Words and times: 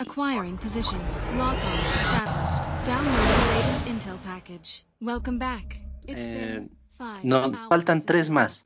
Acquiring 0.00 0.56
position. 0.56 0.98
Lock 1.36 1.56
on 1.56 1.78
established. 1.94 2.64
Download 2.86 3.26
the 3.28 3.54
latest 3.54 3.86
intel 3.86 4.16
package. 4.24 4.84
Welcome 5.00 5.38
back. 5.38 5.76
It's 6.08 6.26
Eh, 6.26 6.32
been 6.32 6.70
five 6.96 7.22
nos 7.22 7.54
faltan 7.68 8.02
tres 8.06 8.30
más. 8.30 8.64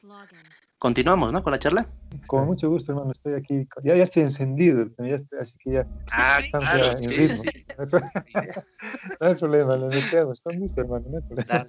Continuamos, 0.79 1.33
¿no? 1.33 1.43
Con 1.43 1.53
la 1.53 1.59
charla. 1.59 1.87
Con 2.29 2.47
mucho 2.47 2.69
gusto, 2.69 2.93
hermano. 2.93 3.11
Estoy 3.13 3.35
aquí. 3.35 3.67
Ya, 3.83 3.97
ya 3.97 4.05
estoy 4.05 4.23
encendido, 4.23 4.87
ya 4.99 5.15
estoy- 5.17 5.39
así 5.41 5.57
que 5.59 5.73
ya 5.73 5.87
Ah, 6.13 6.39
estamos 6.45 6.71
ya 6.73 6.93
en 6.93 7.11
ritmo. 7.11 7.43
No 7.45 7.83
hay, 7.83 7.87
pro- 7.91 8.01
no 9.21 9.27
hay 9.27 9.35
problema, 9.35 9.77
le 9.77 9.87
metemos. 9.89 10.41
Con 10.41 10.59
gusto, 10.61 10.81
hermano. 10.83 11.05
No 11.11 11.17
hay 11.19 11.23
problema. 11.25 11.67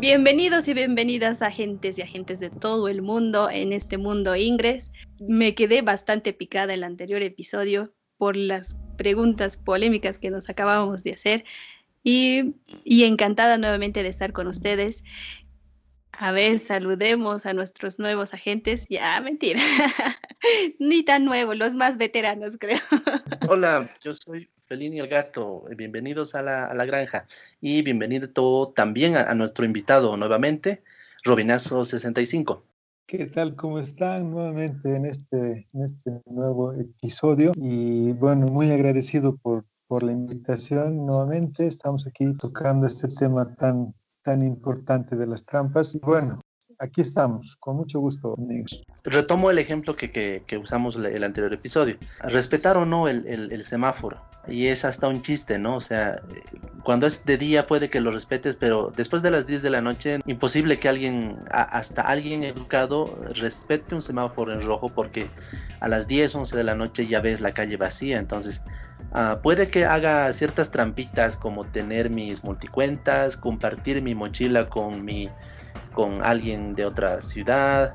Bienvenidos 0.00 0.66
y 0.66 0.72
bienvenidas 0.72 1.42
agentes 1.42 1.98
y 1.98 2.02
agentes 2.02 2.40
de 2.40 2.48
todo 2.48 2.88
el 2.88 3.02
mundo 3.02 3.50
en 3.50 3.74
este 3.74 3.98
mundo 3.98 4.34
Ingres. 4.34 4.92
Me 5.18 5.54
quedé 5.54 5.82
bastante 5.82 6.32
picada 6.32 6.72
el 6.72 6.84
anterior 6.84 7.20
episodio 7.20 7.92
por 8.16 8.34
las 8.34 8.78
preguntas 8.96 9.58
polémicas 9.58 10.16
que 10.16 10.30
nos 10.30 10.48
acabábamos 10.48 11.04
de 11.04 11.12
hacer 11.12 11.44
y, 12.02 12.54
y 12.82 13.04
encantada 13.04 13.58
nuevamente 13.58 14.02
de 14.02 14.08
estar 14.08 14.32
con 14.32 14.46
ustedes. 14.46 15.04
A 16.12 16.32
ver, 16.32 16.60
saludemos 16.60 17.44
a 17.44 17.52
nuestros 17.52 17.98
nuevos 17.98 18.32
agentes. 18.32 18.86
Ya, 18.88 19.20
mentira. 19.20 19.60
Ni 20.78 21.02
tan 21.02 21.26
nuevos, 21.26 21.58
los 21.58 21.74
más 21.74 21.98
veteranos, 21.98 22.56
creo. 22.58 22.80
Hola, 23.46 23.90
yo 24.02 24.14
soy 24.14 24.48
Felini 24.70 25.00
el 25.00 25.08
Gato. 25.08 25.64
Bienvenidos 25.76 26.36
a 26.36 26.42
la, 26.42 26.84
granja. 26.84 27.26
Y 27.60 27.82
bienvenido 27.82 28.28
también 28.68 29.16
a, 29.16 29.34
nuestro 29.34 29.64
invitado 29.64 30.16
nuevamente, 30.16 30.84
Robinazo65. 31.24 32.62
¿Qué 33.04 33.26
tal? 33.26 33.56
¿Cómo 33.56 33.80
están 33.80 34.30
nuevamente 34.30 34.94
en 34.94 35.06
este, 35.06 35.66
en 35.74 35.82
este 35.82 36.22
nuevo 36.24 36.72
episodio? 36.72 37.50
Y 37.56 38.12
bueno, 38.12 38.46
muy 38.46 38.70
agradecido 38.70 39.36
por, 39.38 39.64
por 39.88 40.04
la 40.04 40.12
invitación 40.12 41.04
nuevamente. 41.04 41.66
Estamos 41.66 42.06
aquí 42.06 42.32
tocando 42.34 42.86
este 42.86 43.08
tema 43.08 43.52
tan, 43.56 43.92
tan 44.22 44.40
importante 44.40 45.16
de 45.16 45.26
las 45.26 45.44
trampas. 45.44 45.96
Y 45.96 45.98
bueno, 45.98 46.40
aquí 46.80 47.02
estamos, 47.02 47.56
con 47.56 47.76
mucho 47.76 48.00
gusto, 48.00 48.34
amigos. 48.36 48.82
Retomo 49.04 49.50
el 49.50 49.58
ejemplo 49.58 49.96
que, 49.96 50.10
que, 50.10 50.42
que 50.46 50.58
usamos 50.58 50.96
el 50.96 51.24
anterior 51.24 51.52
episodio. 51.52 51.96
Respetar 52.24 52.76
o 52.76 52.84
no 52.84 53.08
el, 53.08 53.26
el- 53.26 53.62
semáforo. 53.62 54.18
Y 54.48 54.66
es 54.66 54.84
hasta 54.86 55.06
un 55.06 55.20
chiste, 55.20 55.58
¿no? 55.58 55.76
O 55.76 55.80
sea, 55.80 56.22
cuando 56.82 57.06
es 57.06 57.24
de 57.24 57.36
día 57.36 57.66
puede 57.66 57.90
que 57.90 58.00
lo 58.00 58.10
respetes, 58.10 58.56
pero 58.56 58.92
después 58.96 59.22
de 59.22 59.30
las 59.30 59.46
10 59.46 59.62
de 59.62 59.70
la 59.70 59.82
noche, 59.82 60.18
imposible 60.26 60.78
que 60.80 60.88
alguien, 60.88 61.36
hasta 61.50 62.02
alguien 62.02 62.42
educado, 62.42 63.22
respete 63.34 63.94
un 63.94 64.02
semáforo 64.02 64.52
en 64.52 64.62
rojo 64.62 64.88
porque 64.94 65.26
a 65.80 65.88
las 65.88 66.08
10, 66.08 66.34
11 66.34 66.56
de 66.56 66.64
la 66.64 66.74
noche 66.74 67.06
ya 67.06 67.20
ves 67.20 67.40
la 67.42 67.52
calle 67.52 67.76
vacía. 67.76 68.18
Entonces, 68.18 68.62
ah, 69.12 69.40
puede 69.42 69.68
que 69.68 69.84
haga 69.84 70.32
ciertas 70.32 70.70
trampitas 70.70 71.36
como 71.36 71.66
tener 71.66 72.08
mis 72.10 72.42
multicuentas, 72.42 73.36
compartir 73.36 74.02
mi 74.02 74.14
mochila 74.14 74.68
con 74.70 75.04
mi 75.04 75.28
con 75.92 76.22
alguien 76.24 76.74
de 76.74 76.86
otra 76.86 77.20
ciudad, 77.20 77.94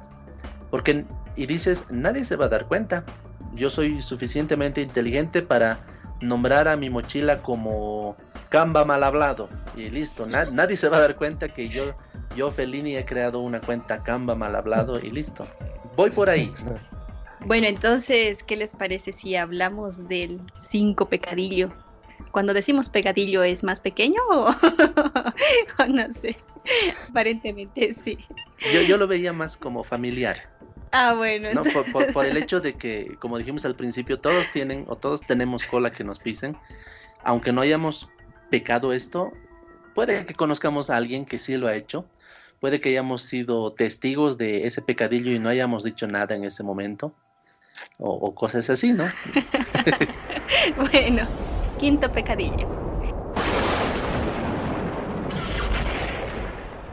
porque, 0.69 1.05
y 1.35 1.45
dices, 1.45 1.85
nadie 1.89 2.25
se 2.25 2.35
va 2.35 2.45
a 2.45 2.49
dar 2.49 2.67
cuenta. 2.67 3.03
Yo 3.53 3.69
soy 3.69 4.01
suficientemente 4.01 4.81
inteligente 4.81 5.41
para 5.41 5.79
nombrar 6.21 6.67
a 6.67 6.75
mi 6.75 6.89
mochila 6.89 7.41
como 7.41 8.17
Canva 8.49 8.85
mal 8.85 9.03
hablado. 9.03 9.49
Y 9.75 9.89
listo, 9.89 10.25
na- 10.25 10.45
nadie 10.45 10.77
se 10.77 10.89
va 10.89 10.97
a 10.97 11.01
dar 11.01 11.15
cuenta 11.15 11.49
que 11.49 11.69
yo, 11.69 11.93
yo 12.35 12.51
Felini 12.51 12.95
he 12.95 13.05
creado 13.05 13.39
una 13.39 13.61
cuenta 13.61 14.03
Canva 14.03 14.35
mal 14.35 14.55
hablado 14.55 14.99
y 14.99 15.09
listo. 15.09 15.47
Voy 15.95 16.09
por 16.09 16.29
ahí. 16.29 16.53
Bueno, 17.45 17.67
entonces, 17.67 18.43
¿qué 18.43 18.55
les 18.55 18.73
parece 18.73 19.11
si 19.11 19.35
hablamos 19.35 20.07
del 20.07 20.41
cinco 20.55 21.07
pecadillo? 21.07 21.69
Cuando 22.31 22.53
decimos 22.53 22.89
pecadillo, 22.89 23.43
¿es 23.43 23.63
más 23.63 23.79
pequeño 23.81 24.19
o 24.31 24.49
no 25.87 26.13
sé? 26.13 26.37
Aparentemente 27.09 27.93
sí. 27.93 28.25
Yo, 28.73 28.81
yo 28.81 28.97
lo 28.97 29.07
veía 29.07 29.33
más 29.33 29.57
como 29.57 29.83
familiar, 29.83 30.37
Ah, 30.91 31.13
bueno, 31.13 31.49
¿no? 31.53 31.61
por- 31.63 32.11
por 32.13 32.25
el 32.25 32.37
hecho 32.37 32.59
de 32.61 32.75
que, 32.75 33.17
como 33.19 33.37
dijimos 33.37 33.65
al 33.65 33.75
principio, 33.75 34.19
todos 34.19 34.49
tienen 34.51 34.85
o 34.87 34.95
todos 34.95 35.23
tenemos 35.23 35.63
cola 35.65 35.91
que 35.91 36.03
nos 36.03 36.19
pisen. 36.19 36.55
Aunque 37.23 37.51
no 37.51 37.61
hayamos 37.61 38.07
pecado 38.49 38.93
esto, 38.93 39.33
puede 39.93 40.25
que 40.25 40.33
conozcamos 40.33 40.89
a 40.89 40.95
alguien 40.95 41.25
que 41.25 41.37
sí 41.37 41.57
lo 41.57 41.67
ha 41.67 41.75
hecho. 41.75 42.05
Puede 42.61 42.79
que 42.79 42.89
hayamos 42.89 43.23
sido 43.23 43.73
testigos 43.73 44.37
de 44.37 44.65
ese 44.67 44.81
pecadillo 44.81 45.31
y 45.31 45.39
no 45.39 45.49
hayamos 45.49 45.83
dicho 45.83 46.07
nada 46.07 46.33
en 46.35 46.45
ese 46.45 46.63
momento. 46.63 47.13
O, 47.97 48.09
o 48.11 48.33
cosas 48.33 48.69
así, 48.69 48.93
¿no? 48.93 49.05
bueno, 50.93 51.29
quinto 51.77 52.11
pecadillo. 52.11 52.67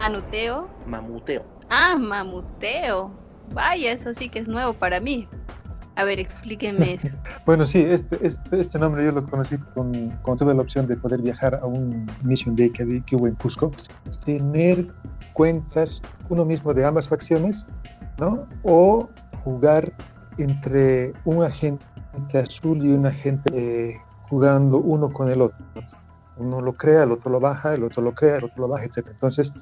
Anuteo. 0.02 0.68
Mamuteo. 0.86 1.44
Ah, 1.68 1.96
mamuteo. 1.98 3.10
Vaya, 3.52 3.92
eso 3.92 4.12
sí 4.14 4.28
que 4.28 4.38
es 4.40 4.48
nuevo 4.48 4.72
para 4.74 5.00
mí. 5.00 5.28
A 5.94 6.04
ver, 6.04 6.18
explíquenme 6.18 6.94
eso. 6.94 7.08
Bueno, 7.44 7.66
sí, 7.66 7.80
este, 7.80 8.24
este, 8.24 8.60
este 8.60 8.78
nombre 8.78 9.04
yo 9.04 9.10
lo 9.12 9.26
conocí 9.26 9.56
con, 9.74 9.92
cuando 10.22 10.44
tuve 10.44 10.54
la 10.54 10.62
opción 10.62 10.86
de 10.86 10.96
poder 10.96 11.20
viajar 11.20 11.56
a 11.56 11.66
un 11.66 12.06
Mission 12.22 12.54
Day 12.54 12.70
que, 12.70 12.82
había- 12.84 13.02
que 13.04 13.16
hubo 13.16 13.26
en 13.26 13.34
Cusco. 13.34 13.72
Tener 14.24 14.86
cuentas 15.32 16.00
uno 16.28 16.44
mismo 16.44 16.72
de 16.72 16.84
ambas 16.84 17.08
facciones, 17.08 17.66
¿no? 18.18 18.46
O 18.62 19.08
jugar 19.42 19.92
entre 20.38 21.12
un 21.24 21.42
agente 21.42 21.84
azul 22.34 22.84
y 22.84 22.92
un 22.92 23.06
agente 23.06 23.50
eh, 23.52 24.00
jugando 24.28 24.78
uno 24.78 25.12
con 25.12 25.28
el 25.28 25.42
otro. 25.42 25.58
Uno 26.36 26.60
lo 26.60 26.72
crea, 26.74 27.02
el 27.02 27.12
otro 27.12 27.30
lo 27.30 27.40
baja, 27.40 27.74
el 27.74 27.82
otro 27.84 28.02
lo 28.02 28.14
crea, 28.14 28.36
el 28.36 28.44
otro 28.44 28.62
lo 28.62 28.68
baja, 28.68 28.84
etc. 28.84 29.08
Entonces, 29.10 29.52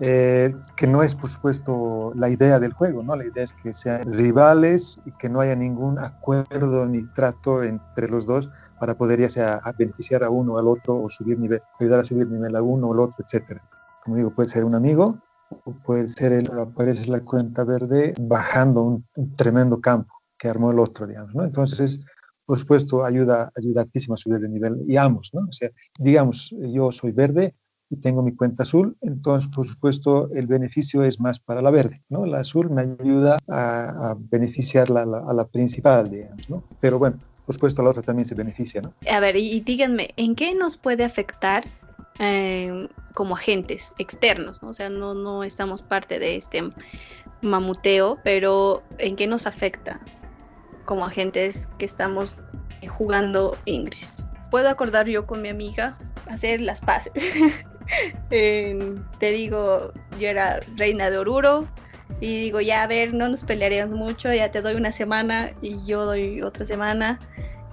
eh, 0.00 0.54
que 0.76 0.86
no 0.86 1.02
es 1.02 1.14
por 1.14 1.30
supuesto 1.30 2.12
la 2.16 2.28
idea 2.28 2.58
del 2.58 2.72
juego, 2.72 3.02
¿no? 3.02 3.14
La 3.14 3.24
idea 3.24 3.44
es 3.44 3.52
que 3.52 3.72
sean 3.72 4.12
rivales 4.12 5.00
y 5.06 5.12
que 5.12 5.28
no 5.28 5.40
haya 5.40 5.54
ningún 5.54 5.98
acuerdo 5.98 6.86
ni 6.86 7.04
trato 7.14 7.62
entre 7.62 8.08
los 8.08 8.26
dos 8.26 8.50
para 8.80 8.96
poder 8.96 9.26
ya 9.28 9.62
beneficiar 9.78 10.24
a 10.24 10.30
uno 10.30 10.54
o 10.54 10.58
al 10.58 10.66
otro 10.66 11.00
o 11.00 11.08
subir 11.08 11.38
nivel, 11.38 11.62
ayudar 11.78 12.00
a 12.00 12.04
subir 12.04 12.26
nivel 12.26 12.56
a 12.56 12.62
uno 12.62 12.88
o 12.88 12.92
al 12.92 13.00
otro, 13.00 13.24
etcétera. 13.24 13.62
Como 14.02 14.16
digo, 14.16 14.30
puede 14.30 14.48
ser 14.48 14.64
un 14.64 14.74
amigo 14.74 15.16
o 15.64 15.72
puede 15.72 16.08
ser 16.08 16.32
el, 16.32 16.50
aparece 16.58 17.06
la 17.06 17.20
cuenta 17.20 17.64
verde 17.64 18.14
bajando 18.20 18.82
un, 18.82 19.04
tremendo 19.36 19.80
campo 19.80 20.12
que 20.36 20.48
armó 20.48 20.72
el 20.72 20.80
otro, 20.80 21.06
digamos, 21.06 21.34
¿no? 21.34 21.44
Entonces, 21.44 22.04
por 22.44 22.58
supuesto, 22.58 23.04
ayuda, 23.04 23.50
ayuda 23.56 23.82
a 23.82 24.16
subir 24.16 24.40
de 24.40 24.48
nivel 24.48 24.84
y 24.86 24.96
ambos, 24.96 25.30
¿no? 25.32 25.42
Digamos, 25.98 26.54
yo 26.58 26.90
soy 26.92 27.12
verde, 27.12 27.54
y 27.90 28.00
tengo 28.00 28.22
mi 28.22 28.34
cuenta 28.34 28.62
azul, 28.62 28.96
entonces 29.02 29.48
por 29.54 29.66
supuesto 29.66 30.28
el 30.32 30.46
beneficio 30.46 31.04
es 31.04 31.20
más 31.20 31.38
para 31.38 31.62
la 31.62 31.70
verde, 31.70 32.00
¿no? 32.08 32.24
La 32.24 32.40
azul 32.40 32.70
me 32.70 32.82
ayuda 32.82 33.38
a, 33.48 34.10
a 34.10 34.16
beneficiarla 34.18 35.02
a 35.02 35.06
la, 35.06 35.18
a 35.18 35.32
la 35.32 35.46
principal, 35.46 36.10
digamos, 36.10 36.48
¿no? 36.48 36.64
Pero 36.80 36.98
bueno, 36.98 37.18
por 37.46 37.54
supuesto 37.54 37.82
la 37.82 37.90
otra 37.90 38.02
también 38.02 38.24
se 38.24 38.34
beneficia, 38.34 38.80
¿no? 38.80 38.94
A 39.10 39.20
ver, 39.20 39.36
y, 39.36 39.60
díganme, 39.60 40.10
¿en 40.16 40.34
qué 40.34 40.54
nos 40.54 40.76
puede 40.76 41.04
afectar 41.04 41.64
eh, 42.18 42.88
como 43.14 43.36
agentes 43.36 43.92
externos? 43.98 44.62
¿no? 44.62 44.70
O 44.70 44.74
sea, 44.74 44.88
no, 44.88 45.14
no 45.14 45.44
estamos 45.44 45.82
parte 45.82 46.18
de 46.18 46.36
este 46.36 46.62
mamuteo, 47.42 48.18
pero 48.24 48.82
¿en 48.98 49.16
qué 49.16 49.26
nos 49.26 49.46
afecta 49.46 50.00
como 50.86 51.04
agentes 51.04 51.68
que 51.78 51.84
estamos 51.84 52.36
jugando 52.88 53.56
Ingres? 53.66 54.24
Puedo 54.50 54.68
acordar 54.68 55.06
yo 55.06 55.26
con 55.26 55.42
mi 55.42 55.48
amiga 55.48 55.98
hacer 56.26 56.60
las 56.60 56.80
paces. 56.80 57.12
Te 58.30 59.30
digo, 59.32 59.92
yo 60.18 60.28
era 60.28 60.60
reina 60.76 61.10
de 61.10 61.18
Oruro 61.18 61.68
y 62.20 62.40
digo, 62.42 62.60
ya 62.60 62.82
a 62.82 62.86
ver, 62.86 63.14
no 63.14 63.28
nos 63.28 63.44
pelearíamos 63.44 63.96
mucho, 63.96 64.32
ya 64.32 64.50
te 64.50 64.62
doy 64.62 64.74
una 64.74 64.92
semana 64.92 65.50
y 65.60 65.84
yo 65.84 66.04
doy 66.04 66.42
otra 66.42 66.64
semana 66.66 67.20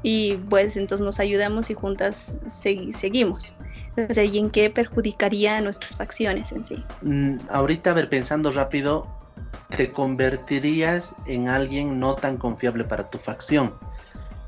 y 0.03 0.35
pues 0.49 0.77
entonces 0.77 1.05
nos 1.05 1.19
ayudamos 1.19 1.69
y 1.69 1.73
juntas 1.73 2.39
segui- 2.45 2.93
seguimos. 2.93 3.55
Entonces, 3.95 4.31
¿y 4.33 4.39
en 4.39 4.49
qué 4.49 4.69
perjudicaría 4.69 5.57
a 5.57 5.61
nuestras 5.61 5.95
facciones 5.95 6.51
en 6.51 6.63
sí? 6.63 6.85
Mm, 7.01 7.37
ahorita, 7.49 7.91
a 7.91 7.93
ver, 7.93 8.09
pensando 8.09 8.49
rápido, 8.51 9.05
te 9.75 9.91
convertirías 9.91 11.13
en 11.25 11.49
alguien 11.49 11.99
no 11.99 12.15
tan 12.15 12.37
confiable 12.37 12.83
para 12.83 13.09
tu 13.09 13.17
facción. 13.17 13.73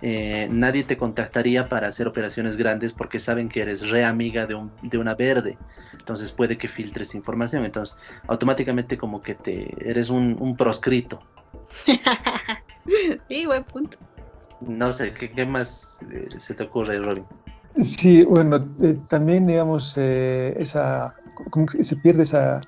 Eh, 0.06 0.48
nadie 0.52 0.84
te 0.84 0.98
contactaría 0.98 1.70
para 1.70 1.88
hacer 1.88 2.08
operaciones 2.08 2.58
grandes 2.58 2.92
porque 2.92 3.20
saben 3.20 3.48
que 3.48 3.62
eres 3.62 3.90
re 3.90 4.04
amiga 4.04 4.46
de, 4.46 4.56
un, 4.56 4.72
de 4.82 4.98
una 4.98 5.16
verde. 5.16 5.58
Entonces 5.94 6.32
puede 6.32 6.58
que 6.58 6.68
filtres 6.68 7.16
información. 7.16 7.64
Entonces 7.64 7.96
automáticamente 8.28 8.98
como 8.98 9.22
que 9.22 9.36
te 9.36 9.90
eres 9.90 10.10
un, 10.10 10.36
un 10.40 10.58
proscrito. 10.58 11.22
sí, 13.30 13.46
buen 13.46 13.64
punto. 13.64 13.98
No 14.60 14.92
sé, 14.92 15.14
¿qué, 15.14 15.32
qué 15.32 15.46
más 15.46 16.00
eh, 16.12 16.28
se 16.38 16.54
te 16.54 16.64
ocurre, 16.64 17.00
Robin? 17.00 17.26
Sí, 17.82 18.24
bueno, 18.24 18.68
eh, 18.82 19.00
también 19.08 19.48
digamos, 19.48 19.98
eh, 19.98 20.54
esa, 20.58 21.16
como 21.50 21.66
que 21.66 21.84
se 21.84 21.96
pierde 21.96 22.24
esa 22.24 22.62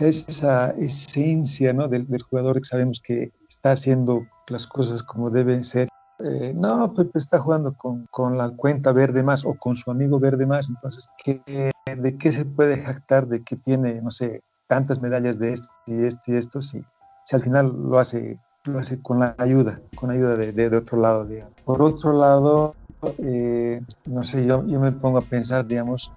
es 0.00 0.24
esa 0.28 0.70
esencia 0.72 1.72
¿no? 1.72 1.88
del, 1.88 2.06
jugador 2.22 2.58
que 2.58 2.64
sabemos 2.64 3.00
que 3.00 3.32
está 3.48 3.72
haciendo 3.72 4.26
las 4.48 4.66
cosas 4.66 5.02
como 5.02 5.30
deben 5.30 5.62
ser. 5.64 5.88
Eh, 6.24 6.54
no, 6.54 6.92
Pepe 6.94 7.18
está 7.18 7.38
jugando 7.38 7.74
con, 7.74 8.06
con, 8.10 8.38
la 8.38 8.50
cuenta 8.50 8.92
verde 8.92 9.22
más 9.22 9.44
o 9.44 9.54
con 9.54 9.74
su 9.74 9.90
amigo 9.90 10.20
verde 10.20 10.46
más, 10.46 10.68
entonces, 10.68 11.08
¿de 11.24 12.18
qué 12.18 12.32
se 12.32 12.44
puede 12.44 12.78
jactar 12.78 13.26
de 13.26 13.42
que 13.42 13.56
tiene, 13.56 14.00
no 14.00 14.10
sé, 14.10 14.42
tantas 14.68 15.02
medallas 15.02 15.38
de 15.38 15.52
esto 15.52 15.68
y 15.86 16.04
esto 16.04 16.20
y 16.28 16.36
esto? 16.36 16.62
Si, 16.62 16.82
si 17.24 17.36
al 17.36 17.42
final 17.42 17.72
lo 17.88 17.98
hace, 17.98 18.38
lo 18.66 18.78
hace 18.78 19.02
con 19.02 19.18
la 19.18 19.34
ayuda, 19.38 19.80
con 19.96 20.10
ayuda 20.10 20.36
de, 20.36 20.52
de, 20.52 20.76
otro 20.76 21.00
lado, 21.00 21.26
digamos. 21.26 21.54
Por 21.64 21.82
otro 21.82 22.12
lado, 22.12 22.74
eh, 23.18 23.80
no 24.06 24.22
sé, 24.22 24.46
yo, 24.46 24.64
yo 24.66 24.78
me 24.78 24.92
pongo 24.92 25.18
a 25.18 25.22
pensar, 25.22 25.66
digamos, 25.66 26.12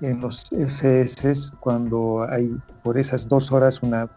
en 0.00 0.20
los 0.20 0.44
FS 0.50 1.52
cuando 1.60 2.26
hay 2.28 2.56
por 2.82 2.98
esas 2.98 3.28
dos 3.28 3.50
horas 3.50 3.82
una 3.82 4.08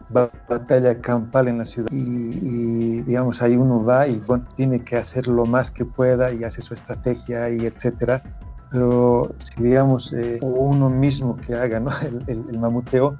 batalla 0.48 1.00
campal 1.00 1.48
en 1.48 1.58
la 1.58 1.64
ciudad 1.64 1.90
y, 1.90 3.02
digamos 3.02 3.42
ahí 3.42 3.56
uno 3.56 3.84
va 3.84 4.06
y 4.06 4.18
bueno, 4.26 4.46
tiene 4.56 4.82
que 4.84 4.96
hacer 4.96 5.26
lo 5.26 5.44
más 5.44 5.70
que 5.70 5.84
pueda 5.84 6.32
y 6.32 6.44
hace 6.44 6.62
su 6.62 6.74
estrategia 6.74 7.50
y 7.50 7.66
etcétera 7.66 8.22
pero 8.70 9.34
si 9.38 9.62
digamos 9.62 10.12
eh, 10.12 10.38
uno 10.40 10.88
mismo 10.88 11.36
que 11.36 11.54
haga 11.54 11.80
¿no? 11.80 11.90
el, 12.26 12.44
el, 12.48 12.58
mamuteo 12.58 13.16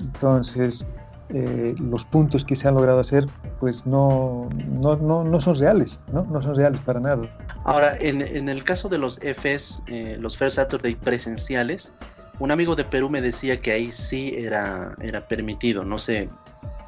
entonces 0.00 0.86
eh, 1.30 1.74
los 1.78 2.04
puntos 2.04 2.44
que 2.44 2.56
se 2.56 2.68
han 2.68 2.74
logrado 2.74 3.00
hacer 3.00 3.26
pues 3.60 3.86
no, 3.86 4.48
no, 4.66 4.96
no, 4.96 5.24
no 5.24 5.40
son 5.40 5.58
reales, 5.58 6.00
¿no? 6.12 6.26
son 6.42 6.54
reales 6.54 6.80
para 6.80 7.00
nada. 7.00 7.22
Ahora, 7.64 7.96
en, 8.00 8.22
en 8.22 8.48
el 8.48 8.64
caso 8.64 8.88
de 8.88 8.98
los 8.98 9.18
FS, 9.22 9.82
eh, 9.88 10.16
los 10.18 10.36
First 10.38 10.56
Saturday 10.56 10.94
presenciales, 10.94 11.92
un 12.38 12.50
amigo 12.50 12.76
de 12.76 12.84
Perú 12.84 13.10
me 13.10 13.20
decía 13.20 13.60
que 13.60 13.72
ahí 13.72 13.92
sí 13.92 14.32
era, 14.36 14.94
era 15.00 15.26
permitido, 15.26 15.84
no 15.84 15.98
sé, 15.98 16.28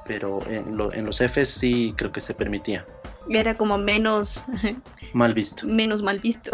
pero 0.06 0.40
en, 0.48 0.78
en 0.92 1.04
los 1.04 1.20
FS 1.20 1.58
sí 1.58 1.92
creo 1.96 2.12
que 2.12 2.20
se 2.20 2.34
permitía. 2.34 2.86
Era 3.28 3.56
como 3.56 3.78
menos 3.78 4.42
mal 5.12 5.34
visto. 5.34 5.66
Menos 5.66 6.02
mal 6.02 6.20
visto. 6.20 6.50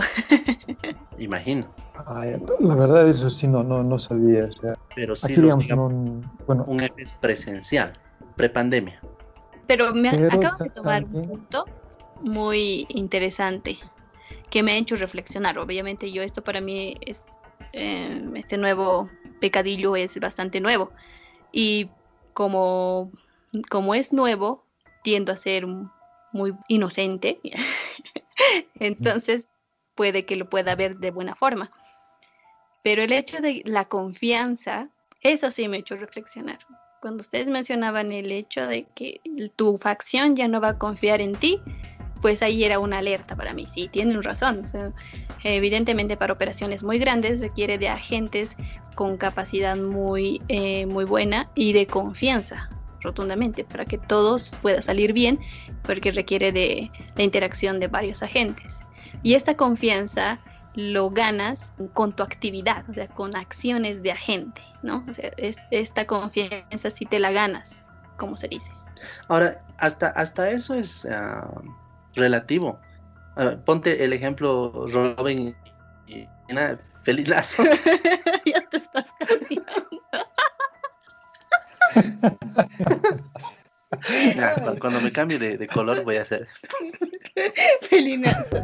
Imagino. 1.18 1.66
la 2.60 2.74
verdad 2.74 3.08
eso 3.08 3.30
sí 3.30 3.48
no 3.48 3.62
no, 3.62 3.82
no 3.82 3.98
sabía. 3.98 4.48
pero 4.94 5.16
sí 5.16 5.32
aquí, 5.32 5.40
digamos, 5.40 5.68
un, 5.70 6.30
bueno, 6.46 6.64
un 6.66 6.80
FS 6.82 7.16
presencial, 7.20 7.98
prepandemia. 8.36 9.00
Pero 9.66 9.94
me 9.94 10.10
acabo 10.10 10.56
de 10.62 10.70
tomar 10.70 11.04
un 11.04 11.28
punto 11.28 11.64
muy 12.20 12.86
interesante 12.88 13.78
que 14.50 14.62
me 14.62 14.72
ha 14.72 14.76
hecho 14.76 14.96
reflexionar. 14.96 15.58
Obviamente 15.58 16.12
yo 16.12 16.22
esto 16.22 16.42
para 16.42 16.60
mí, 16.60 16.96
es, 17.00 17.22
eh, 17.72 18.24
este 18.34 18.56
nuevo 18.56 19.10
pecadillo 19.40 19.96
es 19.96 20.18
bastante 20.20 20.60
nuevo. 20.60 20.90
Y 21.52 21.90
como, 22.32 23.10
como 23.70 23.94
es 23.94 24.12
nuevo, 24.12 24.64
tiendo 25.02 25.32
a 25.32 25.36
ser 25.36 25.66
muy 26.36 26.54
inocente. 26.68 27.40
Entonces 28.78 29.48
puede 29.94 30.24
que 30.24 30.36
lo 30.36 30.48
pueda 30.48 30.74
ver 30.74 30.98
de 30.98 31.10
buena 31.10 31.34
forma. 31.34 31.70
Pero 32.82 33.02
el 33.02 33.12
hecho 33.12 33.38
de 33.38 33.62
la 33.64 33.86
confianza, 33.86 34.88
eso 35.22 35.50
sí 35.50 35.66
me 35.66 35.78
ha 35.78 35.80
hecho 35.80 35.96
reflexionar. 35.96 36.58
Cuando 37.00 37.22
ustedes 37.22 37.48
mencionaban 37.48 38.12
el 38.12 38.30
hecho 38.30 38.66
de 38.66 38.84
que 38.94 39.20
tu 39.56 39.76
facción 39.76 40.36
ya 40.36 40.46
no 40.46 40.60
va 40.60 40.70
a 40.70 40.78
confiar 40.78 41.20
en 41.20 41.34
ti, 41.34 41.60
pues 42.22 42.42
ahí 42.42 42.64
era 42.64 42.78
una 42.78 42.98
alerta 42.98 43.34
para 43.34 43.52
mí. 43.54 43.66
Sí, 43.66 43.88
tienen 43.88 44.22
razón. 44.22 44.64
evidentemente 45.42 46.16
para 46.16 46.32
operaciones 46.32 46.82
muy 46.82 46.98
grandes 46.98 47.40
requiere 47.40 47.78
de 47.78 47.88
agentes 47.88 48.56
con 48.94 49.16
capacidad 49.16 49.76
muy, 49.76 50.40
eh, 50.48 50.86
muy 50.86 51.04
buena 51.04 51.50
y 51.54 51.72
de 51.72 51.86
confianza 51.86 52.68
rotundamente 53.06 53.64
para 53.64 53.84
que 53.84 53.98
todos 53.98 54.54
pueda 54.62 54.82
salir 54.82 55.12
bien 55.12 55.38
porque 55.82 56.12
requiere 56.12 56.52
de 56.52 56.90
la 57.16 57.22
interacción 57.22 57.80
de 57.80 57.88
varios 57.88 58.22
agentes. 58.22 58.80
Y 59.22 59.34
esta 59.34 59.56
confianza 59.56 60.38
lo 60.74 61.08
ganas 61.10 61.72
con 61.94 62.14
tu 62.14 62.22
actividad, 62.22 62.84
o 62.90 62.92
sea, 62.92 63.08
con 63.08 63.34
acciones 63.34 64.02
de 64.02 64.12
agente, 64.12 64.60
¿no? 64.82 65.04
O 65.08 65.12
sea, 65.14 65.30
esta 65.70 66.06
confianza 66.06 66.90
sí 66.90 67.06
te 67.06 67.18
la 67.18 67.30
ganas, 67.30 67.82
como 68.18 68.36
se 68.36 68.48
dice. 68.48 68.70
Ahora, 69.28 69.58
hasta, 69.78 70.08
hasta 70.08 70.50
eso 70.50 70.74
es... 70.74 71.06
Ah, 71.10 71.48
relativo. 72.16 72.80
ponte 73.64 74.02
el 74.02 74.12
ejemplo 74.12 74.86
Robin 74.88 75.54
y, 76.06 76.26
nada, 76.52 76.78
feliz 77.02 77.28
lazo. 77.28 77.62
ya 78.46 78.60
te 78.70 78.78
estás 78.78 79.06
cambiando. 79.18 79.95
cuando, 84.80 85.00
me 85.00 85.12
cambie 85.12 85.38
de, 85.38 85.66
color 85.66 86.04
voy 86.04 86.16
a 86.16 86.22
hacer 86.22 86.48
felinazo. 87.82 88.56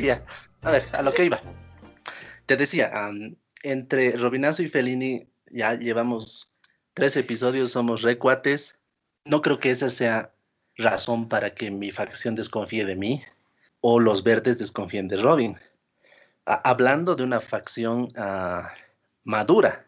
ya, 0.00 0.22
a 0.62 0.70
ver, 0.70 0.84
a 0.92 1.02
lo 1.02 1.12
que 1.12 1.24
iba. 1.24 1.40
Te 2.46 2.56
decía, 2.56 2.92
entre 3.62 4.16
Robinazo 4.16 4.62
y 4.62 4.68
Felini 4.68 5.26
ya 5.50 5.74
llevamos 5.74 6.48
tres 6.94 7.16
episodios, 7.16 7.72
somos 7.72 8.02
recuates. 8.02 8.76
No 9.24 9.42
creo 9.42 9.58
que 9.58 9.70
esa 9.70 9.90
sea 9.90 10.30
razón 10.76 11.28
para 11.28 11.54
que 11.54 11.70
mi 11.70 11.90
facción 11.90 12.34
desconfíe 12.34 12.84
de 12.84 12.96
mí 12.96 13.22
o 13.80 14.00
los 14.00 14.22
verdes 14.22 14.58
desconfíen 14.58 15.08
de 15.08 15.16
Robin. 15.16 15.56
Hablando 16.46 17.16
de 17.16 17.24
una 17.24 17.40
facción 17.40 18.08
ah, 18.16 18.72
madura, 19.24 19.86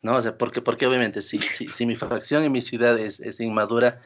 ¿no? 0.00 0.16
O 0.16 0.22
sea, 0.22 0.38
porque, 0.38 0.62
porque 0.62 0.86
obviamente 0.86 1.22
si, 1.22 1.40
si, 1.40 1.86
mi 1.86 1.96
facción 1.96 2.44
en 2.44 2.52
mi 2.52 2.60
ciudad 2.60 2.98
es, 2.98 3.20
es, 3.20 3.40
inmadura, 3.40 4.02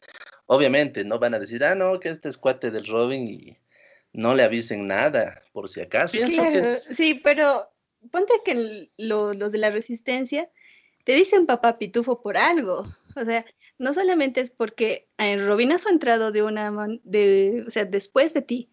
obviamente 0.47 1.05
no 1.05 1.19
van 1.19 1.35
a 1.35 1.39
decir, 1.39 1.63
ah, 1.63 1.75
no, 1.75 1.99
que 1.99 2.09
este 2.09 2.29
es 2.29 2.37
cuate 2.37 2.71
del 2.71 2.87
Robin 2.87 3.27
y 3.27 3.57
no 4.13 4.33
le 4.33 4.43
avisen 4.43 4.87
nada, 4.87 5.43
por 5.53 5.69
si 5.69 5.81
acaso. 5.81 6.17
Sí, 6.95 7.21
pero 7.23 7.69
ponte 8.11 8.33
que 8.43 8.89
los 8.97 9.51
de 9.51 9.57
la 9.57 9.69
resistencia 9.69 10.49
te 11.03 11.13
dicen 11.13 11.45
papá 11.45 11.77
pitufo 11.77 12.21
por 12.21 12.37
algo. 12.37 12.85
O 13.15 13.25
sea, 13.25 13.45
no 13.79 13.93
solamente 13.93 14.41
es 14.41 14.51
porque 14.51 15.07
eh, 15.17 15.37
Robinazo 15.43 15.89
ha 15.89 15.91
entrado 15.91 16.31
de 16.31 16.43
una 16.43 16.71
de, 17.03 17.63
o 17.67 17.71
sea, 17.71 17.85
después 17.85 18.33
de 18.33 18.41
ti. 18.41 18.69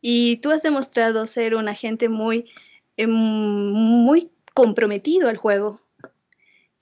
Y 0.00 0.38
tú 0.38 0.50
has 0.50 0.62
demostrado 0.62 1.26
ser 1.26 1.54
un 1.54 1.68
agente 1.68 2.08
muy, 2.08 2.50
em, 2.96 3.10
muy 3.10 4.30
comprometido 4.54 5.28
al 5.28 5.36
juego. 5.36 5.80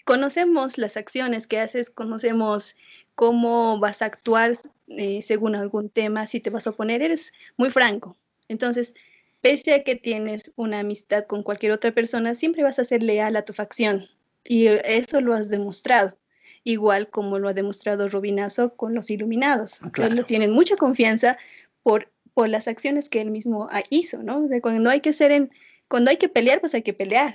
Conocemos 0.04 0.78
las 0.78 0.96
acciones 0.96 1.46
que 1.46 1.60
haces, 1.60 1.90
conocemos 1.90 2.76
cómo 3.14 3.78
vas 3.78 4.02
a 4.02 4.06
actuar 4.06 4.56
eh, 4.88 5.22
según 5.22 5.54
algún 5.54 5.88
tema, 5.88 6.26
si 6.26 6.40
te 6.40 6.50
vas 6.50 6.66
a 6.66 6.70
oponer, 6.70 7.02
eres 7.02 7.32
muy 7.56 7.70
franco. 7.70 8.16
Entonces, 8.48 8.94
pese 9.40 9.74
a 9.74 9.82
que 9.82 9.96
tienes 9.96 10.52
una 10.56 10.80
amistad 10.80 11.26
con 11.26 11.42
cualquier 11.42 11.72
otra 11.72 11.92
persona, 11.92 12.34
siempre 12.34 12.62
vas 12.62 12.78
a 12.78 12.84
ser 12.84 13.02
leal 13.02 13.36
a 13.36 13.44
tu 13.44 13.52
facción. 13.52 14.04
Y 14.44 14.66
eso 14.66 15.20
lo 15.20 15.34
has 15.34 15.48
demostrado, 15.48 16.18
igual 16.64 17.08
como 17.08 17.38
lo 17.38 17.48
ha 17.48 17.54
demostrado 17.54 18.08
Robinazo 18.08 18.76
con 18.76 18.94
los 18.94 19.10
Iluminados. 19.10 19.80
Él 19.96 20.16
lo 20.16 20.26
tienen 20.26 20.50
mucha 20.50 20.76
confianza 20.76 21.38
por, 21.82 22.10
por 22.34 22.48
las 22.48 22.68
acciones 22.68 23.08
que 23.08 23.20
él 23.20 23.30
mismo 23.30 23.68
hizo, 23.90 24.22
¿no? 24.22 24.48
cuando 24.60 24.90
hay 24.90 25.00
que 25.00 25.12
ser 25.12 25.30
en, 25.30 25.50
cuando 25.88 26.10
hay 26.10 26.16
que 26.16 26.28
pelear, 26.28 26.60
pues 26.60 26.74
hay 26.74 26.82
que 26.82 26.92
pelear. 26.94 27.34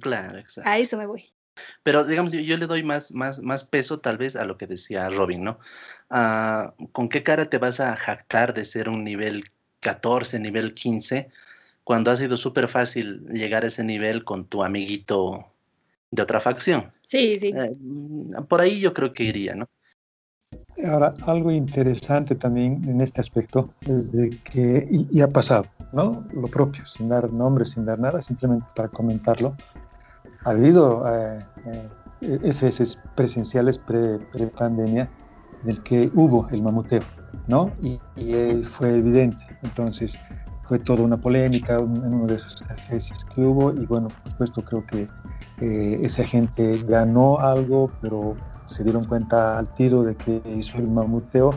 Claro, 0.00 0.38
exacto. 0.38 0.70
A 0.70 0.78
eso 0.78 0.98
me 0.98 1.06
voy. 1.06 1.32
Pero 1.82 2.04
digamos, 2.04 2.32
yo, 2.32 2.56
le 2.56 2.66
doy 2.66 2.82
más, 2.82 3.12
más, 3.12 3.40
más 3.40 3.64
peso 3.64 4.00
tal 4.00 4.18
vez 4.18 4.36
a 4.36 4.44
lo 4.44 4.58
que 4.58 4.66
decía 4.66 5.08
Robin, 5.08 5.44
¿no? 5.44 5.58
Ah, 6.10 6.74
¿Con 6.92 7.08
qué 7.08 7.22
cara 7.22 7.48
te 7.48 7.58
vas 7.58 7.80
a 7.80 7.96
jactar 7.96 8.54
de 8.54 8.64
ser 8.64 8.88
un 8.88 9.04
nivel 9.04 9.44
14, 9.80 10.40
nivel 10.40 10.74
15, 10.74 11.28
cuando 11.84 12.10
ha 12.10 12.16
sido 12.16 12.36
súper 12.36 12.68
fácil 12.68 13.26
llegar 13.28 13.64
a 13.64 13.68
ese 13.68 13.84
nivel 13.84 14.24
con 14.24 14.46
tu 14.46 14.64
amiguito 14.64 15.46
de 16.10 16.22
otra 16.22 16.40
facción. 16.40 16.92
Sí, 17.06 17.38
sí. 17.38 17.52
Eh, 17.54 17.76
por 18.48 18.60
ahí 18.60 18.80
yo 18.80 18.94
creo 18.94 19.12
que 19.12 19.24
iría, 19.24 19.54
¿no? 19.54 19.68
Ahora, 20.82 21.14
algo 21.22 21.50
interesante 21.52 22.34
también 22.34 22.84
en 22.88 23.00
este 23.00 23.20
aspecto 23.20 23.70
es 23.82 24.10
de 24.10 24.30
que, 24.42 24.88
y, 24.90 25.20
ha 25.20 25.28
pasado, 25.28 25.66
¿no? 25.92 26.24
Lo 26.32 26.48
propio, 26.48 26.84
sin 26.86 27.08
dar 27.08 27.32
nombres, 27.32 27.70
sin 27.70 27.84
dar 27.84 27.98
nada, 27.98 28.20
simplemente 28.20 28.66
para 28.74 28.88
comentarlo. 28.88 29.54
Ha 30.44 30.50
habido 30.50 31.04
eh, 31.08 31.38
eh 31.66 31.88
FS 32.42 32.98
presenciales 33.14 33.78
pre-pandemia 33.78 35.04
pre 35.04 35.64
del 35.64 35.82
que 35.82 36.10
hubo 36.14 36.48
el 36.50 36.62
mamuteo, 36.62 37.02
¿no? 37.46 37.72
Y, 37.82 38.00
y 38.16 38.64
fue 38.64 38.96
evidente. 38.96 39.42
Entonces, 39.62 40.18
fue 40.68 40.78
toda 40.78 41.02
una 41.02 41.16
polémica 41.16 41.78
en 41.78 42.14
uno 42.14 42.26
de 42.26 42.36
esos 42.36 42.62
FS 42.62 43.14
que 43.34 43.42
hubo 43.42 43.72
y 43.72 43.86
bueno, 43.86 44.08
por 44.08 44.30
supuesto 44.30 44.62
creo 44.62 44.86
que 44.86 45.08
eh, 45.60 46.00
esa 46.02 46.24
gente 46.24 46.82
ganó 46.86 47.38
algo, 47.38 47.90
pero 48.00 48.36
se 48.64 48.84
dieron 48.84 49.04
cuenta 49.04 49.58
al 49.58 49.68
tiro 49.70 50.02
de 50.02 50.14
que 50.14 50.42
hizo 50.46 50.78
el 50.78 50.88
mamuteo 50.88 51.52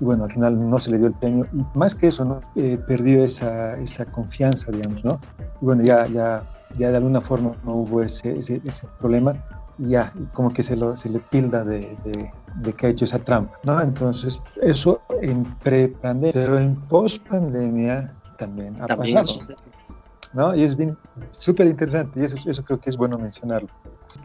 y 0.00 0.04
bueno, 0.04 0.24
al 0.24 0.30
final 0.30 0.70
no 0.70 0.78
se 0.78 0.90
le 0.90 0.98
dio 0.98 1.08
el 1.08 1.14
premio 1.14 1.46
y 1.52 1.64
más 1.76 1.94
que 1.94 2.08
eso, 2.08 2.24
¿no? 2.24 2.40
Eh, 2.54 2.78
perdió 2.86 3.24
esa, 3.24 3.76
esa 3.78 4.04
confianza, 4.06 4.70
digamos, 4.70 5.04
¿no? 5.04 5.20
Y 5.60 5.64
bueno, 5.64 5.82
ya, 5.82 6.06
ya, 6.06 6.44
ya 6.76 6.90
de 6.90 6.96
alguna 6.96 7.20
forma 7.20 7.52
no 7.64 7.74
hubo 7.74 8.02
ese, 8.02 8.38
ese, 8.38 8.60
ese 8.64 8.86
problema 9.00 9.34
y 9.78 9.90
ya, 9.90 10.12
como 10.32 10.52
que 10.52 10.62
se, 10.62 10.76
lo, 10.76 10.96
se 10.96 11.08
le 11.08 11.20
tilda 11.30 11.64
de, 11.64 11.96
de, 12.04 12.32
de, 12.56 12.72
que 12.72 12.86
ha 12.86 12.90
hecho 12.90 13.04
esa 13.04 13.18
trampa, 13.18 13.58
¿no? 13.64 13.80
Entonces, 13.80 14.40
eso 14.62 15.00
en 15.20 15.44
pre-pandemia, 15.62 16.32
pero 16.32 16.58
en 16.58 16.76
post-pandemia 16.88 18.12
también 18.36 18.80
ha 18.80 18.86
también 18.86 19.14
pasado. 19.16 19.40
¿no? 20.32 20.54
Y 20.54 20.62
es 20.62 20.76
bien 20.76 20.96
súper 21.30 21.66
interesante 21.66 22.20
y 22.20 22.24
eso, 22.24 22.36
eso 22.44 22.62
creo 22.64 22.80
que 22.80 22.90
es 22.90 22.96
bueno 22.96 23.18
mencionarlo. 23.18 23.68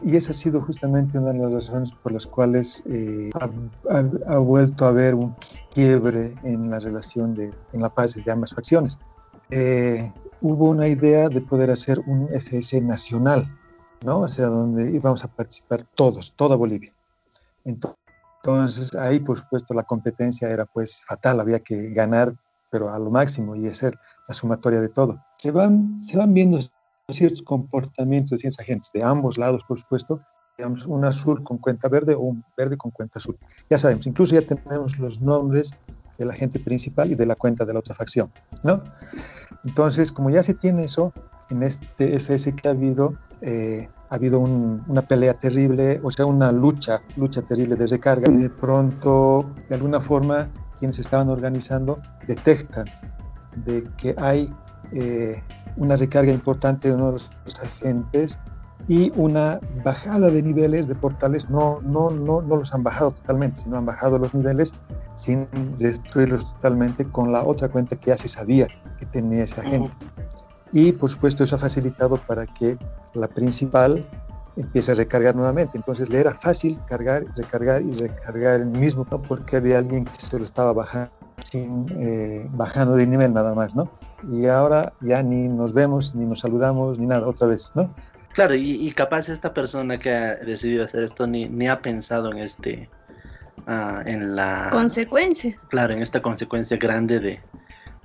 Y 0.02 0.16
esa 0.16 0.32
ha 0.32 0.34
sido 0.34 0.60
justamente 0.60 1.18
una 1.18 1.32
de 1.32 1.38
las 1.38 1.52
razones 1.52 1.92
por 2.02 2.12
las 2.12 2.26
cuales 2.26 2.82
eh, 2.86 3.30
ha, 3.34 3.50
ha, 3.90 4.34
ha, 4.34 4.38
vuelto 4.38 4.84
a 4.84 4.88
haber 4.88 5.14
un 5.14 5.34
quiebre 5.72 6.34
en 6.42 6.70
la 6.70 6.78
relación 6.78 7.34
de, 7.34 7.52
en 7.72 7.80
la 7.80 7.88
paz 7.88 8.14
de 8.14 8.30
ambas 8.30 8.52
facciones. 8.54 8.98
Eh, 9.50 10.12
hubo 10.40 10.68
una 10.68 10.88
idea 10.88 11.28
de 11.28 11.40
poder 11.40 11.70
hacer 11.70 12.00
un 12.00 12.28
FS 12.32 12.80
nacional, 12.82 13.46
¿no? 14.02 14.20
O 14.20 14.28
sea, 14.28 14.46
donde 14.46 14.90
íbamos 14.90 15.24
a 15.24 15.28
participar 15.28 15.84
todos, 15.94 16.34
toda 16.36 16.56
Bolivia. 16.56 16.92
Entonces, 17.64 18.94
ahí, 18.94 19.20
por 19.20 19.38
supuesto, 19.38 19.72
la 19.74 19.84
competencia 19.84 20.50
era 20.50 20.66
pues 20.66 21.04
fatal, 21.06 21.40
había 21.40 21.60
que 21.60 21.90
ganar, 21.90 22.34
pero 22.70 22.92
a 22.92 22.98
lo 22.98 23.10
máximo 23.10 23.56
y 23.56 23.66
hacer 23.68 23.98
la 24.28 24.34
sumatoria 24.34 24.80
de 24.80 24.88
todo. 24.88 25.18
Se 25.38 25.50
van, 25.50 26.00
se 26.02 26.16
van 26.16 26.34
viendo 26.34 26.58
ciertos 27.12 27.42
comportamientos 27.42 28.30
de 28.30 28.38
ciertos 28.38 28.60
agentes, 28.60 28.90
de 28.92 29.02
ambos 29.04 29.36
lados, 29.36 29.62
por 29.68 29.78
supuesto, 29.78 30.20
digamos, 30.56 30.86
un 30.86 31.04
azul 31.04 31.42
con 31.42 31.58
cuenta 31.58 31.88
verde 31.88 32.14
o 32.14 32.20
un 32.20 32.44
verde 32.56 32.76
con 32.76 32.90
cuenta 32.90 33.18
azul. 33.18 33.36
Ya 33.68 33.76
sabemos, 33.76 34.06
incluso 34.06 34.34
ya 34.34 34.42
tenemos 34.42 34.98
los 34.98 35.20
nombres 35.20 35.74
del 36.18 36.30
agente 36.30 36.60
principal 36.60 37.10
y 37.10 37.14
de 37.14 37.26
la 37.26 37.34
cuenta 37.34 37.64
de 37.64 37.72
la 37.72 37.80
otra 37.80 37.94
facción, 37.94 38.32
¿no? 38.62 38.82
Entonces, 39.64 40.12
como 40.12 40.30
ya 40.30 40.42
se 40.42 40.54
tiene 40.54 40.84
eso, 40.84 41.12
en 41.50 41.62
este 41.62 42.16
FS 42.18 42.54
que 42.54 42.68
ha 42.68 42.70
habido, 42.70 43.18
eh, 43.42 43.88
ha 44.08 44.14
habido 44.14 44.38
un, 44.38 44.82
una 44.86 45.02
pelea 45.02 45.34
terrible, 45.34 46.00
o 46.02 46.10
sea, 46.10 46.24
una 46.24 46.52
lucha, 46.52 47.02
lucha 47.16 47.42
terrible 47.42 47.76
de 47.76 47.86
recarga, 47.86 48.30
y 48.30 48.36
de 48.36 48.50
pronto, 48.50 49.50
de 49.68 49.74
alguna 49.74 50.00
forma, 50.00 50.48
quienes 50.78 50.98
estaban 50.98 51.28
organizando 51.28 52.00
detectan 52.26 52.86
de 53.64 53.84
que 53.96 54.14
hay 54.18 54.50
eh, 54.92 55.42
una 55.76 55.96
recarga 55.96 56.32
importante 56.32 56.88
de 56.88 56.94
uno 56.94 57.06
de 57.06 57.12
los, 57.12 57.30
los, 57.44 57.60
agentes 57.60 58.38
y 58.86 59.12
una 59.16 59.60
bajada 59.84 60.30
de 60.30 60.42
niveles 60.42 60.88
de 60.88 60.94
portales, 60.94 61.48
no, 61.48 61.80
no, 61.82 62.10
no, 62.10 62.42
no 62.42 62.56
los 62.56 62.74
han 62.74 62.82
bajado 62.82 63.12
totalmente, 63.12 63.62
sino 63.62 63.78
han 63.78 63.86
bajado 63.86 64.18
los 64.18 64.34
niveles 64.34 64.74
sin 65.14 65.48
destruirlos 65.76 66.52
totalmente 66.54 67.04
con 67.06 67.32
la 67.32 67.44
otra 67.44 67.68
cuenta 67.68 67.96
que 67.96 68.10
ya 68.10 68.16
se 68.16 68.28
sabía 68.28 68.68
que 68.98 69.06
tenía 69.06 69.44
ese 69.44 69.60
agente. 69.60 69.90
Uh 69.90 70.04
-huh. 70.04 70.24
Y 70.72 70.92
por 70.92 71.08
supuesto 71.08 71.44
eso 71.44 71.54
ha 71.54 71.58
facilitado 71.58 72.16
para 72.16 72.46
que 72.46 72.76
la 73.14 73.28
principal 73.28 74.06
empiece 74.56 74.92
a 74.92 74.94
recargar 74.94 75.34
nuevamente. 75.34 75.76
Entonces 75.76 76.08
le 76.08 76.18
era 76.18 76.34
fácil 76.34 76.78
cargar, 76.86 77.24
recargar 77.36 77.82
y 77.82 77.92
recargar 77.94 78.60
el 78.60 78.66
mismo, 78.66 79.06
¿no? 79.10 79.22
porque 79.22 79.56
había 79.56 79.78
alguien 79.78 80.04
que 80.04 80.20
se 80.20 80.38
lo 80.38 80.44
estaba 80.44 80.72
bajando, 80.72 81.10
sin, 81.48 81.86
eh, 82.00 82.48
bajando 82.52 82.96
de 82.96 83.06
nivel 83.06 83.32
nada 83.32 83.54
más, 83.54 83.74
¿no? 83.74 83.88
Y 84.30 84.46
ahora 84.46 84.92
ya 85.00 85.22
ni 85.22 85.48
nos 85.48 85.72
vemos, 85.72 86.14
ni 86.14 86.24
nos 86.24 86.40
saludamos, 86.40 86.98
ni 86.98 87.06
nada, 87.06 87.26
otra 87.26 87.46
vez, 87.46 87.72
¿no? 87.74 87.94
Claro, 88.32 88.54
y, 88.54 88.88
y 88.88 88.92
capaz 88.92 89.28
esta 89.28 89.54
persona 89.54 89.98
que 89.98 90.10
ha 90.12 90.36
decidido 90.36 90.84
hacer 90.84 91.04
esto 91.04 91.26
ni, 91.26 91.48
ni 91.48 91.68
ha 91.68 91.80
pensado 91.80 92.32
en 92.32 92.38
este, 92.38 92.88
uh, 93.68 94.00
en 94.06 94.34
la... 94.34 94.70
Consecuencia. 94.72 95.56
Claro, 95.68 95.94
en 95.94 96.02
esta 96.02 96.20
consecuencia 96.20 96.76
grande 96.76 97.20
de 97.20 97.40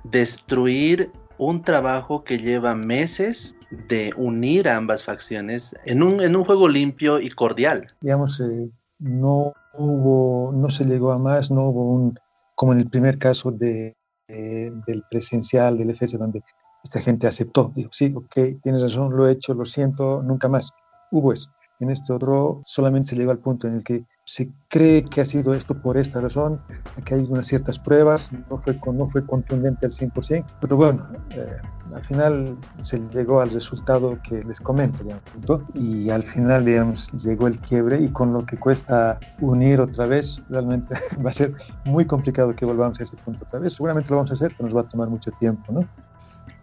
destruir 0.04 1.10
un 1.38 1.62
trabajo 1.62 2.22
que 2.22 2.38
lleva 2.38 2.74
meses 2.74 3.56
de 3.88 4.12
unir 4.16 4.68
a 4.68 4.76
ambas 4.76 5.04
facciones 5.04 5.74
en 5.84 6.02
un, 6.02 6.20
en 6.20 6.36
un 6.36 6.44
juego 6.44 6.68
limpio 6.68 7.20
y 7.20 7.30
cordial. 7.30 7.88
Digamos, 8.00 8.40
eh, 8.40 8.70
no 8.98 9.54
hubo, 9.74 10.52
no 10.52 10.70
se 10.70 10.84
llegó 10.84 11.12
a 11.12 11.18
más, 11.18 11.50
no 11.50 11.70
hubo 11.70 11.92
un, 11.92 12.18
como 12.54 12.72
en 12.72 12.80
el 12.80 12.90
primer 12.90 13.18
caso 13.18 13.50
de, 13.50 13.96
eh, 14.32 14.72
del 14.86 15.02
presencial, 15.10 15.76
del 15.76 15.90
FS, 15.90 16.18
donde 16.18 16.42
esta 16.82 17.00
gente 17.00 17.26
aceptó, 17.26 17.72
dijo, 17.74 17.90
sí, 17.92 18.12
ok, 18.14 18.62
tienes 18.62 18.82
razón, 18.82 19.16
lo 19.16 19.28
he 19.28 19.32
hecho, 19.32 19.54
lo 19.54 19.64
siento, 19.64 20.22
nunca 20.22 20.48
más. 20.48 20.70
Hubo 21.10 21.32
eso. 21.32 21.50
En 21.80 21.90
este 21.90 22.12
otro 22.12 22.62
solamente 22.64 23.10
se 23.10 23.16
llegó 23.16 23.30
al 23.30 23.38
punto 23.38 23.66
en 23.66 23.74
el 23.74 23.84
que 23.84 24.04
se 24.30 24.48
cree 24.68 25.04
que 25.04 25.22
ha 25.22 25.24
sido 25.24 25.54
esto 25.54 25.74
por 25.74 25.96
esta 25.96 26.20
razón, 26.20 26.60
aquí 26.96 27.14
hay 27.14 27.24
unas 27.28 27.48
ciertas 27.48 27.80
pruebas, 27.80 28.30
no 28.48 28.58
fue, 28.58 28.78
no 28.92 29.08
fue 29.08 29.26
contundente 29.26 29.86
al 29.86 29.90
100%, 29.90 30.44
pero 30.60 30.76
bueno, 30.76 31.04
eh, 31.30 31.56
al 31.92 32.04
final 32.04 32.56
se 32.80 33.00
llegó 33.08 33.40
al 33.40 33.50
resultado 33.50 34.20
que 34.22 34.44
les 34.44 34.60
comento, 34.60 35.02
digamos, 35.02 35.64
y 35.74 36.10
al 36.10 36.22
final, 36.22 36.64
digamos, 36.64 37.10
llegó 37.24 37.48
el 37.48 37.58
quiebre 37.58 38.02
y 38.02 38.08
con 38.12 38.32
lo 38.32 38.46
que 38.46 38.56
cuesta 38.56 39.18
unir 39.40 39.80
otra 39.80 40.06
vez, 40.06 40.40
realmente 40.48 40.94
va 41.26 41.30
a 41.30 41.32
ser 41.32 41.52
muy 41.84 42.04
complicado 42.04 42.54
que 42.54 42.64
volvamos 42.64 43.00
a 43.00 43.02
ese 43.02 43.16
punto 43.16 43.44
otra 43.44 43.58
vez, 43.58 43.72
seguramente 43.72 44.10
lo 44.10 44.16
vamos 44.18 44.30
a 44.30 44.34
hacer, 44.34 44.52
pero 44.56 44.62
nos 44.62 44.76
va 44.76 44.82
a 44.82 44.88
tomar 44.88 45.08
mucho 45.08 45.32
tiempo, 45.40 45.72
¿no? 45.72 45.80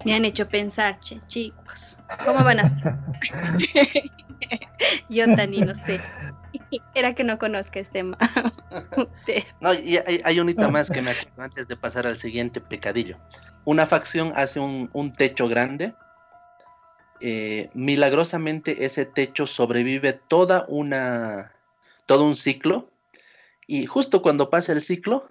Me 0.05 0.15
han 0.15 0.24
hecho 0.24 0.47
pensar, 0.47 1.01
che, 1.01 1.19
chicos, 1.27 2.00
¿cómo 2.24 2.45
van 2.45 2.59
a 2.59 2.62
hacer? 2.62 2.95
Yo, 5.09 5.25
Tani, 5.36 5.62
no 5.62 5.75
sé. 5.75 6.00
Era 6.93 7.13
que 7.13 7.24
no 7.24 7.38
conozca 7.38 7.79
este 7.79 8.00
tema. 8.00 8.17
no, 9.62 9.74
y 9.74 9.97
hay, 9.97 10.21
hay 10.24 10.39
un 10.39 10.50
hito 10.50 10.69
más 10.69 10.89
que 10.89 11.01
me 11.01 11.12
acuerdo 11.12 11.41
antes 11.41 11.67
de 11.67 11.75
pasar 11.75 12.07
al 12.07 12.17
siguiente 12.17 12.62
pecadillo. 12.62 13.17
Una 13.65 13.88
facción 13.88 14.33
hace 14.36 14.59
un, 14.59 14.89
un 14.93 15.13
techo 15.13 15.47
grande. 15.47 15.93
Eh, 17.19 17.69
milagrosamente 17.74 18.86
ese 18.86 19.05
techo 19.05 19.47
sobrevive 19.47 20.13
toda 20.13 20.65
una 20.67 21.51
todo 22.05 22.25
un 22.25 22.36
ciclo 22.36 22.91
y 23.65 23.88
justo 23.88 24.21
cuando 24.21 24.51
pasa 24.51 24.71
el 24.71 24.83
ciclo 24.83 25.27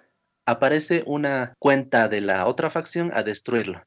aparece 0.47 1.05
una 1.07 1.55
cuenta 1.61 2.09
de 2.09 2.21
la 2.21 2.47
otra 2.47 2.71
facción 2.71 3.13
a 3.15 3.23
destruirlo. 3.23 3.85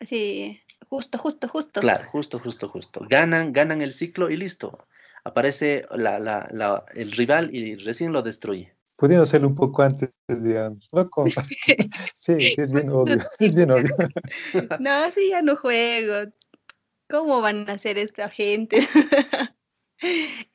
Sí, 0.00 0.60
justo, 0.88 1.18
justo, 1.18 1.48
justo. 1.48 1.80
Claro, 1.80 2.08
justo, 2.10 2.38
justo, 2.38 2.68
justo. 2.68 3.00
Ganan, 3.08 3.52
ganan 3.52 3.82
el 3.82 3.94
ciclo 3.94 4.30
y 4.30 4.36
listo 4.36 4.86
aparece 5.24 5.86
la, 5.90 6.18
la, 6.18 6.48
la, 6.52 6.84
el 6.94 7.12
rival 7.12 7.54
y 7.54 7.76
recién 7.76 8.12
lo 8.12 8.22
destruye. 8.22 8.74
Pudiendo 8.96 9.24
hacerlo 9.24 9.48
un 9.48 9.54
poco 9.54 9.82
antes, 9.82 10.10
digamos. 10.28 10.88
¿no? 10.92 11.10
Como... 11.10 11.28
sí, 11.28 12.40
sí, 12.40 12.54
es 12.56 12.72
bien 12.72 12.90
obvio. 12.90 13.18
Es 13.38 13.54
bien 13.54 13.70
obvio. 13.70 13.94
no, 14.78 15.10
sí, 15.10 15.30
ya 15.30 15.42
no 15.42 15.56
juego. 15.56 16.30
¿Cómo 17.10 17.40
van 17.40 17.68
a 17.68 17.74
hacer 17.74 17.98
esta 17.98 18.28
gente? 18.30 18.86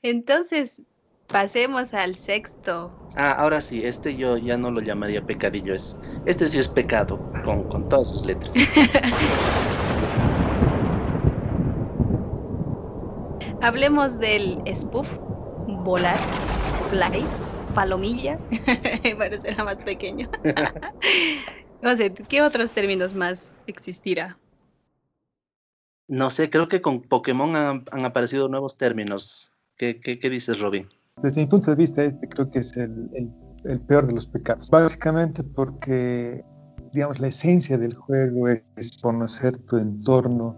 Entonces, 0.01 0.81
pasemos 1.27 1.93
al 1.93 2.15
sexto. 2.15 2.91
Ah, 3.15 3.33
ahora 3.33 3.61
sí, 3.61 3.83
este 3.83 4.15
yo 4.15 4.37
ya 4.37 4.57
no 4.57 4.71
lo 4.71 4.81
llamaría 4.81 5.25
pecadillo. 5.25 5.73
Es, 5.73 5.97
este 6.25 6.47
sí 6.47 6.59
es 6.59 6.67
pecado, 6.67 7.31
con, 7.43 7.67
con 7.69 7.89
todas 7.89 8.07
sus 8.07 8.25
letras. 8.25 8.51
Hablemos 13.59 14.19
del 14.19 14.61
spoof, 14.75 15.11
volar, 15.65 16.17
fly, 16.89 17.25
palomilla, 17.73 18.37
para 19.17 19.41
ser 19.41 19.57
más 19.63 19.77
pequeño. 19.77 20.29
no 21.81 21.97
sé, 21.97 22.13
¿qué 22.13 22.41
otros 22.43 22.69
términos 22.71 23.15
más 23.15 23.59
existirá? 23.65 24.37
No 26.07 26.29
sé, 26.29 26.49
creo 26.51 26.69
que 26.69 26.81
con 26.81 27.01
Pokémon 27.01 27.55
han, 27.55 27.83
han 27.91 28.05
aparecido 28.05 28.47
nuevos 28.47 28.77
términos. 28.77 29.51
¿Qué, 29.75 29.99
¿Qué, 29.99 30.19
qué, 30.19 30.29
dices, 30.29 30.59
Robin? 30.59 30.87
Desde 31.21 31.41
mi 31.41 31.47
punto 31.47 31.71
de 31.71 31.77
vista, 31.77 32.03
este 32.03 32.29
creo 32.29 32.49
que 32.51 32.59
es 32.59 32.77
el, 32.77 33.09
el, 33.13 33.31
el 33.65 33.79
peor 33.81 34.05
de 34.05 34.13
los 34.13 34.27
pecados. 34.27 34.69
Básicamente 34.69 35.43
porque, 35.43 36.43
digamos, 36.93 37.19
la 37.19 37.27
esencia 37.27 37.77
del 37.77 37.95
juego 37.95 38.47
es 38.47 38.97
conocer 39.01 39.57
tu 39.65 39.77
entorno, 39.77 40.55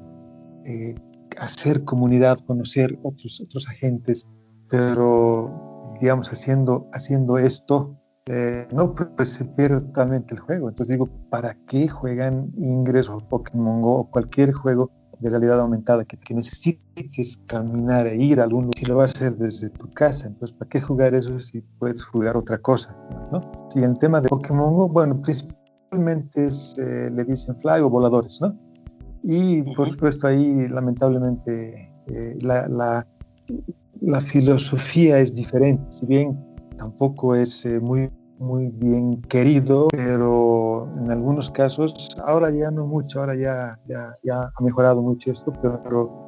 eh, 0.66 0.96
hacer 1.40 1.84
comunidad, 1.84 2.40
conocer 2.46 2.98
otros, 3.04 3.42
otros 3.42 3.68
agentes, 3.68 4.28
pero 4.70 5.96
digamos 6.00 6.32
haciendo, 6.32 6.88
haciendo 6.94 7.38
esto, 7.38 7.96
eh, 8.26 8.68
no, 8.72 8.94
pues 8.94 9.30
se 9.30 9.46
pierde 9.46 9.82
totalmente 9.82 10.36
el 10.36 10.40
juego. 10.40 10.70
Entonces 10.70 10.96
digo, 10.96 11.10
¿para 11.30 11.56
qué 11.68 11.88
juegan 11.88 12.52
Ingress 12.58 13.10
o 13.10 13.18
Pokémon 13.18 13.82
Go 13.82 13.96
o 13.96 14.10
cualquier 14.12 14.54
juego 14.54 14.92
de 15.20 15.30
realidad 15.30 15.60
aumentada 15.60 16.06
que, 16.06 16.18
que 16.18 16.34
necesites 16.34 17.38
caminar 17.48 18.08
e 18.08 18.16
ir 18.16 18.40
a 18.40 18.44
algún 18.44 18.66
lugar 18.66 18.78
si 18.78 18.86
lo 18.86 18.96
vas 18.98 19.16
a 19.16 19.18
hacer 19.18 19.38
desde 19.38 19.70
tu 19.72 19.90
casa? 19.94 20.28
Entonces, 20.28 20.56
¿para 20.56 20.70
qué 20.70 20.80
jugar 20.80 21.16
eso 21.16 21.40
si 21.40 21.62
puedes 21.80 22.06
jugar 22.06 22.38
otra 22.38 22.60
cosa? 22.60 22.96
¿no? 23.32 23.42
Si 23.70 23.80
el 23.80 23.98
tema 23.98 24.22
de 24.22 24.30
Pokémon 24.30 24.74
Go, 24.76 24.90
bueno, 24.90 25.20
principalmente 25.22 26.46
es, 26.46 26.78
eh, 26.78 27.10
le 27.12 27.24
dicen 27.26 27.58
fly 27.58 27.82
o 27.82 27.90
voladores, 27.90 28.40
¿no? 28.42 28.56
Y 29.24 29.62
por 29.76 29.90
supuesto 29.90 30.28
ahí 30.28 30.68
lamentablemente 30.68 31.92
eh, 32.08 32.38
la, 32.42 32.68
la, 32.68 33.08
la, 34.02 34.22
filosofía 34.22 35.20
es 35.20 35.36
diferente, 35.36 35.84
si 35.90 36.06
bien 36.06 36.40
tampoco 36.78 37.36
es 37.36 37.66
eh, 37.66 37.80
muy 37.80 38.10
muy 38.40 38.70
bien 38.70 39.22
querido, 39.24 39.90
pero 39.92 40.90
en 40.96 41.12
algunos 41.12 41.52
casos, 41.52 41.94
ahora 42.26 42.50
ya 42.52 42.72
no 42.72 42.88
mucho, 42.88 43.20
ahora 43.20 43.36
ya, 43.36 43.78
ya, 43.86 44.14
ya 44.24 44.44
ha 44.44 44.64
mejorado 44.64 45.02
mucho 45.02 45.32
esto, 45.32 45.52
pero, 45.62 46.26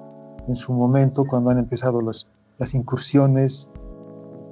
en 0.47 0.55
su 0.55 0.73
momento, 0.73 1.23
cuando 1.23 1.51
han 1.51 1.59
empezado 1.59 2.01
los, 2.01 2.27
las 2.57 2.73
incursiones, 2.73 3.69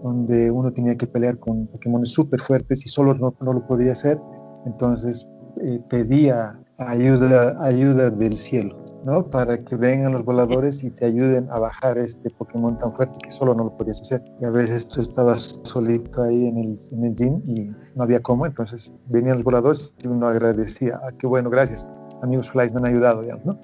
donde 0.03 0.49
uno 0.49 0.71
tenía 0.71 0.95
que 0.95 1.07
pelear 1.07 1.37
con 1.37 1.67
Pokémon 1.67 2.05
súper 2.05 2.39
fuertes 2.39 2.85
y 2.85 2.89
solo 2.89 3.13
no, 3.15 3.33
no, 3.41 3.53
lo 3.53 3.67
podía 3.67 3.91
hacer, 3.91 4.17
entonces 4.65 5.27
eh, 5.61 5.81
pedía 5.89 6.57
ayuda, 6.79 7.55
ayuda 7.63 8.09
del 8.09 8.37
cielo. 8.37 8.79
¿no? 9.05 9.25
Para 9.29 9.57
que 9.57 9.75
vengan 9.75 10.11
los 10.11 10.25
voladores 10.25 10.83
y 10.83 10.91
te 10.91 11.05
ayuden 11.05 11.47
a 11.51 11.59
bajar 11.59 11.97
este 11.97 12.29
Pokémon 12.31 12.77
tan 12.77 12.93
fuerte 12.93 13.19
que 13.23 13.31
solo 13.31 13.53
no 13.53 13.65
lo 13.65 13.77
podías 13.77 14.01
hacer. 14.01 14.23
Y 14.41 14.45
a 14.45 14.51
veces 14.51 14.87
tú 14.87 15.01
estabas 15.01 15.59
solito 15.63 16.23
ahí 16.23 16.47
en 16.47 16.57
el, 16.57 16.79
en 16.91 17.05
el 17.05 17.15
gym 17.15 17.41
y 17.45 17.71
no 17.95 18.03
había 18.03 18.21
cómo, 18.21 18.45
entonces 18.45 18.91
venían 19.07 19.33
los 19.33 19.43
voladores 19.43 19.95
y 20.03 20.07
uno 20.07 20.27
agradecía, 20.27 20.99
ah, 21.03 21.11
qué 21.17 21.27
bueno, 21.27 21.49
gracias, 21.49 21.87
amigos 22.21 22.49
Flies 22.49 22.73
me 22.73 22.79
han 22.79 22.87
ayudado, 22.87 23.21
digamos, 23.21 23.45
¿no? 23.45 23.59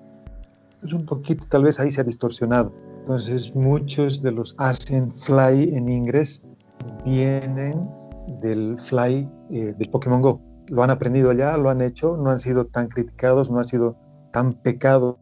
Pues 0.79 0.93
un 0.93 1.05
poquito 1.05 1.47
tal 1.49 1.63
vez 1.63 1.79
ahí 1.79 1.91
se 1.91 2.01
ha 2.01 2.03
distorsionado. 2.03 2.71
Entonces 2.99 3.55
muchos 3.55 4.21
de 4.21 4.31
los 4.31 4.55
hacen 4.57 5.11
Fly 5.11 5.75
en 5.75 5.89
Ingress 5.89 6.43
vienen 7.03 7.89
del 8.41 8.79
Fly 8.81 9.29
eh, 9.51 9.73
del 9.77 9.89
Pokémon 9.89 10.21
Go. 10.21 10.54
Lo 10.69 10.83
han 10.83 10.89
aprendido 10.89 11.29
allá, 11.29 11.57
lo 11.57 11.69
han 11.69 11.81
hecho, 11.81 12.17
no 12.17 12.31
han 12.31 12.39
sido 12.39 12.65
tan 12.65 12.87
criticados, 12.87 13.51
no 13.51 13.59
han 13.59 13.65
sido 13.65 13.97
tan 14.31 14.53
pecados 14.53 15.17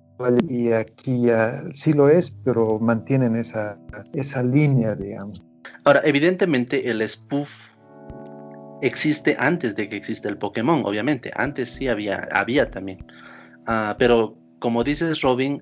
y 0.48 0.72
aquí 0.72 1.26
sí 1.74 1.94
lo 1.94 2.10
es, 2.10 2.32
pero 2.44 2.80
mantienen 2.80 3.36
esa, 3.36 3.78
esa 4.14 4.44
línea, 4.44 4.96
digamos. 4.96 5.44
Ahora, 5.84 6.02
evidentemente 6.06 6.90
el 6.90 7.08
spoof 7.10 7.50
existe 8.82 9.36
antes 9.40 9.76
de 9.76 9.90
que 9.90 9.98
exista 9.98 10.30
el 10.30 10.38
Pokémon, 10.38 10.86
obviamente. 10.86 11.32
Antes 11.36 11.72
sí 11.72 11.88
había, 11.88 12.28
había 12.32 12.70
también. 12.70 13.06
Uh, 13.68 13.96
pero 13.98 14.38
como 14.60 14.84
dices, 14.84 15.22
Robin, 15.22 15.62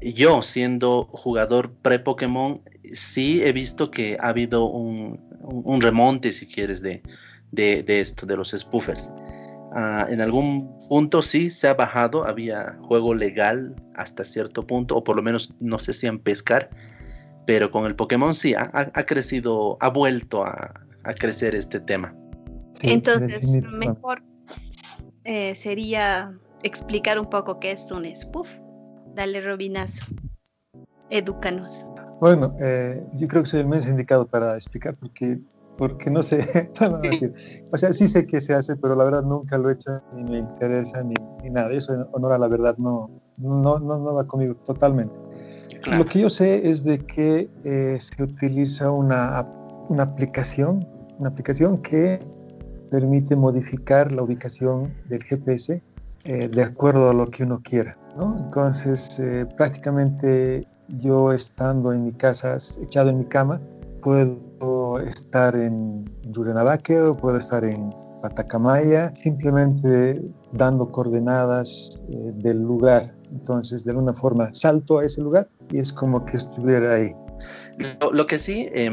yo 0.00 0.42
siendo 0.42 1.04
jugador 1.04 1.74
pre-Pokémon, 1.82 2.60
sí 2.92 3.42
he 3.42 3.52
visto 3.52 3.90
que 3.90 4.16
ha 4.20 4.28
habido 4.28 4.66
un 4.66 5.80
remonte, 5.80 6.32
si 6.32 6.46
quieres, 6.46 6.82
de, 6.82 7.02
de, 7.52 7.82
de, 7.82 8.00
esto, 8.00 8.26
de 8.26 8.36
los 8.36 8.50
spoofers. 8.50 9.10
Uh, 9.72 10.10
en 10.10 10.20
algún 10.20 10.74
punto 10.88 11.22
sí 11.22 11.50
se 11.50 11.68
ha 11.68 11.74
bajado, 11.74 12.26
había 12.26 12.76
juego 12.82 13.12
legal 13.12 13.74
hasta 13.94 14.24
cierto 14.24 14.66
punto, 14.66 14.96
o 14.96 15.04
por 15.04 15.16
lo 15.16 15.22
menos 15.22 15.54
no 15.60 15.78
sé 15.78 15.92
si 15.92 16.06
en 16.06 16.18
pescar, 16.18 16.70
pero 17.46 17.70
con 17.70 17.84
el 17.86 17.94
Pokémon 17.94 18.32
sí 18.32 18.54
ha, 18.54 18.70
ha 18.72 19.04
crecido, 19.04 19.76
ha 19.80 19.90
vuelto 19.90 20.44
a, 20.44 20.72
a 21.06 21.14
crecer 21.14 21.54
este 21.54 21.80
tema. 21.80 22.14
Sí, 22.80 22.90
Entonces, 22.90 23.62
mejor 23.62 24.22
eh, 25.24 25.54
sería 25.54 26.32
explicar 26.62 27.18
un 27.18 27.30
poco 27.30 27.58
qué 27.58 27.72
es 27.72 27.90
un 27.90 28.04
spoof. 28.14 28.48
Dale, 29.14 29.40
Robinazo, 29.40 30.04
edúcanos. 31.08 31.86
Bueno, 32.20 32.54
eh, 32.60 33.00
yo 33.14 33.28
creo 33.28 33.42
que 33.42 33.48
soy 33.48 33.60
el 33.60 33.66
menos 33.66 33.86
indicado 33.86 34.26
para 34.26 34.56
explicar 34.56 34.94
porque 34.98 35.38
porque 35.76 36.10
no 36.10 36.22
sé, 36.22 36.70
o 37.72 37.78
sea, 37.78 37.92
sí 37.92 38.08
sé 38.08 38.26
que 38.26 38.40
se 38.40 38.54
hace, 38.54 38.76
pero 38.76 38.94
la 38.94 39.04
verdad 39.04 39.22
nunca 39.22 39.58
lo 39.58 39.70
he 39.70 39.74
hecho, 39.74 40.00
ni 40.14 40.24
me 40.24 40.38
interesa, 40.38 41.00
ni, 41.02 41.14
ni 41.42 41.50
nada. 41.50 41.70
Eso 41.72 41.94
en 41.94 42.06
honor 42.12 42.32
a 42.32 42.38
la 42.38 42.48
verdad 42.48 42.76
no, 42.78 43.10
no, 43.38 43.78
no, 43.78 43.98
no 43.98 44.14
va 44.14 44.26
conmigo 44.26 44.54
totalmente. 44.56 45.14
Claro. 45.82 46.04
Lo 46.04 46.08
que 46.08 46.20
yo 46.20 46.30
sé 46.30 46.68
es 46.68 46.82
de 46.84 46.98
que 46.98 47.50
eh, 47.64 47.98
se 48.00 48.22
utiliza 48.22 48.90
una, 48.90 49.46
una 49.88 50.04
aplicación, 50.04 50.86
una 51.18 51.28
aplicación 51.28 51.78
que 51.78 52.18
permite 52.90 53.36
modificar 53.36 54.12
la 54.12 54.22
ubicación 54.22 54.92
del 55.08 55.22
GPS 55.22 55.82
eh, 56.24 56.48
de 56.48 56.62
acuerdo 56.62 57.10
a 57.10 57.14
lo 57.14 57.26
que 57.26 57.44
uno 57.44 57.60
quiera. 57.62 57.96
¿no? 58.16 58.36
Entonces, 58.38 59.20
eh, 59.20 59.46
prácticamente 59.56 60.66
yo 60.88 61.32
estando 61.32 61.92
en 61.92 62.04
mi 62.04 62.12
casa, 62.12 62.58
echado 62.82 63.10
en 63.10 63.18
mi 63.18 63.24
cama, 63.26 63.60
puedo 64.02 64.38
estar 65.00 65.54
en 65.56 66.04
Yurinabaque 66.22 66.98
o 67.00 67.14
puedo 67.14 67.38
estar 67.38 67.64
en 67.64 67.90
Patacamaya, 68.22 69.14
simplemente 69.14 70.20
dando 70.52 70.90
coordenadas 70.90 72.02
eh, 72.08 72.32
del 72.36 72.62
lugar. 72.62 73.14
Entonces, 73.30 73.84
de 73.84 73.90
alguna 73.90 74.14
forma, 74.14 74.52
salto 74.54 74.98
a 74.98 75.04
ese 75.04 75.20
lugar 75.20 75.48
y 75.70 75.78
es 75.78 75.92
como 75.92 76.24
que 76.24 76.36
estuviera 76.36 76.94
ahí. 76.94 77.12
Lo, 78.12 78.26
que 78.26 78.38
sí, 78.38 78.66
eh, 78.72 78.90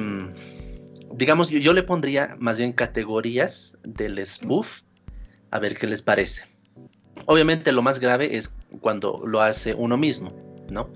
digamos, 1.16 1.50
yo, 1.50 1.74
le 1.74 1.84
pondría 1.84 2.36
más 2.40 2.58
bien 2.58 2.74
categorías 2.74 3.78
del 3.84 4.26
spoof, 4.26 4.82
a 5.52 5.60
ver 5.60 5.78
qué 5.78 5.88
les 5.88 6.02
parece. 6.02 6.42
Obviamente 7.26 7.72
lo 7.72 7.82
más 7.82 8.00
grave 8.00 8.36
es 8.36 8.54
cuando 8.82 9.22
lo 9.26 9.42
hace 9.42 9.74
uno 9.74 9.98
mismo, 9.98 10.32
¿no? 10.70 10.90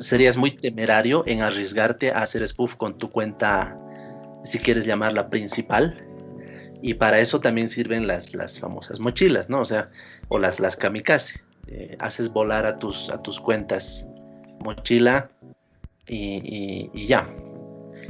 Serías 0.00 0.36
muy 0.36 0.56
temerario 0.56 1.24
en 1.26 1.40
arriesgarte 1.40 2.10
a 2.10 2.18
hacer 2.18 2.46
spoof 2.46 2.76
con 2.76 2.98
tu 2.98 3.10
cuenta 3.10 3.76
si 4.46 4.58
quieres 4.58 4.86
llamarla 4.86 5.28
principal. 5.28 5.96
Y 6.82 6.94
para 6.94 7.18
eso 7.20 7.40
también 7.40 7.68
sirven 7.68 8.06
las, 8.06 8.34
las 8.34 8.60
famosas 8.60 9.00
mochilas, 9.00 9.48
¿no? 9.48 9.60
O 9.60 9.64
sea, 9.64 9.90
o 10.28 10.38
las, 10.38 10.60
las 10.60 10.76
kamikaze. 10.76 11.40
Eh, 11.68 11.96
haces 11.98 12.32
volar 12.32 12.64
a 12.64 12.78
tus, 12.78 13.10
a 13.10 13.20
tus 13.22 13.40
cuentas 13.40 14.08
mochila 14.60 15.28
y, 16.06 16.90
y, 16.94 17.06
ya. 17.08 17.28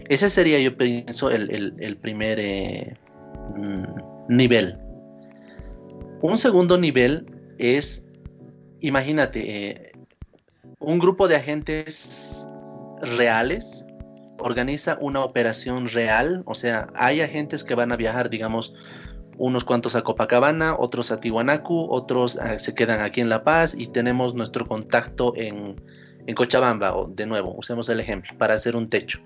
Ese 0.09 0.29
sería, 0.29 0.61
yo 0.61 0.77
pienso, 0.77 1.31
el, 1.31 1.51
el, 1.51 1.75
el 1.79 1.97
primer 1.97 2.39
eh, 2.39 2.97
mm, 3.57 3.85
nivel. 4.29 4.79
Un 6.21 6.37
segundo 6.37 6.77
nivel 6.77 7.25
es, 7.59 8.05
imagínate, 8.81 9.71
eh, 9.71 9.93
un 10.79 10.99
grupo 10.99 11.27
de 11.29 11.37
agentes 11.37 12.47
reales 13.01 13.86
organiza 14.39 14.99
una 15.01 15.25
operación 15.25 15.89
real, 15.89 16.43
o 16.47 16.55
sea, 16.55 16.89
hay 16.95 17.21
agentes 17.21 17.65
que 17.65 17.75
van 17.75 17.93
a 17.93 17.97
viajar, 17.97 18.31
digamos, 18.31 18.75
unos 19.39 19.65
cuantos 19.65 19.97
a 19.97 20.03
Copacabana, 20.03 20.77
otros 20.79 21.11
a 21.11 21.21
Tiwanaku, 21.21 21.89
otros 21.91 22.37
uh, 22.37 22.59
se 22.59 22.75
quedan 22.75 23.01
aquí 23.01 23.21
en 23.21 23.29
La 23.29 23.45
Paz 23.45 23.75
y 23.77 23.89
tenemos 23.89 24.35
nuestro 24.35 24.67
contacto 24.67 25.35
en, 25.37 25.77
en 26.27 26.35
Cochabamba, 26.35 26.97
o 26.97 27.07
de 27.07 27.27
nuevo, 27.27 27.55
usemos 27.57 27.89
el 27.89 28.01
ejemplo, 28.01 28.37
para 28.39 28.55
hacer 28.55 28.77
un 28.77 28.89
techo. 28.89 29.21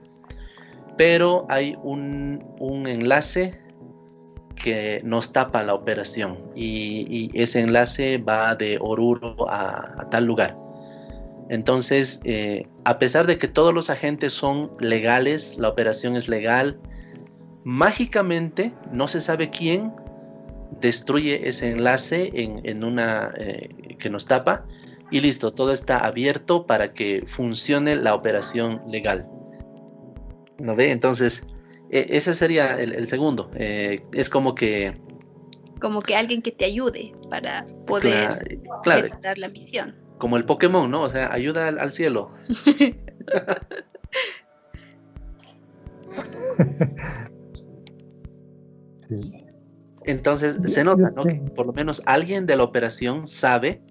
Pero 0.97 1.47
hay 1.49 1.77
un, 1.83 2.45
un 2.59 2.87
enlace 2.87 3.61
que 4.63 5.01
nos 5.05 5.33
tapa 5.33 5.63
la 5.63 5.75
operación 5.75 6.39
y, 6.55 7.31
ese 7.41 7.61
enlace 7.61 8.19
va 8.19 8.55
de 8.55 8.79
Oruro 8.81 9.49
a 9.49 10.09
tal 10.11 10.27
lugar. 10.27 10.57
Entonces, 11.51 12.21
eh, 12.23 12.69
a 12.85 13.01
pesar 13.01 13.27
de 13.27 13.37
que 13.37 13.49
todos 13.49 13.75
los 13.75 13.91
agentes 13.91 14.33
son 14.33 14.71
legales, 14.79 15.57
la 15.59 15.69
operación 15.69 16.15
es 16.15 16.29
legal, 16.29 16.79
mágicamente 17.65 18.73
no 18.93 19.09
se 19.09 19.21
sabe 19.21 19.51
quién 19.51 19.93
destruye 20.81 21.49
ese 21.49 21.73
enlace 21.73 22.31
en, 22.35 22.61
en 22.63 22.85
una 22.85 23.35
eh, 23.37 23.97
que 23.99 24.09
nos 24.09 24.27
tapa 24.27 24.65
y 25.11 25.21
listo, 25.21 25.53
todo 25.53 25.73
está 25.73 25.99
abierto 25.99 26.67
para 26.67 26.93
que 26.93 27.25
funcione 27.27 27.97
la 27.97 28.15
operación 28.15 28.81
legal. 28.87 29.27
¿No 30.61 30.77
ve? 30.77 30.93
Entonces, 30.93 31.43
eh, 31.91 32.07
ese 32.11 32.33
sería 32.33 32.81
el, 32.81 32.93
el 32.93 33.09
segundo. 33.09 33.51
Eh, 33.57 34.05
es 34.13 34.31
como 34.31 34.55
que... 34.55 34.95
Como 35.81 36.01
que 36.01 36.15
alguien 36.15 36.43
que 36.43 36.53
te 36.53 36.65
ayude 36.65 37.13
para 37.29 37.67
poder 37.89 38.61
claro, 38.85 39.09
dar 39.21 39.37
la 39.37 39.49
misión 39.49 40.10
como 40.21 40.37
el 40.37 40.45
Pokémon, 40.45 40.89
¿no? 40.89 41.03
O 41.03 41.11
sea, 41.11 41.33
ayuda 41.33 41.67
al, 41.67 41.81
al 41.81 41.93
cielo. 41.93 42.31
sí. 49.09 49.35
Entonces 50.05 50.57
se 50.73 50.85
nota, 50.85 51.11
¿no? 51.11 51.25
Que 51.25 51.35
por 51.57 51.67
lo 51.67 51.73
menos 51.73 52.03
alguien 52.07 52.47
de 52.47 52.57
la 52.57 52.63
operación 52.65 53.27
sabe 53.27 53.83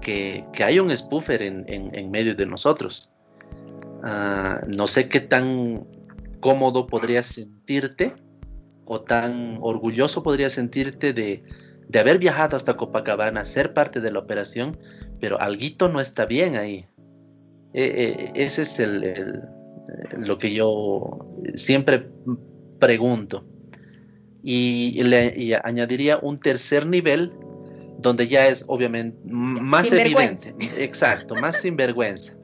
que, 0.00 0.44
que 0.52 0.64
hay 0.64 0.80
un 0.80 0.94
spoofer 0.96 1.42
en, 1.42 1.64
en, 1.68 1.94
en 1.94 2.10
medio 2.10 2.34
de 2.34 2.46
nosotros. 2.46 3.10
Uh, 4.02 4.66
no 4.66 4.88
sé 4.88 5.08
qué 5.08 5.20
tan 5.20 5.86
cómodo 6.40 6.88
podrías 6.88 7.26
sentirte 7.26 8.14
o 8.84 9.02
tan 9.02 9.58
orgulloso 9.60 10.22
podrías 10.22 10.54
sentirte 10.54 11.12
de, 11.12 11.44
de 11.88 11.98
haber 11.98 12.18
viajado 12.18 12.56
hasta 12.56 12.76
Copacabana, 12.76 13.44
ser 13.44 13.74
parte 13.74 14.00
de 14.00 14.10
la 14.10 14.18
operación, 14.18 14.78
pero 15.22 15.40
alguito 15.40 15.88
no 15.88 16.00
está 16.00 16.26
bien 16.26 16.56
ahí. 16.56 16.84
Eh, 17.74 17.92
eh, 17.94 18.32
ese 18.34 18.62
es 18.62 18.80
el, 18.80 19.04
el, 19.04 19.42
lo 20.18 20.36
que 20.36 20.52
yo 20.52 21.28
siempre 21.54 22.08
pregunto. 22.80 23.44
Y, 24.42 25.00
le 25.04 25.32
y 25.38 25.52
añadiría 25.52 26.18
un 26.18 26.38
tercer 26.38 26.86
nivel 26.86 27.30
donde 27.98 28.26
ya 28.26 28.48
es 28.48 28.64
obviamente 28.66 29.16
más 29.24 29.92
evidente. 29.92 30.56
Exacto, 30.76 31.36
más 31.36 31.58
sinvergüenza. 31.58 32.34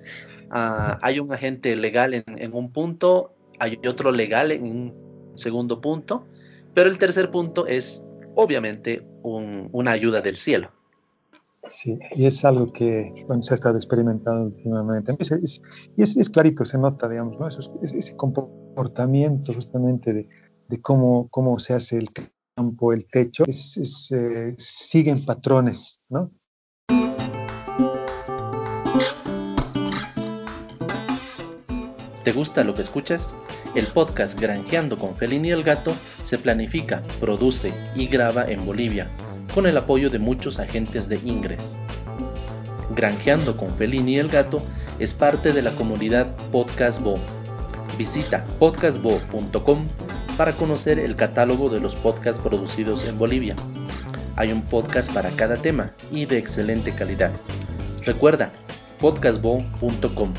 Uh, 0.52 0.94
hay 1.02 1.18
un 1.18 1.32
agente 1.32 1.74
legal 1.74 2.14
en, 2.14 2.22
en, 2.26 2.54
un 2.54 2.70
punto, 2.72 3.34
hay 3.58 3.76
otro 3.88 4.12
legal 4.12 4.52
en 4.52 4.62
un 4.62 5.32
segundo 5.34 5.80
punto, 5.80 6.28
Pero 6.74 6.88
el 6.88 6.98
tercer 6.98 7.32
punto 7.32 7.66
es 7.66 8.06
obviamente 8.36 9.02
una 9.24 9.90
ayuda 9.90 10.20
del 10.20 10.36
cielo. 10.36 10.77
Sí, 11.70 11.98
y 12.14 12.26
es 12.26 12.44
algo 12.44 12.72
que 12.72 13.12
bueno, 13.26 13.42
se 13.42 13.54
ha 13.54 13.56
estado 13.56 13.76
experimentando 13.76 14.46
últimamente. 14.46 15.16
y 15.96 16.02
es, 16.02 16.30
clarito, 16.30 16.64
se 16.64 16.78
nota, 16.78 17.08
digamos, 17.08 17.38
¿no? 17.38 17.48
ese 17.48 18.16
comportamiento 18.16 19.52
justamente 19.52 20.12
de, 20.12 20.28
de, 20.68 20.80
cómo, 20.80 21.28
cómo 21.30 21.58
se 21.58 21.74
hace 21.74 21.98
el 21.98 22.08
campo, 22.56 22.92
el 22.92 23.06
techo, 23.08 23.44
es, 23.46 24.10
eh, 24.12 24.54
siguen 24.56 25.24
patrones, 25.24 26.00
¿no? 26.08 26.32
¿Te 32.24 32.32
gusta 32.32 32.62
lo 32.62 32.74
que 32.74 32.82
escuchas? 32.82 33.34
El 33.74 33.86
podcast 33.86 34.38
Granjeando 34.38 34.98
con 34.98 35.16
Felini 35.16 35.48
y 35.48 35.52
el 35.52 35.62
Gato 35.62 35.94
se 36.22 36.36
planifica, 36.36 37.02
produce 37.20 37.72
y 37.94 38.06
graba 38.06 38.44
en 38.50 38.66
Bolivia, 38.66 39.08
con 39.58 39.66
el 39.66 39.76
apoyo 39.76 40.08
de 40.08 40.20
muchos 40.20 40.60
agentes 40.60 41.08
de 41.08 41.16
Ingres. 41.16 41.76
Granjeando 42.94 43.56
con 43.56 43.74
Felini 43.74 44.16
el 44.16 44.28
Gato 44.28 44.62
es 45.00 45.14
parte 45.14 45.52
de 45.52 45.62
la 45.62 45.72
comunidad 45.72 46.32
Podcast 46.52 47.02
Bo. 47.02 47.18
Visita 47.98 48.44
podcastbo.com 48.60 49.88
para 50.36 50.52
conocer 50.52 51.00
el 51.00 51.16
catálogo 51.16 51.70
de 51.70 51.80
los 51.80 51.96
podcasts 51.96 52.40
producidos 52.40 53.02
en 53.02 53.18
Bolivia. 53.18 53.56
Hay 54.36 54.52
un 54.52 54.62
podcast 54.62 55.12
para 55.12 55.30
cada 55.30 55.56
tema 55.56 55.90
y 56.12 56.26
de 56.26 56.38
excelente 56.38 56.94
calidad. 56.94 57.32
Recuerda, 58.04 58.52
podcastbo.com 59.00 60.34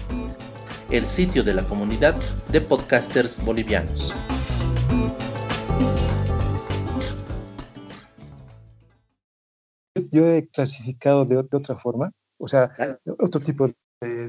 el 0.92 1.06
sitio 1.06 1.44
de 1.44 1.56
la 1.56 1.64
comunidad 1.64 2.16
de 2.54 2.62
podcasters 2.62 3.44
bolivianos. 3.44 4.14
Yo 10.12 10.28
he 10.28 10.48
clasificado 10.48 11.26
de, 11.26 11.38
otra 11.38 11.78
forma, 11.78 12.12
o 12.38 12.48
sea, 12.48 12.72
otro 13.20 13.42
tipo 13.42 13.70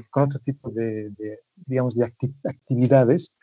con 0.09 0.23
otro 0.23 0.39
tipo 0.39 0.69
de, 0.71 1.11
digamos, 1.65 1.95
de 1.95 2.11
actividades. 2.43 3.33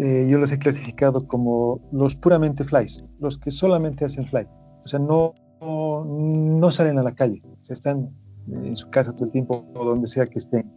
Eh, 0.00 0.26
yo 0.28 0.38
los 0.38 0.50
he 0.50 0.58
clasificado 0.58 1.26
como 1.28 1.80
los 1.92 2.16
puramente 2.16 2.64
flies, 2.64 3.04
los 3.20 3.38
que 3.38 3.50
solamente 3.50 4.04
hacen 4.04 4.26
fly. 4.26 4.46
O 4.84 4.88
sea, 4.88 4.98
no, 4.98 5.34
no, 5.60 6.70
salen 6.72 6.98
a 6.98 7.02
la 7.02 7.14
calle, 7.14 7.38
se 7.62 7.72
están 7.72 8.10
en 8.48 8.74
su 8.74 8.90
casa 8.90 9.12
todo 9.12 9.24
el 9.24 9.30
tiempo 9.30 9.64
o 9.74 9.84
donde 9.84 10.08
sea 10.08 10.26
que 10.26 10.38
estén. 10.38 10.70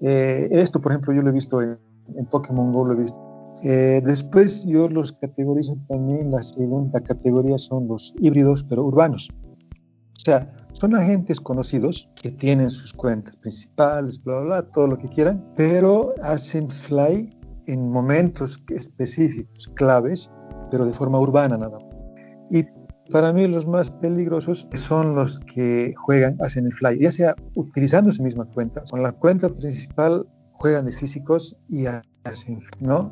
Eh, 0.00 0.48
esto, 0.50 0.80
por 0.80 0.92
ejemplo, 0.92 1.14
yo 1.14 1.22
lo 1.22 1.30
he 1.30 1.32
visto 1.32 1.62
en, 1.62 1.78
Pokémon 2.30 2.72
Go, 2.72 2.86
lo 2.86 2.94
he 2.94 3.02
visto. 3.02 3.20
Eh, 3.62 4.02
después 4.04 4.66
yo 4.66 4.88
los 4.88 5.12
categorizo 5.12 5.78
también, 5.88 6.32
la 6.32 6.42
segunda 6.42 7.00
categoría 7.00 7.56
son 7.56 7.86
los 7.86 8.14
híbridos, 8.18 8.64
pero 8.64 8.84
urbanos. 8.84 9.28
Sea, 10.24 10.50
son 10.72 10.94
agentes 10.94 11.38
conocidos 11.38 12.08
que 12.20 12.30
tienen 12.30 12.70
sus 12.70 12.94
cuentas 12.94 13.36
principales, 13.36 14.22
bla, 14.24 14.36
bla, 14.36 14.44
bla, 14.44 14.62
todo 14.72 14.86
lo 14.86 14.98
que 14.98 15.08
quieran, 15.08 15.44
pero 15.54 16.14
hacen 16.22 16.70
fly 16.70 17.30
en 17.66 17.90
momentos 17.90 18.58
específicos, 18.70 19.68
claves, 19.74 20.30
pero 20.70 20.86
de 20.86 20.94
forma 20.94 21.20
urbana 21.20 21.58
nada 21.58 21.78
más. 21.78 21.96
Y 22.50 22.64
para 23.10 23.34
mí 23.34 23.46
los 23.46 23.66
más 23.66 23.90
peligrosos 23.90 24.66
son 24.72 25.14
los 25.14 25.40
que 25.40 25.92
juegan, 25.96 26.38
hacen 26.40 26.64
el 26.64 26.72
fly, 26.72 26.98
ya 27.00 27.12
sea 27.12 27.36
utilizando 27.54 28.10
su 28.10 28.22
misma 28.22 28.46
cuenta, 28.46 28.82
con 28.90 29.02
la 29.02 29.12
cuenta 29.12 29.50
principal 29.50 30.26
juegan 30.52 30.86
de 30.86 30.92
físicos 30.92 31.54
y 31.68 31.84
hacen, 32.24 32.60
¿no? 32.80 33.10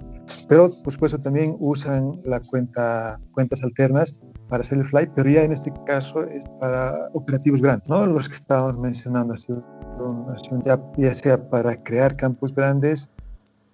Pero 0.49 0.71
por 0.83 0.93
supuesto 0.95 1.21
también 1.21 1.57
usan 1.59 2.23
la 2.25 2.41
cuenta, 2.41 3.21
cuentas 3.33 3.63
alternas 3.63 4.19
para 4.53 4.65
el 4.71 4.85
fly, 4.85 5.11
pero 5.17 5.31
ya 5.31 5.45
en 5.45 5.53
este 5.53 5.73
caso 5.87 6.25
es 6.25 6.45
para 6.61 7.09
operativos 7.15 7.63
grandes, 7.63 7.89
¿no? 7.89 8.05
Los 8.05 8.29
que 8.29 8.35
estábamos 8.35 8.79
mencionando, 8.79 9.35
ya, 10.63 10.79
ya 10.99 11.15
sea 11.15 11.49
para 11.49 11.75
crear 11.75 12.15
campos 12.17 12.55
grandes 12.55 13.09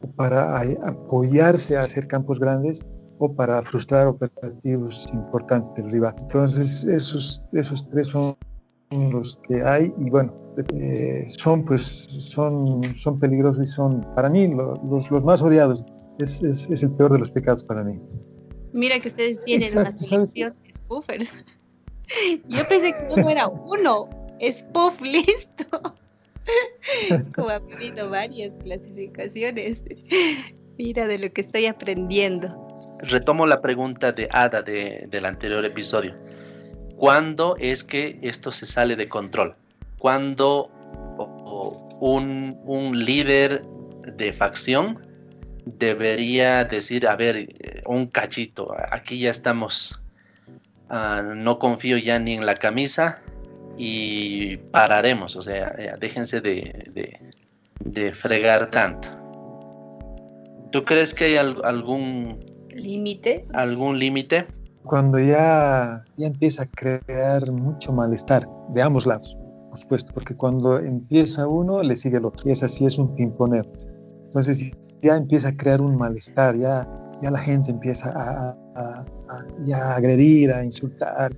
o 0.01 0.07
para 0.07 0.61
apoyarse 0.85 1.77
a 1.77 1.83
hacer 1.83 2.07
campos 2.07 2.39
grandes 2.39 2.87
o 3.19 3.35
para 3.35 3.61
frustrar 3.63 4.07
operativos 4.07 5.05
importantes 5.13 5.75
del 5.75 5.91
rival. 5.91 6.15
Entonces, 6.21 6.85
esos, 6.85 7.45
esos 7.55 7.89
tres 7.91 8.11
son 8.11 8.37
los 8.93 9.37
que 9.49 9.61
hay 9.61 9.93
y 9.99 10.11
bueno, 10.11 10.33
eh, 10.75 11.27
son 11.27 11.65
pues 11.65 11.83
son, 11.83 12.83
son 12.95 13.19
peligrosos 13.19 13.65
y 13.65 13.67
son 13.67 14.07
para 14.15 14.31
mí 14.31 14.47
los, 14.47 15.11
los 15.11 15.25
más 15.25 15.43
odiados. 15.43 15.85
Es, 16.21 16.41
es, 16.45 16.71
es, 16.71 16.85
el 16.85 16.93
peor 16.93 17.13
de 17.13 17.19
los 17.19 17.33
pecados 17.33 17.65
para 17.65 17.83
mí. 17.83 18.01
Mira 18.73 18.99
que 19.01 19.09
ustedes 19.09 19.43
tienen 19.45 19.77
una 19.77 19.97
selección 19.97 20.55
de 20.63 20.75
spoofers. 20.75 21.33
Yo 22.49 22.67
pensé 22.69 22.93
que 22.93 23.09
solo 23.09 23.29
era 23.29 23.49
uno. 23.49 24.09
Spoof, 24.41 25.01
listo. 25.03 25.97
Como 27.35 27.49
ha 27.49 27.57
habido 27.57 28.09
varias 28.09 28.53
clasificaciones. 28.63 29.79
Mira 30.79 31.07
de 31.07 31.19
lo 31.19 31.33
que 31.33 31.41
estoy 31.41 31.67
aprendiendo 31.67 32.69
retomo 32.99 33.47
la 33.47 33.61
pregunta 33.61 34.13
de 34.13 34.29
Ada 34.31 34.63
del 34.63 35.25
anterior 35.25 35.65
episodio. 35.65 36.15
¿Cuándo 36.97 37.57
es 37.59 37.85
que 37.85 38.19
esto 38.23 38.51
se 38.51 38.67
sale 38.67 38.97
de 38.97 39.09
control? 39.09 39.55
¿Cuándo 39.99 40.71
un, 42.01 42.59
un 42.65 43.05
líder 43.05 43.63
de 44.17 44.33
facción 44.33 45.07
debería 45.77 46.65
decir, 46.65 47.07
a 47.07 47.17
ver, 47.17 47.37
eh, 47.37 47.83
un 47.87 48.07
cachito, 48.07 48.75
aquí 48.91 49.21
ya 49.21 49.31
estamos, 49.31 50.01
ah, 50.89 51.23
no 51.23 51.59
confío 51.59 51.99
ya 51.99 52.19
ni 52.19 52.35
en 52.35 52.47
la 52.47 52.57
camisa 52.57 53.21
y 53.77 54.57
pararemos, 54.57 55.37
o 55.37 55.43
sea, 55.43 55.75
eh, 55.79 55.95
déjense 56.01 56.41
de, 56.41 57.21
de, 57.81 58.13
fregar 58.13 58.71
tanto. 58.71 59.09
¿Tú 60.73 60.85
crees 60.85 61.15
que 61.15 61.25
hay 61.25 61.37
algún 61.37 62.39
límite. 62.75 63.47
¿Algún 63.55 63.99
límite? 63.99 64.47
Cuando 64.85 65.19
ya, 65.19 66.05
ya 66.17 66.27
empieza 66.27 66.65
a 66.65 66.67
crear 66.67 67.51
mucho 67.51 67.93
malestar 67.93 68.47
de 68.71 68.83
ambos 68.83 69.07
lados, 69.07 69.37
por 69.69 69.79
supuesto, 69.79 70.13
porque 70.13 70.35
cuando 70.35 70.79
empieza 70.79 71.47
uno, 71.47 71.83
le 71.83 71.97
sigue 71.97 72.19
el 72.19 72.25
otro. 72.25 72.49
Y 72.49 72.53
es 72.53 72.63
así, 72.63 72.87
es 72.87 72.99
un 72.99 73.15
pimponeo. 73.15 73.65
Entonces 74.27 74.73
ya 75.03 75.17
empieza 75.17 75.51
a 75.51 75.57
crear 75.57 75.81
un 75.81 75.97
malestar, 75.97 76.57
ya, 76.57 76.87
ya 77.21 77.31
la 77.31 77.39
gente 77.39 77.71
empieza 77.71 78.13
a, 78.15 78.57
a, 78.77 79.95
agredir, 79.95 80.53
a 80.53 80.65
insultar 80.65 81.33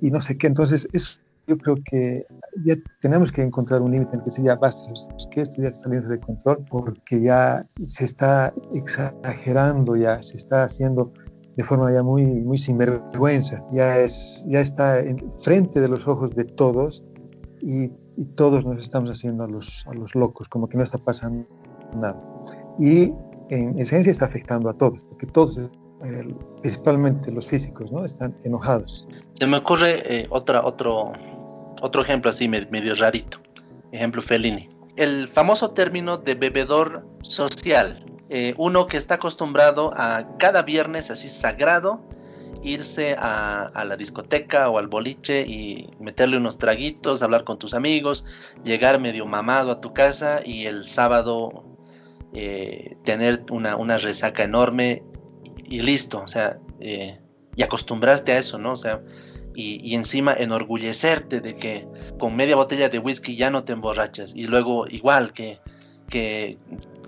y 0.00 0.10
no 0.10 0.20
sé 0.20 0.36
qué. 0.36 0.46
Entonces 0.46 0.88
eso 0.92 1.18
yo 1.46 1.56
creo 1.58 1.76
que 1.84 2.26
ya 2.64 2.74
tenemos 3.00 3.30
que 3.30 3.42
encontrar 3.42 3.80
un 3.80 3.92
límite 3.92 4.14
en 4.14 4.20
el 4.20 4.24
que 4.24 4.30
se 4.30 4.42
ya 4.42 4.56
basta, 4.56 4.90
que 5.30 5.42
esto 5.42 5.62
ya 5.62 5.68
está 5.68 5.82
saliendo 5.82 6.08
de 6.08 6.18
control 6.18 6.64
porque 6.68 7.20
ya 7.20 7.64
se 7.82 8.04
está 8.04 8.52
exagerando, 8.74 9.96
ya 9.96 10.22
se 10.22 10.36
está 10.36 10.64
haciendo 10.64 11.12
de 11.56 11.62
forma 11.62 11.92
ya 11.92 12.02
muy, 12.02 12.24
muy 12.24 12.58
sinvergüenza, 12.58 13.64
ya, 13.72 13.98
es, 13.98 14.44
ya 14.48 14.60
está 14.60 15.00
en 15.00 15.16
frente 15.40 15.80
de 15.80 15.88
los 15.88 16.06
ojos 16.06 16.34
de 16.34 16.44
todos 16.44 17.02
y, 17.62 17.90
y 18.16 18.24
todos 18.34 18.66
nos 18.66 18.78
estamos 18.78 19.10
haciendo 19.10 19.44
a 19.44 19.48
los, 19.48 19.86
a 19.86 19.94
los 19.94 20.14
locos, 20.14 20.48
como 20.48 20.68
que 20.68 20.76
no 20.76 20.82
está 20.82 20.98
pasando 20.98 21.46
nada. 21.94 22.18
Y 22.78 23.12
en 23.50 23.78
esencia 23.78 24.10
está 24.10 24.26
afectando 24.26 24.68
a 24.68 24.74
todos, 24.74 25.04
porque 25.04 25.26
todos 25.26 25.58
eh, 25.58 26.34
principalmente 26.60 27.30
los 27.30 27.46
físicos, 27.46 27.90
¿no? 27.90 28.04
Están 28.04 28.34
enojados. 28.44 29.06
Se 29.34 29.46
me 29.46 29.58
ocurre 29.58 30.02
eh, 30.04 30.26
otro, 30.30 30.62
otro 31.80 32.02
ejemplo 32.02 32.30
así 32.30 32.48
medio 32.48 32.94
rarito. 32.94 33.38
Ejemplo 33.92 34.20
Fellini. 34.22 34.68
El 34.96 35.28
famoso 35.28 35.70
término 35.70 36.18
de 36.18 36.34
bebedor 36.34 37.06
social. 37.22 38.04
Eh, 38.28 38.54
uno 38.58 38.86
que 38.86 38.96
está 38.96 39.14
acostumbrado 39.14 39.92
a 39.94 40.36
cada 40.38 40.62
viernes 40.62 41.10
así 41.10 41.28
sagrado 41.28 42.00
irse 42.62 43.14
a, 43.18 43.84
la 43.84 43.96
discoteca 43.96 44.68
o 44.68 44.78
al 44.78 44.88
boliche 44.88 45.42
y 45.42 45.88
meterle 46.00 46.36
unos 46.36 46.58
traguitos, 46.58 47.22
hablar 47.22 47.44
con 47.44 47.58
tus 47.58 47.74
amigos, 47.74 48.24
llegar 48.64 49.00
medio 49.00 49.26
mamado 49.26 49.70
a 49.70 49.80
tu 49.80 49.94
casa 49.94 50.40
y 50.44 50.66
el 50.66 50.86
sábado 50.86 51.75
eh, 52.38 52.98
tener 53.02 53.44
una, 53.50 53.96
resaca 53.96 54.44
enorme 54.44 55.02
y 55.64 55.80
listo, 55.80 56.20
o 56.22 56.28
sea, 56.28 56.58
eh, 56.80 57.18
y 57.56 57.62
acostumbrarte 57.62 58.32
a 58.32 58.38
eso, 58.38 58.58
¿no? 58.58 58.72
O 58.72 58.76
sea, 58.76 59.00
y, 59.54 59.94
encima 59.94 60.34
enorgullecerte 60.34 61.40
de 61.40 61.56
que 61.56 61.88
con 62.18 62.36
media 62.36 62.54
botella 62.54 62.90
de 62.90 62.98
whisky 62.98 63.36
ya 63.36 63.50
no 63.50 63.64
te 63.64 63.72
emborrachas 63.72 64.34
y 64.34 64.46
luego 64.46 64.86
igual 64.86 65.32
que, 65.32 65.60
que 66.10 66.58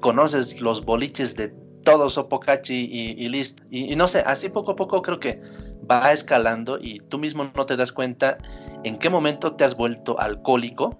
conoces 0.00 0.62
los 0.62 0.82
boliches 0.82 1.36
de 1.36 1.52
todo 1.84 2.08
Sopocachi 2.08 2.88
y, 2.90 3.10
y 3.22 3.28
listo. 3.28 3.62
Y, 3.70 3.94
no 3.96 4.08
sé, 4.08 4.20
así 4.20 4.48
poco 4.48 4.72
a 4.72 4.76
poco 4.76 5.02
creo 5.02 5.20
que 5.20 5.42
va 5.90 6.10
escalando 6.10 6.78
y 6.80 7.00
tú 7.00 7.18
mismo 7.18 7.52
no 7.54 7.66
te 7.66 7.76
das 7.76 7.92
cuenta 7.92 8.38
en 8.82 8.98
qué 8.98 9.10
momento 9.10 9.56
te 9.56 9.64
has 9.64 9.76
vuelto 9.76 10.18
alcohólico 10.18 10.98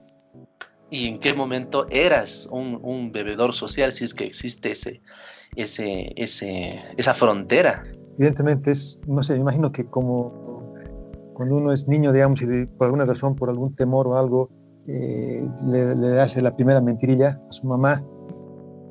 y 0.91 1.07
en 1.07 1.21
qué 1.21 1.35
momento 1.35 1.87
eras 1.91 2.49
un, 2.51 3.13
bebedor 3.13 3.53
social, 3.53 3.93
si 3.93 4.05
es 4.05 4.15
que 4.15 4.25
existe 4.25 4.73
ese, 4.73 5.01
ese, 5.57 6.13
ese, 6.17 6.81
esa 6.97 7.15
frontera. 7.15 7.85
evidentemente 8.19 8.71
es, 8.71 8.99
no 9.07 9.23
sé, 9.23 9.35
me 9.35 9.41
imagino 9.41 9.71
que 9.71 9.85
como 9.85 10.75
cuando 11.35 11.57
uno 11.57 11.73
es 11.73 11.87
niño, 11.87 12.13
digamos, 12.13 12.43
y 12.43 12.47
por 12.67 12.87
alguna 12.87 13.05
razón, 13.05 13.37
por 13.37 13.49
algún 13.49 13.75
temor 13.77 14.09
o 14.09 14.17
algo, 14.17 14.51
eh, 14.89 15.47
le, 15.71 16.21
hace 16.21 16.41
la 16.41 16.57
primera 16.57 16.81
mentirilla 16.81 17.41
a 17.49 17.53
su 17.53 17.67
mamá 17.67 18.03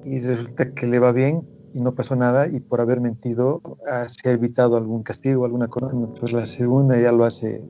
y 0.06 0.20
resulta 0.20 0.72
que 0.74 0.86
le 0.86 1.00
va 1.00 1.12
bien 1.12 1.46
y 1.74 1.82
no 1.82 1.94
pasó 1.94 2.16
nada 2.16 2.48
y 2.48 2.60
por 2.60 2.80
haber 2.80 3.02
mentido 3.02 3.62
ah, 3.92 4.06
se 4.08 4.30
ha 4.30 4.32
evitado 4.34 4.78
algún 4.78 5.04
castigo, 5.04 5.44
alguna 5.44 5.68
cosa, 5.68 5.90
pues 6.20 6.32
la 6.32 6.46
segunda 6.46 7.00
ya 7.00 7.12
lo 7.12 7.26
hace, 7.26 7.62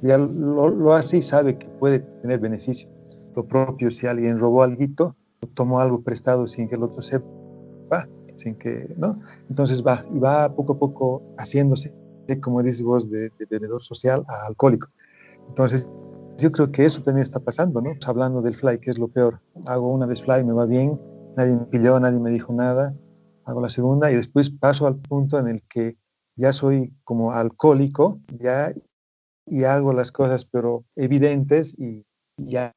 ya 0.00 0.16
lo 0.18 0.92
hace 0.94 1.18
y 1.18 1.22
sabe 1.22 1.58
que 1.58 1.68
puede 1.68 2.00
tener 2.22 2.40
beneficio. 2.40 2.95
Lo 3.36 3.46
propio 3.46 3.90
si 3.90 4.06
alguien 4.06 4.38
robó 4.38 4.62
algo, 4.62 5.14
tomó 5.54 5.80
algo 5.80 6.00
prestado 6.00 6.46
sin 6.46 6.68
que 6.68 6.76
el 6.76 6.82
otro 6.82 7.02
sepa, 7.02 8.08
sin 8.36 8.54
que, 8.56 8.94
¿no? 8.96 9.20
Entonces 9.50 9.84
va, 9.86 10.06
y 10.12 10.18
va 10.18 10.54
poco 10.54 10.72
a 10.72 10.78
poco 10.78 11.22
haciéndose, 11.36 11.94
como 12.42 12.62
dices 12.62 12.82
vos, 12.82 13.10
de, 13.10 13.30
de 13.38 13.68
social 13.78 14.24
a 14.26 14.46
alcohólico. 14.46 14.88
Entonces, 15.48 15.88
yo 16.38 16.50
creo 16.50 16.72
que 16.72 16.86
eso 16.86 17.02
también 17.02 17.22
está 17.22 17.40
pasando, 17.40 17.82
¿no? 17.82 17.92
Hablando 18.06 18.40
del 18.40 18.54
fly, 18.54 18.80
que 18.80 18.90
es 18.90 18.98
lo 18.98 19.08
peor. 19.08 19.40
Hago 19.66 19.92
una 19.92 20.06
vez 20.06 20.22
fly, 20.22 20.42
me 20.42 20.54
va 20.54 20.64
bien, 20.64 20.98
nadie 21.36 21.56
me 21.56 21.66
pilló, 21.66 22.00
nadie 22.00 22.20
me 22.20 22.30
dijo 22.30 22.54
nada. 22.54 22.94
Hago 23.44 23.60
la 23.60 23.70
segunda 23.70 24.10
y 24.10 24.16
después 24.16 24.50
paso 24.50 24.86
al 24.86 24.96
punto 24.96 25.38
en 25.38 25.48
el 25.48 25.62
que 25.68 25.98
ya 26.36 26.52
soy 26.52 26.94
como 27.04 27.32
alcohólico, 27.32 28.18
ya 28.28 28.72
y 29.46 29.64
hago 29.64 29.92
las 29.92 30.10
cosas 30.10 30.44
pero 30.44 30.84
evidentes 30.96 31.78
y 31.78 32.04
ya 32.36 32.74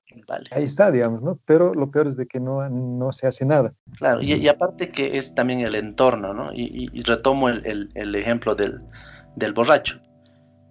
ahí 0.51 0.63
está, 0.63 0.91
digamos, 0.91 1.21
¿no? 1.21 1.39
Pero 1.45 1.73
lo 1.73 1.91
peor 1.91 2.07
es 2.07 2.15
de 2.15 2.27
que 2.27 2.39
no, 2.39 2.67
no 2.69 3.11
se 3.11 3.27
hace 3.27 3.45
nada. 3.45 3.73
Claro, 3.97 4.21
y, 4.21 4.47
aparte 4.47 4.91
que 4.91 5.17
es 5.17 5.35
también 5.35 5.61
el 5.61 5.75
entorno, 5.75 6.33
¿no? 6.33 6.51
Y, 6.53 6.87
retomo 7.01 7.49
el, 7.49 7.89
el, 7.93 8.15
ejemplo 8.15 8.55
del, 8.55 8.81
del 9.35 9.53
borracho. 9.53 9.99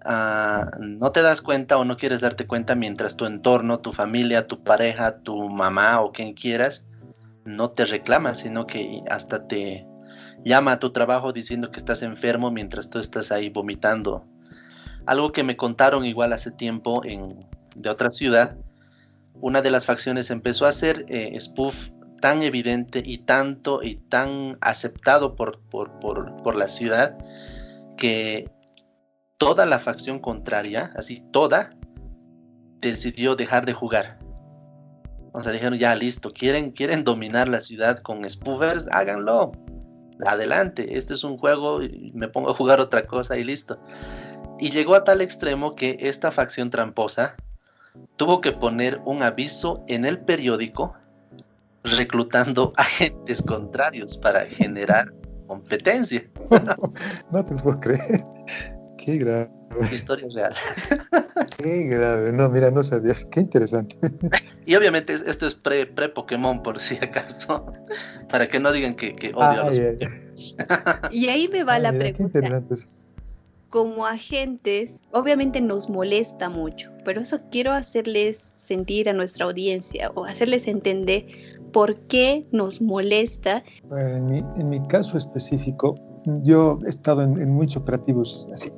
Ah, 0.04 0.70
no 0.80 1.12
te 1.12 1.22
das 1.22 1.42
cuenta 1.42 1.76
o 1.76 1.84
no 1.84 1.96
quieres 1.96 2.20
darte 2.20 2.46
cuenta 2.46 2.74
mientras 2.74 3.16
tu 3.16 3.26
entorno, 3.26 3.80
tu 3.80 3.92
familia, 3.92 4.46
tu 4.46 4.62
pareja, 4.62 5.18
tu 5.18 5.48
mamá 5.48 6.00
o 6.00 6.12
quien 6.12 6.34
quieras, 6.34 6.86
no 7.44 7.70
te 7.70 7.84
reclama, 7.84 8.34
sino 8.34 8.66
que 8.66 9.02
hasta 9.10 9.46
te 9.46 9.86
llama 10.44 10.72
a 10.72 10.78
tu 10.78 10.92
trabajo 10.92 11.32
diciendo 11.32 11.70
que 11.70 11.78
estás 11.78 12.02
enfermo 12.02 12.50
mientras 12.50 12.88
tú 12.88 12.98
estás 12.98 13.32
ahí 13.32 13.50
vomitando. 13.50 14.24
Algo 15.04 15.32
que 15.32 15.42
me 15.42 15.56
contaron 15.56 16.04
igual 16.04 16.32
hace 16.32 16.50
tiempo 16.50 17.04
en, 17.04 17.46
de 17.74 17.90
otra 17.90 18.10
ciudad, 18.10 18.56
una 19.40 19.62
de 19.62 19.70
las 19.70 19.86
facciones 19.86 20.30
empezó 20.30 20.66
a 20.66 20.70
hacer 20.70 21.04
eh, 21.08 21.38
spoof 21.40 21.90
tan 22.20 22.42
evidente 22.42 23.02
y 23.04 23.18
tanto 23.18 23.82
y 23.82 23.96
tan 23.96 24.58
aceptado 24.60 25.36
por, 25.36 25.60
por, 25.70 26.56
la 26.56 26.68
ciudad 26.68 27.16
que 27.96 28.50
toda 29.36 29.66
la 29.66 29.78
facción 29.78 30.18
contraria, 30.18 30.92
así 30.96 31.22
toda, 31.32 31.70
decidió 32.80 33.36
dejar 33.36 33.66
de 33.66 33.72
jugar. 33.72 34.18
O 35.32 35.42
sea, 35.42 35.52
dijeron 35.52 35.78
ya 35.78 35.94
listo, 35.94 36.32
quieren, 36.32 36.72
quieren 36.72 37.04
dominar 37.04 37.48
la 37.48 37.60
ciudad 37.60 38.02
con 38.02 38.28
spoofers, 38.28 38.86
háganlo. 38.90 39.52
Adelante, 40.26 40.98
este 40.98 41.14
es 41.14 41.22
un 41.22 41.38
juego, 41.38 41.78
me 42.12 42.26
pongo 42.26 42.50
a 42.50 42.54
jugar 42.54 42.80
otra 42.80 43.06
cosa 43.06 43.38
y 43.38 43.44
listo. 43.44 43.78
Y 44.58 44.72
llegó 44.72 44.96
a 44.96 45.04
tal 45.04 45.20
extremo 45.20 45.76
que 45.76 45.96
esta 46.00 46.32
facción 46.32 46.70
tramposa 46.70 47.36
tuvo 48.16 48.40
que 48.40 48.52
poner 48.52 49.00
un 49.04 49.22
aviso 49.22 49.84
en 49.86 50.04
el 50.04 50.18
periódico 50.18 50.94
reclutando 51.84 52.72
agentes 52.76 53.42
contrarios 53.42 54.16
para 54.18 54.46
generar 54.46 55.12
competencia. 55.46 56.24
no 57.32 57.44
te 57.44 57.54
puedo 57.56 57.80
creer. 57.80 58.24
Qué 58.98 59.18
grave. 59.18 59.50
Historia 59.92 60.26
real. 60.34 60.54
Qué 61.58 61.84
grave. 61.84 62.32
No, 62.32 62.48
mira, 62.48 62.70
no 62.70 62.82
sabías. 62.82 63.24
Qué 63.26 63.40
interesante. 63.40 63.96
Y 64.66 64.74
obviamente 64.74 65.14
esto 65.14 65.46
es 65.46 65.54
pre-Pokémon, 65.54 66.62
por 66.62 66.80
si 66.80 66.96
acaso. 66.96 67.72
Para 68.28 68.48
que 68.48 68.58
no 68.58 68.72
digan 68.72 68.96
que, 68.96 69.32
odio 69.34 69.62
a 69.62 69.70
los 69.70 69.80
Y 71.10 71.28
ahí 71.28 71.48
me 71.48 71.64
va 71.64 71.78
la 71.78 71.92
pregunta 71.92 72.40
como 73.70 74.06
agentes, 74.06 74.98
obviamente 75.12 75.60
nos 75.60 75.88
molesta 75.88 76.48
mucho, 76.48 76.90
pero 77.04 77.20
eso 77.20 77.38
quiero 77.50 77.72
hacerles 77.72 78.52
sentir 78.56 79.08
a 79.08 79.12
nuestra 79.12 79.44
audiencia 79.44 80.10
o 80.14 80.24
hacerles 80.24 80.66
entender 80.66 81.26
por 81.72 81.98
qué 82.06 82.46
nos 82.50 82.80
molesta. 82.80 83.62
En 83.90 84.70
mi, 84.70 84.80
caso 84.88 85.16
específico, 85.18 85.94
yo 86.42 86.78
he 86.84 86.88
estado 86.88 87.22
en, 87.22 87.50
muchos 87.50 87.82
operativos 87.82 88.48
así, 88.52 88.72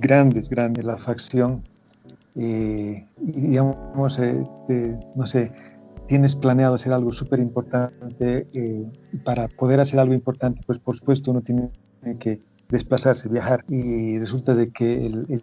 grandes, 0.00 0.48
grandes, 0.50 0.84
la 0.84 0.98
facción, 0.98 1.62
eh, 2.36 3.06
y 3.22 3.40
digamos, 3.40 4.18
eh, 4.18 4.44
no 5.14 5.26
sé, 5.26 5.50
tienes 6.08 6.34
planeado 6.34 6.74
hacer 6.74 6.92
algo 6.92 7.12
súper 7.12 7.40
importante, 7.40 8.46
eh, 8.52 8.86
para 9.24 9.48
poder 9.48 9.80
hacer 9.80 9.98
algo 9.98 10.12
importante, 10.12 10.60
pues 10.66 10.78
por 10.78 10.94
supuesto 10.94 11.30
uno 11.30 11.40
tiene 11.40 11.70
que 12.18 12.40
desplazarse, 12.74 13.28
viajar. 13.28 13.64
Y 13.68 14.18
resulta 14.18 14.54
de 14.54 14.70
que 14.70 15.06
el, 15.06 15.42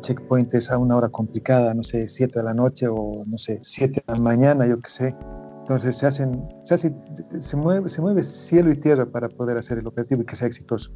checkpoint 0.00 0.54
es 0.54 0.70
a 0.70 0.78
una 0.78 0.96
hora 0.96 1.08
complicada, 1.08 1.74
no 1.74 1.82
sé, 1.82 2.06
7 2.06 2.38
de 2.38 2.44
la 2.44 2.54
noche 2.54 2.86
o 2.88 3.24
no 3.26 3.38
sé, 3.38 3.58
7 3.62 4.04
de 4.06 4.14
la 4.14 4.20
mañana, 4.20 4.66
yo 4.66 4.76
qué 4.80 4.90
sé. 4.90 5.14
Entonces 5.60 5.96
se 5.96 6.06
hacen, 6.06 6.48
se, 6.62 6.74
hace, 6.74 6.94
se, 7.40 7.56
mueve, 7.56 7.88
se 7.88 8.00
mueve 8.00 8.22
cielo 8.22 8.70
y 8.70 8.76
tierra 8.76 9.06
para 9.06 9.28
poder 9.28 9.58
hacer 9.58 9.78
el 9.78 9.86
operativo 9.86 10.22
y 10.22 10.24
que 10.24 10.36
sea 10.36 10.46
exitoso. 10.46 10.92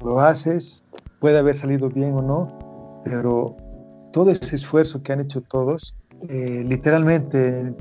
Lo 0.00 0.20
haces, 0.20 0.84
puede 1.18 1.38
haber 1.38 1.56
salido 1.56 1.88
bien 1.88 2.14
o 2.14 2.22
no, 2.22 3.02
pero 3.04 3.56
todo 4.12 4.30
ese 4.30 4.54
esfuerzo 4.54 5.02
que 5.02 5.12
han 5.12 5.20
hecho 5.20 5.40
todos, 5.40 5.94
eh, 6.28 6.62
literalmente 6.66 7.74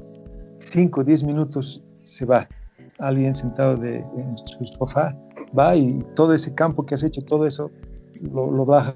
5 0.59 1.01
o 1.01 1.03
10 1.03 1.23
minutos 1.23 1.83
se 2.03 2.25
va. 2.25 2.47
Alguien 2.97 3.35
sentado 3.35 3.77
de, 3.77 3.97
en 3.97 4.35
su 4.35 4.65
sofá 4.65 5.15
va 5.57 5.75
y 5.75 6.03
todo 6.15 6.33
ese 6.33 6.53
campo 6.53 6.85
que 6.85 6.95
has 6.95 7.03
hecho, 7.03 7.21
todo 7.23 7.45
eso 7.45 7.71
lo, 8.21 8.65
baja. 8.65 8.93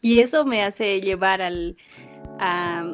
Y 0.00 0.20
eso 0.20 0.44
me 0.44 0.62
hace 0.62 1.00
llevar 1.00 1.42
al, 1.42 1.76
a, 2.38 2.84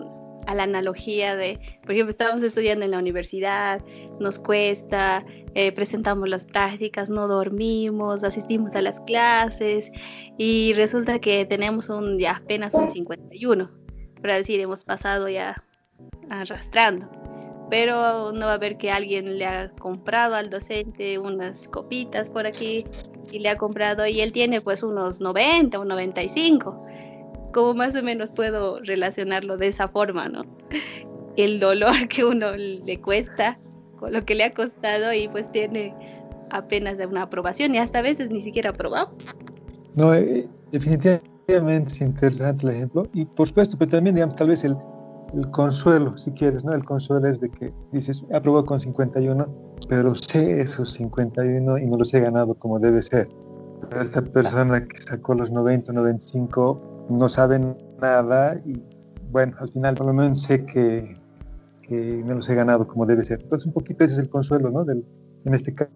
la 0.54 0.62
analogía 0.62 1.36
de, 1.36 1.58
por 1.82 1.92
ejemplo, 1.92 2.10
estamos 2.10 2.42
estudiando 2.42 2.84
en 2.84 2.90
la 2.90 2.98
universidad, 2.98 3.80
nos 4.20 4.38
cuesta, 4.38 5.24
eh, 5.54 5.72
presentamos 5.72 6.28
las 6.28 6.44
prácticas, 6.44 7.10
no 7.10 7.28
dormimos, 7.28 8.24
asistimos 8.24 8.74
a 8.74 8.82
las 8.82 9.00
clases 9.00 9.90
y 10.38 10.72
resulta 10.74 11.20
que 11.20 11.44
tenemos 11.46 11.88
un 11.88 12.18
ya 12.18 12.36
apenas 12.36 12.74
un 12.74 12.90
51, 12.90 13.70
para 14.20 14.34
decir, 14.34 14.60
hemos 14.60 14.84
pasado 14.84 15.28
ya 15.28 15.62
arrastrando 16.28 17.08
pero 17.70 18.32
no 18.32 18.46
va 18.46 18.54
a 18.54 18.58
ver 18.58 18.76
que 18.76 18.90
alguien 18.90 19.38
le 19.38 19.46
ha 19.46 19.70
comprado 19.70 20.34
al 20.34 20.50
docente 20.50 21.18
unas 21.18 21.68
copitas 21.68 22.30
por 22.30 22.46
aquí 22.46 22.84
y 23.30 23.40
le 23.40 23.48
ha 23.48 23.56
comprado 23.56 24.06
y 24.06 24.20
él 24.20 24.32
tiene 24.32 24.60
pues 24.60 24.82
unos 24.82 25.20
90 25.20 25.78
o 25.78 25.84
95. 25.84 26.84
Como 27.52 27.74
más 27.74 27.94
o 27.94 28.02
menos 28.02 28.30
puedo 28.30 28.80
relacionarlo 28.80 29.56
de 29.56 29.68
esa 29.68 29.88
forma, 29.88 30.28
¿no? 30.28 30.42
El 31.36 31.60
dolor 31.60 32.08
que 32.08 32.24
uno 32.24 32.56
le 32.56 33.00
cuesta 33.00 33.58
con 33.98 34.12
lo 34.12 34.24
que 34.24 34.34
le 34.34 34.44
ha 34.44 34.52
costado 34.52 35.12
y 35.12 35.28
pues 35.28 35.50
tiene 35.52 35.94
apenas 36.50 36.98
una 37.00 37.22
aprobación 37.22 37.74
y 37.74 37.78
hasta 37.78 37.98
a 37.98 38.02
veces 38.02 38.30
ni 38.30 38.40
siquiera 38.40 38.70
aprobado. 38.70 39.10
No, 39.94 40.14
eh, 40.14 40.48
definitivamente 40.70 41.92
es 41.92 42.00
interesante 42.00 42.66
el 42.66 42.74
ejemplo 42.74 43.08
y 43.12 43.24
por 43.24 43.48
supuesto, 43.48 43.76
pero 43.78 43.90
también 43.90 44.14
digamos 44.14 44.36
tal 44.36 44.48
vez 44.48 44.64
el, 44.64 44.76
el 45.32 45.50
consuelo, 45.50 46.16
si 46.18 46.32
quieres, 46.32 46.64
¿no? 46.64 46.72
El 46.72 46.84
consuelo 46.84 47.26
es 47.26 47.40
de 47.40 47.50
que 47.50 47.72
dices, 47.92 48.24
aprobó 48.32 48.64
con 48.64 48.80
51, 48.80 49.46
pero 49.88 50.14
sé 50.14 50.60
esos 50.60 50.92
51 50.92 51.78
y 51.78 51.86
no 51.86 51.96
los 51.96 52.12
he 52.14 52.20
ganado 52.20 52.54
como 52.54 52.78
debe 52.78 53.02
ser. 53.02 53.28
Pero 53.88 54.00
esta 54.00 54.22
persona 54.22 54.86
que 54.86 54.96
sacó 55.02 55.34
los 55.34 55.50
90, 55.50 55.92
95, 55.92 57.06
no 57.10 57.28
sabe 57.28 57.60
nada 58.00 58.60
y 58.64 58.82
bueno, 59.30 59.56
al 59.60 59.70
final 59.70 59.96
por 59.96 60.06
lo 60.06 60.14
menos 60.14 60.42
sé 60.42 60.64
que, 60.64 61.16
que 61.82 62.22
me 62.24 62.34
los 62.34 62.48
he 62.48 62.54
ganado 62.54 62.86
como 62.86 63.06
debe 63.06 63.24
ser. 63.24 63.42
Entonces 63.42 63.66
un 63.66 63.72
poquito 63.72 64.04
ese 64.04 64.14
es 64.14 64.20
el 64.20 64.30
consuelo, 64.30 64.70
¿no? 64.70 64.84
Del, 64.84 65.04
en 65.44 65.54
este 65.54 65.74
caso 65.74 65.90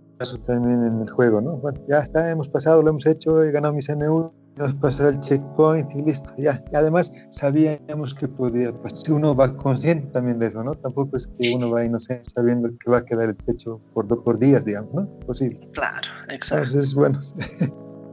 también 0.46 0.85
en 0.85 1.00
el 1.00 1.11
juego, 1.11 1.40
¿no? 1.40 1.56
Bueno, 1.56 1.80
ya 1.88 2.00
está, 2.00 2.30
hemos 2.30 2.48
pasado, 2.48 2.83
lo 2.83 2.90
hemos 2.90 3.06
hecho, 3.06 3.42
he 3.42 3.50
ganado 3.50 3.74
mi 3.74 3.80
CNU, 3.80 4.30
nos 4.56 4.74
pasó 4.74 5.09
el 5.09 5.18
checkpoint 5.18 5.90
y 5.94 6.02
listo, 6.02 6.33
ya. 6.37 6.62
Y 6.70 6.76
además 6.76 7.12
sabíamos 7.30 8.14
que 8.14 8.28
podía, 8.28 8.72
pues 8.72 9.09
uno 9.09 9.35
va 9.35 9.56
consciente 9.56 10.09
también 10.09 10.38
de 10.38 10.46
eso, 10.46 10.62
¿no? 10.62 10.74
Tampoco 10.74 11.16
es 11.16 11.26
que 11.38 11.54
uno 11.54 11.70
va 11.70 11.85
inocente 11.85 12.28
sabiendo 12.30 12.68
que 12.68 12.90
va 12.90 12.98
a 12.98 13.04
quedar 13.04 13.30
el 13.30 13.37
techo 13.37 13.80
por, 13.94 14.06
por 14.22 14.38
días, 14.38 14.64
digamos, 14.64 14.92
¿no? 14.92 15.04
Posible. 15.26 15.66
Claro, 15.72 16.09
exacto. 16.28 16.64
Entonces, 16.66 16.94
bueno. 16.94 17.20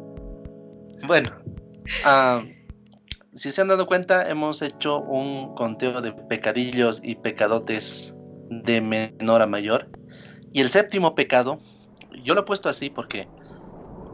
bueno, 1.07 1.29
ah, 2.05 2.43
si 3.33 3.51
se 3.51 3.61
han 3.61 3.67
dado 3.67 3.85
cuenta, 3.85 4.29
hemos 4.29 4.61
hecho 4.61 4.99
un 5.01 5.53
conteo 5.55 6.01
de 6.01 6.13
pecadillos 6.13 7.01
y 7.03 7.15
pecadotes 7.15 8.15
de 8.49 8.81
menor 8.81 9.41
a 9.41 9.47
mayor. 9.47 9.89
Y 10.53 10.61
el 10.61 10.69
séptimo 10.69 11.13
pecado, 11.13 11.59
yo 12.23 12.33
lo 12.33 12.41
he 12.41 12.45
puesto 12.45 12.69
así 12.69 12.89
porque 12.89 13.27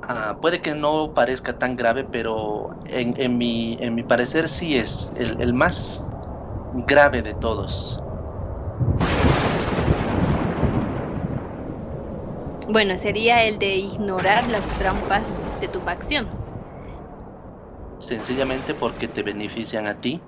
Ah, 0.06 0.38
puede 0.42 0.62
que 0.62 0.76
no 0.76 1.14
parezca 1.14 1.58
tan 1.58 1.78
grave, 1.78 2.04
pero 2.04 2.72
en, 2.88 3.38
mi, 3.38 3.78
en 3.80 3.96
mi 3.96 4.04
parecer 4.04 4.50
sí 4.50 4.76
es 4.76 5.14
el, 5.16 5.40
el 5.40 5.54
más 5.54 6.12
grave 6.86 7.22
de 7.22 7.34
todos. 7.36 7.98
Bueno, 12.68 12.98
sería 12.98 13.44
el 13.44 13.60
de 13.60 13.76
ignorar 13.78 14.46
las 14.50 14.64
trampas 14.78 15.24
de 15.62 15.70
tu 15.70 15.80
facción. 15.80 16.28
Sencillamente 18.00 18.74
porque 18.74 19.08
te 19.08 19.24
benefician 19.24 19.88
a 19.88 19.96
ti 19.96 20.20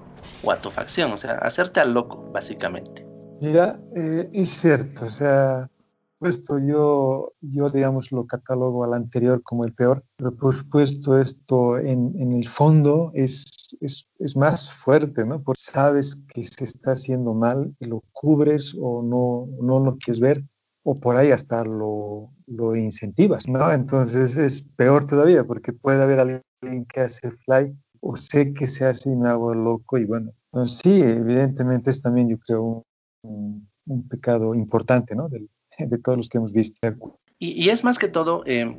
o 0.42 0.52
a 0.52 0.62
tu 0.62 0.72
facción, 0.72 1.12
o 1.12 1.18
sea, 1.18 1.34
hacerte 1.34 1.82
al 1.82 1.94
loco, 1.94 2.30
básicamente. 2.32 3.06
Mira, 3.42 3.78
eh, 3.98 4.30
es 4.32 4.50
cierto, 4.52 5.06
o 5.06 5.10
sea, 5.10 5.70
supuesto, 6.16 6.60
yo, 6.60 7.34
yo, 7.42 7.70
digamos, 7.70 8.12
lo 8.12 8.26
catalogo 8.26 8.84
al 8.84 8.94
anterior 8.94 9.44
como 9.44 9.66
el 9.66 9.74
peor, 9.74 10.04
pero 10.18 10.36
por 10.36 10.54
supuesto 10.54 11.18
esto 11.18 11.78
en, 11.78 12.14
en 12.20 12.32
el 12.32 12.48
fondo 12.48 13.12
es, 13.14 13.46
es, 13.82 14.08
es, 14.20 14.36
más 14.36 14.74
fuerte, 14.74 15.26
¿no? 15.26 15.42
Porque 15.42 15.60
sabes 15.62 16.16
que 16.34 16.44
se 16.44 16.64
está 16.64 16.92
haciendo 16.92 17.34
mal, 17.34 17.76
y 17.80 17.86
lo 17.86 18.04
cubres 18.14 18.76
o 18.80 19.04
no, 19.04 19.48
no 19.62 19.80
lo 19.80 19.98
quieres 19.98 20.20
ver, 20.20 20.44
o 20.84 20.96
por 20.96 21.18
ahí 21.18 21.32
hasta 21.32 21.64
lo, 21.66 22.32
lo 22.48 22.76
incentivas, 22.76 23.48
¿no? 23.48 23.72
Entonces 23.72 24.38
es 24.38 24.62
peor 24.62 25.06
todavía, 25.06 25.44
porque 25.44 25.74
puede 25.74 26.02
haber 26.02 26.20
alguien 26.20 26.86
que 26.86 27.02
hace 27.02 27.32
fly 27.32 27.76
o 28.02 28.16
sé 28.16 28.54
que 28.54 28.68
se 28.68 28.86
hace 28.86 29.12
y 29.12 29.16
me 29.16 29.30
hago 29.30 29.54
loco 29.54 29.98
y 29.98 30.06
bueno, 30.06 30.32
entonces 30.52 30.80
sí, 30.84 31.02
evidentemente 31.02 31.90
es 31.90 32.02
también 32.02 32.30
yo 32.30 32.38
creo 32.38 32.86
un, 33.24 33.68
un 33.88 34.08
pecado 34.08 34.54
importante, 34.54 35.16
¿no? 35.16 35.28
Del, 35.28 35.50
de 35.80 35.98
todos 35.98 36.18
los 36.18 36.30
que 36.30 36.38
hemos 36.38 36.54
visto. 36.54 36.80
Y, 37.40 37.70
es 37.70 37.84
más 37.84 38.00
que 38.00 38.08
todo 38.08 38.44
eh, 38.46 38.76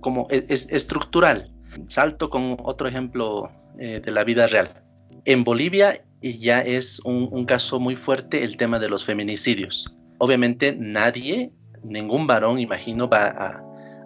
como 0.00 0.26
e, 0.30 0.46
es, 0.48 0.68
estructural. 0.70 1.52
Salto 1.86 2.30
con 2.30 2.56
otro 2.64 2.88
ejemplo 2.88 3.50
eh, 3.78 4.00
de 4.04 4.10
la 4.10 4.24
vida 4.24 4.46
real. 4.46 4.82
En 5.24 5.44
Bolivia 5.44 6.02
ya 6.22 6.60
es 6.60 7.00
un, 7.04 7.44
caso 7.46 7.78
muy 7.78 7.96
fuerte 7.96 8.42
el 8.42 8.56
tema 8.56 8.78
de 8.78 8.88
los 8.88 9.04
feminicidios. 9.04 9.94
Obviamente 10.18 10.74
nadie, 10.76 11.52
ningún 11.82 12.26
varón, 12.26 12.58
imagino, 12.58 13.08
va 13.08 13.62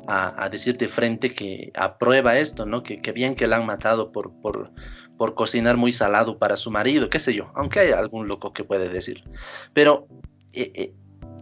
a, 0.07 0.49
decir 0.51 0.77
de 0.77 0.89
frente 0.89 1.35
que 1.35 1.73
aprueba 1.75 2.39
esto, 2.39 2.67
¿no? 2.67 2.83
Que, 2.83 3.01
bien 3.13 3.35
que 3.35 3.47
la 3.47 3.57
han 3.57 3.67
matado 3.67 4.13
por, 4.13 4.33
por, 4.43 4.71
por 5.17 5.35
cocinar 5.35 5.77
muy 5.77 5.93
salado 5.93 6.39
para 6.39 6.57
su 6.57 6.71
marido, 6.71 7.09
qué 7.09 7.19
sé 7.19 7.33
yo, 7.33 7.51
aunque 7.55 7.81
hay 7.81 7.93
algún 7.93 8.29
loco 8.29 8.53
que 8.53 8.65
puede 8.65 8.91
decir. 8.91 9.25
Pero 9.73 10.07
eh, 10.53 10.95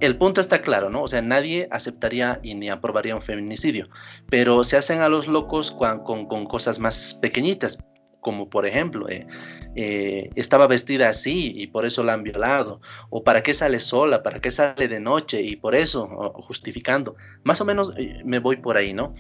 el 0.02 0.16
punto 0.16 0.40
está 0.40 0.62
claro, 0.62 0.90
¿no? 0.90 1.04
O 1.04 1.08
sea, 1.08 1.22
nadie 1.22 1.68
aceptaría 1.70 2.40
y 2.42 2.56
ni 2.56 2.68
aprobaría 2.68 3.14
un 3.14 3.22
feminicidio, 3.22 3.88
pero 4.28 4.64
se 4.64 4.76
hacen 4.76 5.00
a 5.00 5.08
los 5.08 5.28
locos 5.28 5.70
con, 5.70 6.26
cosas 6.26 6.80
más 6.80 7.16
pequeñitas, 7.22 7.78
como 8.20 8.50
por 8.50 8.66
ejemplo, 8.66 9.08
eh, 9.08 9.28
eh, 9.76 10.30
estaba 10.34 10.66
vestida 10.66 11.08
así 11.08 11.52
y 11.54 11.68
por 11.68 11.86
eso 11.86 12.02
la 12.02 12.14
han 12.14 12.24
violado, 12.24 12.80
o 13.10 13.22
para 13.22 13.44
qué 13.44 13.54
sale 13.54 13.78
sola, 13.78 14.24
para 14.24 14.40
qué 14.40 14.50
sale 14.50 14.88
de 14.88 14.98
noche 14.98 15.40
y 15.40 15.54
por 15.54 15.76
eso, 15.76 16.08
justificando. 16.34 17.14
Más 17.44 17.60
o 17.60 17.64
menos 17.64 17.92
eh, 17.96 18.22
me 18.24 18.40
voy 18.40 18.56
por 18.56 18.76
ahí, 18.76 18.92
¿no? 18.92 19.12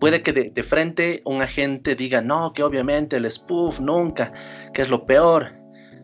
Puede 0.00 0.24
que 0.24 0.32
de, 0.32 0.50
de, 0.50 0.62
frente 0.64 1.22
un 1.24 1.42
agente 1.42 1.94
diga, 1.94 2.20
no, 2.22 2.52
que 2.52 2.64
obviamente 2.64 3.18
el 3.18 3.30
spoof 3.30 3.78
nunca, 3.78 4.32
que 4.74 4.82
es 4.82 4.88
lo 4.88 5.06
peor, 5.06 5.52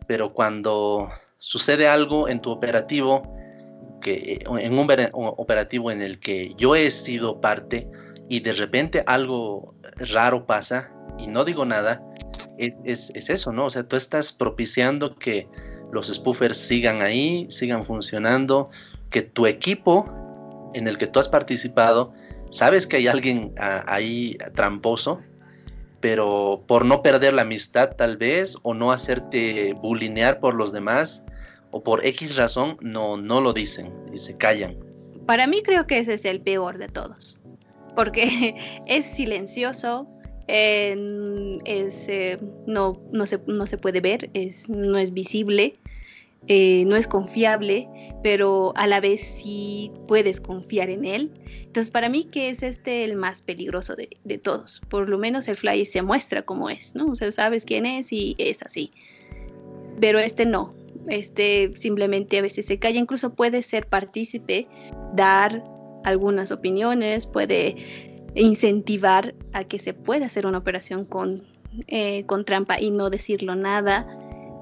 pero 0.07 0.31
cuando 0.31 1.11
sucede 1.39 1.89
algo 1.89 2.29
en 2.29 2.41
tu 2.41 2.51
operativo, 2.51 3.40
que 4.01 4.43
en 4.45 4.79
un 4.79 4.89
operativo 5.13 5.91
en 5.91 6.03
el 6.03 6.19
que 6.19 6.55
yo 6.57 6.75
he 6.75 6.91
sido 6.91 7.41
parte 7.41 7.89
y 8.29 8.41
de 8.41 8.53
repente 8.53 9.03
algo 9.07 9.75
raro 9.97 10.47
pasa 10.47 10.91
y 11.19 11.27
no 11.27 11.45
digo 11.45 11.65
nada, 11.65 12.03
es, 12.59 13.11
eso, 13.15 13.53
¿no? 13.53 13.67
O 13.67 13.71
sea, 13.71 13.85
tú 13.85 13.97
estás 13.97 14.33
propiciando 14.33 15.17
que 15.17 15.49
los 15.93 16.09
spoofers 16.09 16.57
sigan 16.57 17.03
ahí, 17.03 17.47
sigan 17.51 17.85
funcionando, 17.85 18.71
que 19.11 19.23
tu 19.23 19.47
equipo 19.47 20.71
en 20.75 20.87
el 20.87 20.99
que 20.99 21.07
tú 21.07 21.21
has 21.21 21.29
participado, 21.29 22.13
sabes 22.51 22.87
que 22.87 22.97
hay 22.97 23.09
alguien 23.09 23.53
ah, 23.59 23.85
ahí 23.87 24.37
tramposo, 24.55 25.21
pero 26.01 26.65
por 26.67 26.85
no 26.85 27.03
perder 27.03 27.35
la 27.35 27.43
amistad 27.43 27.97
tal 27.97 28.17
vez, 28.17 28.57
o 28.63 28.75
no 28.75 28.93
hacerte 28.93 29.75
bulinear 29.75 30.41
por 30.41 30.55
los 30.55 30.73
demás, 30.73 31.25
o 31.71 31.83
por 31.83 32.05
X 32.05 32.37
razón 32.37 32.77
no, 32.81 33.17
no 33.17 33.41
lo 33.41 33.53
dicen 33.53 33.93
y 34.13 34.19
se 34.19 34.37
callan. 34.37 34.77
Para 35.27 35.47
mí 35.47 35.63
creo 35.63 35.87
que 35.87 35.99
ese 35.99 36.15
es 36.15 36.25
el 36.25 36.41
peor 36.41 36.79
de 36.79 36.89
todos, 36.89 37.39
porque 37.95 38.57
es 38.87 39.05
silencioso, 39.07 40.09
es, 40.49 42.09
eh, 42.09 42.39
no, 42.67 43.01
no, 43.13 43.27
se, 43.27 43.41
no, 43.47 43.67
se, 43.67 43.79
puede 43.79 44.01
ver, 44.01 44.31
es, 44.35 44.69
no 44.69 44.99
es 44.99 45.13
visible, 45.13 45.77
eh, 46.49 46.85
no 46.87 46.97
es 46.97 47.07
confiable, 47.07 47.89
pero 48.23 48.73
a 48.75 48.87
la 48.87 49.01
vez 49.01 49.21
sí 49.21 49.93
puedes 50.09 50.41
confiar 50.41 50.91
en 50.91 51.05
él. 51.05 51.31
Entonces 51.67 51.91
para 51.93 52.09
mí 52.09 52.25
que 52.25 52.49
es 52.49 52.63
este 52.63 53.05
el 53.05 53.15
más 53.15 53.43
peligroso 53.43 53.95
de, 53.95 54.09
de 54.25 54.39
todos. 54.39 54.81
Por 54.89 55.09
lo 55.09 55.19
menos 55.19 55.47
el 55.47 55.57
fly 55.57 55.87
se 55.87 56.03
muestra 56.03 56.43
como 56.43 56.69
es, 56.69 56.95
¿no? 56.97 57.07
O 57.07 57.15
sea, 57.15 57.31
sabes 57.31 57.65
quién 57.65 57.87
es 57.87 58.13
y 58.13 58.35
es 58.39 58.63
así. 58.63 58.91
Pero 60.01 60.19
este 60.19 60.47
no, 60.47 60.71
este 61.11 61.73
simplemente 61.77 62.39
a 62.39 62.43
veces 62.43 62.67
se 62.67 62.79
calla, 62.79 62.99
incluso 62.99 63.35
puede 63.35 63.63
ser 63.63 63.87
partícipe, 63.87 64.67
dar 65.15 65.65
algunas 66.05 66.51
opiniones, 66.51 67.27
puede 67.27 67.77
incentivar 68.35 69.35
a 69.53 69.65
que 69.65 69.79
se 69.79 69.93
pueda 69.93 70.27
hacer 70.27 70.47
una 70.47 70.59
operación 70.59 71.05
con, 71.05 71.43
eh, 71.89 72.25
con 72.27 72.45
trampa 72.45 72.81
y 72.81 72.91
no 72.91 73.11
decirlo 73.11 73.55
nada. 73.55 74.07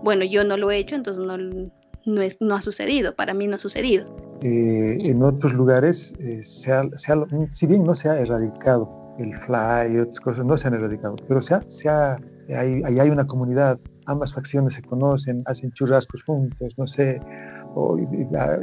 Bueno, 0.03 0.25
yo 0.25 0.45
no 0.45 0.57
lo 0.57 0.71
he 0.71 0.79
hecho, 0.79 0.95
entonces 0.95 1.23
no, 1.25 1.37
no, 1.37 2.23
es, 2.23 2.37
no 2.41 2.55
ha 2.55 2.63
sucedido, 2.63 3.15
para 3.15 3.35
mí 3.35 3.47
no 3.47 3.57
ha 3.57 3.59
sucedido. 3.59 4.07
Eh, 4.43 4.97
en 5.01 5.23
otros 5.23 5.53
lugares, 5.53 6.15
eh, 6.21 6.43
si 6.45 7.67
bien 7.67 7.85
no 7.85 7.95
se 7.95 8.09
ha 8.09 8.19
erradicado 8.19 9.08
el 9.19 9.35
fly 9.35 9.95
y 9.95 9.99
otras 9.99 10.21
cosas, 10.21 10.45
no 10.45 10.57
se 10.57 10.69
han 10.69 10.75
erradicado, 10.75 11.17
pero 11.27 11.41
se 11.41 11.55
ha, 11.89 12.17
hay, 12.49 12.83
hay 12.85 13.11
una 13.11 13.27
comunidad 13.27 13.79
ambas 14.09 14.33
facciones 14.33 14.75
se 14.75 14.83
conocen, 14.83 15.43
hacen 15.47 15.71
churrascos 15.73 16.25
juntos, 16.25 16.75
no 16.77 16.87
sé, 16.87 17.21
o, 17.75 17.97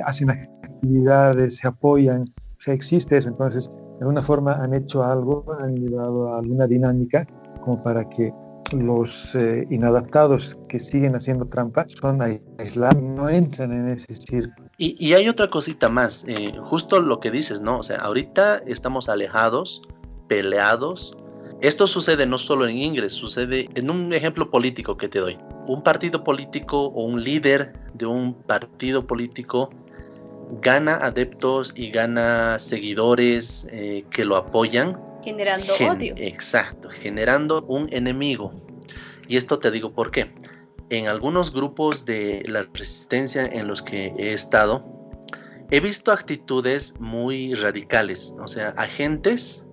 hacen 0.06 0.32
actividades, 0.32 1.58
se 1.58 1.68
apoyan, 1.68 2.22
o 2.24 2.60
sea, 2.60 2.74
existe 2.74 3.16
eso. 3.16 3.30
Entonces, 3.30 3.70
de 3.70 4.00
alguna 4.02 4.24
forma 4.24 4.54
han 4.62 4.74
hecho 4.74 5.04
algo, 5.04 5.46
han 5.60 5.76
llevado 5.76 6.34
a 6.34 6.40
alguna 6.40 6.68
dinámica 6.68 7.26
como 7.64 7.82
para 7.82 8.10
que 8.10 8.34
los 8.74 9.36
eh, 9.36 9.68
inadaptados 9.70 10.58
que 10.68 10.80
siguen 10.80 11.16
haciendo 11.16 11.46
trampa 11.46 11.86
son 11.88 12.20
aislados, 12.22 13.02
no 13.02 13.30
entran 13.30 13.72
en 13.72 13.90
ese 13.90 14.16
círculo. 14.16 14.68
Y, 14.78 14.96
y 15.00 15.14
hay 15.14 15.30
otra 15.30 15.50
cosita 15.52 15.88
más, 15.88 16.26
eh, 16.28 16.54
justo 16.64 17.00
lo 17.00 17.20
que 17.20 17.30
dices, 17.30 17.62
¿no? 17.62 17.80
O 17.80 17.84
sea, 17.84 17.98
ahorita 17.98 18.58
estamos 18.66 19.08
alejados, 19.08 19.84
peleados, 20.28 21.16
esto 21.62 21.88
sucede 21.88 22.26
no 22.26 22.38
solo 22.38 22.68
en 22.68 22.78
Ingres, 22.78 23.14
sucede 23.14 23.70
en 23.76 23.90
un 23.90 24.14
ejemplo 24.14 24.52
político 24.52 24.98
que 24.98 25.08
te 25.08 25.20
doy. 25.20 25.38
Un 25.68 25.82
partido 25.82 26.24
político 26.24 26.88
o 26.88 27.06
un 27.06 27.24
líder 27.24 27.74
de 27.94 28.06
un 28.06 28.34
partido 28.34 29.08
político 29.08 29.70
gana 30.62 30.98
adeptos 30.98 31.74
y 31.76 31.90
gana 31.92 32.60
seguidores 32.60 33.68
eh, 33.72 34.06
que 34.12 34.26
lo 34.26 34.36
apoyan. 34.36 35.00
Generando 35.24 35.74
odio. 35.76 36.14
Exacto, 36.18 36.90
generando 36.90 37.64
un 37.64 37.92
enemigo. 37.92 38.54
Y 39.28 39.38
esto 39.38 39.58
te 39.58 39.72
digo 39.72 39.94
por 39.94 40.12
qué. 40.12 40.32
En 40.90 41.08
algunos 41.08 41.52
grupos 41.52 42.06
de 42.06 42.44
la 42.46 42.68
resistencia 42.74 43.44
en 43.44 43.68
los 43.68 43.82
que 43.82 44.14
he 44.20 44.34
estado, 44.34 44.86
he 45.72 45.80
visto 45.80 46.12
actitudes 46.12 46.94
muy 47.00 47.56
radicales, 47.56 48.36
o 48.40 48.48
sea, 48.48 48.70
agentes 48.78 49.65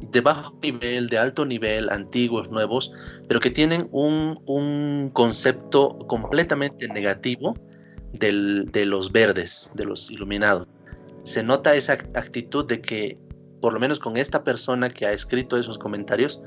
de 0.00 0.20
bajo 0.20 0.54
nivel, 0.62 1.08
de 1.08 1.18
alto 1.18 1.44
nivel, 1.44 1.90
antiguos, 1.90 2.50
nuevos, 2.50 2.92
pero 3.26 3.40
que 3.40 3.50
tienen 3.50 3.88
un, 3.92 4.40
un 4.46 5.10
concepto 5.12 5.98
completamente 6.06 6.88
negativo 6.88 7.54
del, 8.12 8.66
de 8.72 8.86
los 8.86 9.12
verdes, 9.12 9.70
de 9.74 9.84
los 9.84 10.10
iluminados. 10.10 10.66
Se 11.24 11.42
nota 11.42 11.74
esa 11.74 11.94
actitud 12.14 12.66
de 12.66 12.80
que, 12.80 13.18
por 13.60 13.72
lo 13.72 13.80
menos 13.80 13.98
con 13.98 14.16
esta 14.16 14.44
persona 14.44 14.88
que 14.90 15.06
ha 15.06 15.12
escrito 15.12 15.58
esos 15.58 15.78
comentarios, 15.78 16.40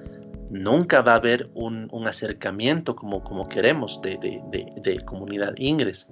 nunca 0.49 1.01
va 1.01 1.13
a 1.13 1.15
haber 1.15 1.49
un, 1.53 1.87
un 1.91 2.07
acercamiento 2.07 2.95
como, 2.95 3.23
como 3.23 3.47
queremos 3.47 4.01
de, 4.01 4.17
de, 4.51 4.99
comunidad 5.05 5.53
ingres. 5.57 6.09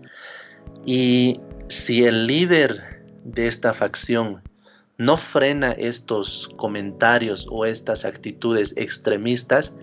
Y 0.86 1.40
si 1.68 2.04
el 2.04 2.28
líder 2.28 3.04
de 3.24 3.48
esta 3.48 3.74
facción 3.74 4.42
no 5.00 5.16
frena 5.18 5.72
estos 5.72 6.50
comentarios 6.58 7.48
o 7.50 7.66
estas 7.66 8.04
actitudes 8.06 8.74
extremistas, 8.76 9.74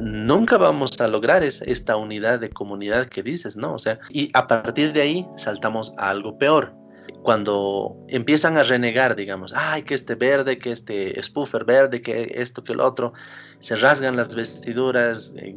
nunca 0.00 0.58
vamos 0.58 1.00
a 1.00 1.06
lograr 1.06 1.42
esta 1.44 1.96
unidad 1.96 2.40
de 2.40 2.50
comunidad 2.50 3.06
que 3.06 3.22
dices, 3.22 3.56
¿no? 3.56 3.72
O 3.72 3.78
sea, 3.78 4.00
y 4.10 4.28
a 4.34 4.48
partir 4.48 4.92
de 4.92 5.02
ahí 5.02 5.26
saltamos 5.36 5.94
a 5.96 6.10
algo 6.10 6.36
peor. 6.36 6.79
Cuando 7.22 7.96
empiezan 8.08 8.56
a 8.56 8.62
renegar, 8.62 9.14
digamos, 9.14 9.52
ay, 9.54 9.82
que 9.82 9.94
este 9.94 10.14
verde, 10.14 10.58
que 10.58 10.72
este 10.72 11.22
spoofer 11.22 11.64
verde, 11.64 12.00
que 12.00 12.32
esto, 12.36 12.64
que 12.64 12.72
el 12.72 12.80
otro, 12.80 13.12
se 13.58 13.76
rasgan 13.76 14.16
las 14.16 14.34
vestiduras, 14.34 15.34
eh, 15.36 15.54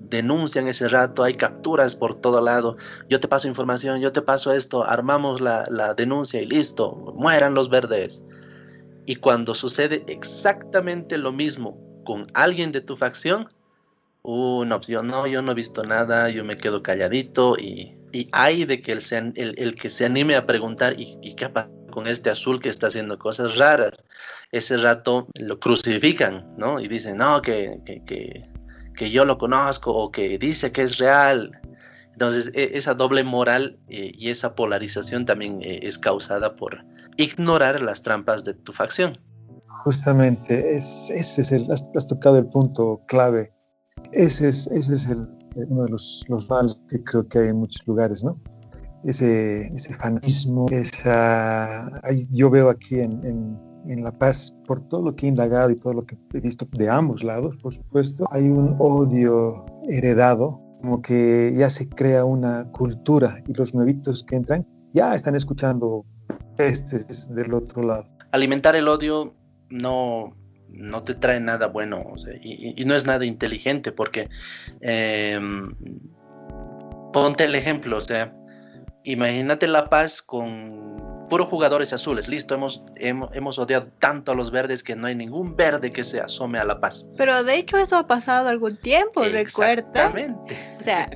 denuncian 0.00 0.66
ese 0.68 0.88
rato, 0.88 1.22
hay 1.22 1.34
capturas 1.34 1.94
por 1.94 2.20
todo 2.20 2.40
lado, 2.40 2.76
yo 3.08 3.20
te 3.20 3.28
paso 3.28 3.48
información, 3.48 4.00
yo 4.00 4.12
te 4.12 4.22
paso 4.22 4.52
esto, 4.52 4.84
armamos 4.84 5.40
la, 5.40 5.66
la 5.68 5.94
denuncia 5.94 6.40
y 6.40 6.46
listo, 6.46 6.94
mueran 7.16 7.54
los 7.54 7.68
verdes. 7.68 8.24
Y 9.06 9.16
cuando 9.16 9.54
sucede 9.54 10.04
exactamente 10.06 11.18
lo 11.18 11.32
mismo 11.32 11.78
con 12.04 12.28
alguien 12.32 12.72
de 12.72 12.80
tu 12.80 12.96
facción, 12.96 13.48
una 14.22 14.76
opción, 14.76 15.06
no, 15.06 15.26
yo 15.26 15.42
no 15.42 15.52
he 15.52 15.54
visto 15.54 15.82
nada, 15.82 16.30
yo 16.30 16.44
me 16.44 16.56
quedo 16.56 16.82
calladito 16.82 17.58
y, 17.58 17.94
hay 18.32 18.64
de 18.64 18.80
que 18.80 18.92
el, 18.92 19.54
el, 19.58 19.74
que 19.74 19.88
se 19.88 20.04
anime 20.04 20.36
a 20.36 20.46
preguntar, 20.46 20.94
¿y, 20.98 21.34
qué 21.34 21.48
pasa 21.48 21.70
con 21.90 22.06
este 22.06 22.30
azul 22.30 22.60
que 22.60 22.68
está 22.68 22.88
haciendo 22.88 23.18
cosas 23.18 23.56
raras? 23.56 23.92
Ese 24.52 24.76
rato 24.76 25.26
lo 25.34 25.58
crucifican, 25.58 26.54
¿no? 26.56 26.80
Y 26.80 26.88
dicen, 26.88 27.16
no, 27.16 27.42
que, 27.42 27.80
que, 27.84 28.48
que, 28.96 29.10
yo 29.10 29.24
lo 29.24 29.38
conozco 29.38 29.92
o 29.92 30.10
que 30.10 30.38
dice 30.38 30.72
que 30.72 30.82
es 30.82 30.98
real. 30.98 31.60
Entonces, 32.12 32.52
e, 32.54 32.76
esa 32.78 32.94
doble 32.94 33.24
moral 33.24 33.78
eh, 33.88 34.12
y 34.14 34.30
esa 34.30 34.54
polarización 34.54 35.26
también 35.26 35.60
eh, 35.62 35.80
es 35.82 35.98
causada 35.98 36.54
por 36.56 36.84
ignorar 37.16 37.80
las 37.80 38.02
trampas 38.02 38.44
de 38.44 38.54
tu 38.54 38.72
facción. 38.72 39.18
Justamente, 39.82 40.76
es, 40.76 41.10
ese 41.10 41.42
es 41.42 41.52
el, 41.52 41.66
has 41.70 42.06
tocado 42.06 42.38
el 42.38 42.46
punto 42.46 43.02
clave 43.06 43.50
ese 44.14 44.48
es, 44.48 44.66
ese 44.68 44.94
es 44.94 45.08
el, 45.08 45.28
uno 45.56 45.84
de 45.84 45.90
los, 45.90 46.24
los 46.28 46.48
males 46.48 46.78
que 46.88 47.02
creo 47.02 47.26
que 47.28 47.38
hay 47.38 47.48
en 47.48 47.56
muchos 47.56 47.86
lugares, 47.86 48.24
¿no? 48.24 48.38
Ese, 49.04 49.66
ese 49.74 49.94
fanatismo, 49.94 50.66
esa... 50.70 52.00
yo 52.30 52.48
veo 52.50 52.70
aquí 52.70 53.00
en, 53.00 53.24
en, 53.24 53.58
en, 53.86 54.02
La 54.02 54.12
Paz, 54.12 54.56
por 54.66 54.88
todo 54.88 55.02
lo 55.02 55.14
que 55.14 55.26
he 55.26 55.28
indagado 55.28 55.70
y 55.70 55.76
todo 55.76 55.92
lo 55.92 56.02
que 56.02 56.16
he 56.32 56.40
visto 56.40 56.66
de 56.72 56.88
ambos 56.88 57.22
lados, 57.22 57.54
por 57.62 57.74
supuesto, 57.74 58.26
hay 58.30 58.48
un 58.48 58.76
odio 58.78 59.66
heredado, 59.88 60.60
como 60.80 61.02
que 61.02 61.52
ya 61.56 61.68
se 61.68 61.88
crea 61.88 62.24
una 62.24 62.70
cultura 62.70 63.38
y 63.46 63.52
los 63.52 63.74
nuevitos 63.74 64.24
que 64.24 64.36
entran 64.36 64.66
ya 64.94 65.14
están 65.14 65.34
escuchando 65.34 66.04
este 66.56 67.04
del 67.34 67.52
otro 67.52 67.82
lado. 67.82 68.06
Alimentar 68.32 68.74
el 68.76 68.88
odio 68.88 69.34
no, 69.70 70.34
no 70.68 71.02
te 71.04 71.14
trae 71.14 71.40
nada 71.40 71.66
bueno 71.66 72.14
y, 72.42 72.84
no 72.84 72.94
es 72.94 73.06
nada 73.06 73.24
inteligente 73.24 73.92
porque 73.92 74.28
em, 74.80 75.74
ponte 77.12 77.44
el 77.44 77.54
ejemplo, 77.54 77.98
o 77.98 78.00
sea, 78.00 78.34
imagínate 79.04 79.66
La 79.66 79.88
Paz 79.88 80.20
con 80.20 81.26
puros 81.28 81.48
jugadores 81.48 81.92
azules, 81.92 82.28
listo, 82.28 82.54
hemos, 82.54 82.84
hemos, 82.96 83.58
odiado 83.58 83.88
tanto 83.98 84.32
a 84.32 84.34
los 84.34 84.50
verdes 84.50 84.82
que 84.82 84.96
no 84.96 85.06
hay 85.06 85.14
ningún 85.14 85.56
verde 85.56 85.90
que 85.90 86.04
se 86.04 86.20
asome 86.20 86.58
a 86.58 86.64
La 86.64 86.80
Paz. 86.80 87.08
Pero 87.16 87.44
de 87.44 87.56
hecho 87.56 87.78
eso 87.78 87.96
ha 87.96 88.06
pasado 88.06 88.48
algún 88.48 88.76
tiempo, 88.76 89.24
recuerda. 89.24 89.80
Exactamente. 89.82 90.76
O 90.80 90.82
sea, 90.82 91.10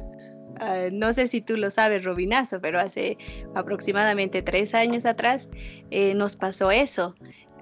ah, 0.61 0.89
no 0.93 1.13
sé 1.13 1.27
si 1.27 1.41
tú 1.41 1.57
lo 1.57 1.71
sabes, 1.71 2.05
Robinazo, 2.05 2.61
pero 2.61 2.81
hace 2.81 3.19
aproximadamente 3.55 4.43
tres 4.43 4.75
años 4.75 5.05
atrás 5.05 5.49
eh, 5.91 6.15
nos 6.15 6.37
pasó 6.37 6.71
eso. 6.71 7.15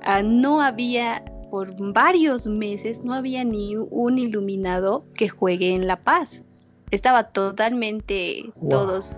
Ah, 0.02 0.22
no 0.22 0.60
había 0.60 1.24
por 1.50 1.74
varios 1.92 2.46
meses 2.46 3.02
no 3.04 3.14
había 3.14 3.44
ni 3.44 3.76
un 3.76 4.18
iluminado 4.18 5.04
que 5.14 5.28
juegue 5.28 5.74
en 5.74 5.86
La 5.86 5.96
Paz. 5.96 6.42
Estaba 6.90 7.24
totalmente 7.30 8.44
todos 8.70 9.16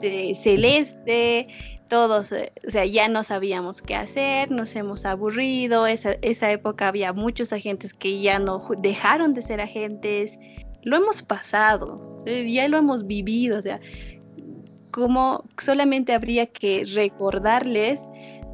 de 0.00 0.34
celeste, 0.34 1.48
todos, 1.90 2.32
eh, 2.32 2.52
o 2.66 2.70
sea, 2.70 2.86
ya 2.86 3.08
no 3.08 3.22
sabíamos 3.24 3.82
qué 3.82 3.96
hacer, 3.96 4.50
nos 4.50 4.74
hemos 4.76 5.04
aburrido, 5.04 5.86
esa, 5.86 6.12
esa 6.22 6.50
época 6.50 6.88
había 6.88 7.12
muchos 7.12 7.52
agentes 7.52 7.92
que 7.92 8.20
ya 8.20 8.38
no 8.38 8.62
dejaron 8.78 9.34
de 9.34 9.42
ser 9.42 9.60
agentes, 9.60 10.38
lo 10.82 10.96
hemos 10.96 11.22
pasado, 11.22 12.18
ya 12.24 12.68
lo 12.68 12.78
hemos 12.78 13.06
vivido, 13.06 13.58
o 13.58 13.62
sea, 13.62 13.80
como 14.90 15.44
solamente 15.62 16.12
habría 16.14 16.46
que 16.46 16.84
recordarles 16.94 18.00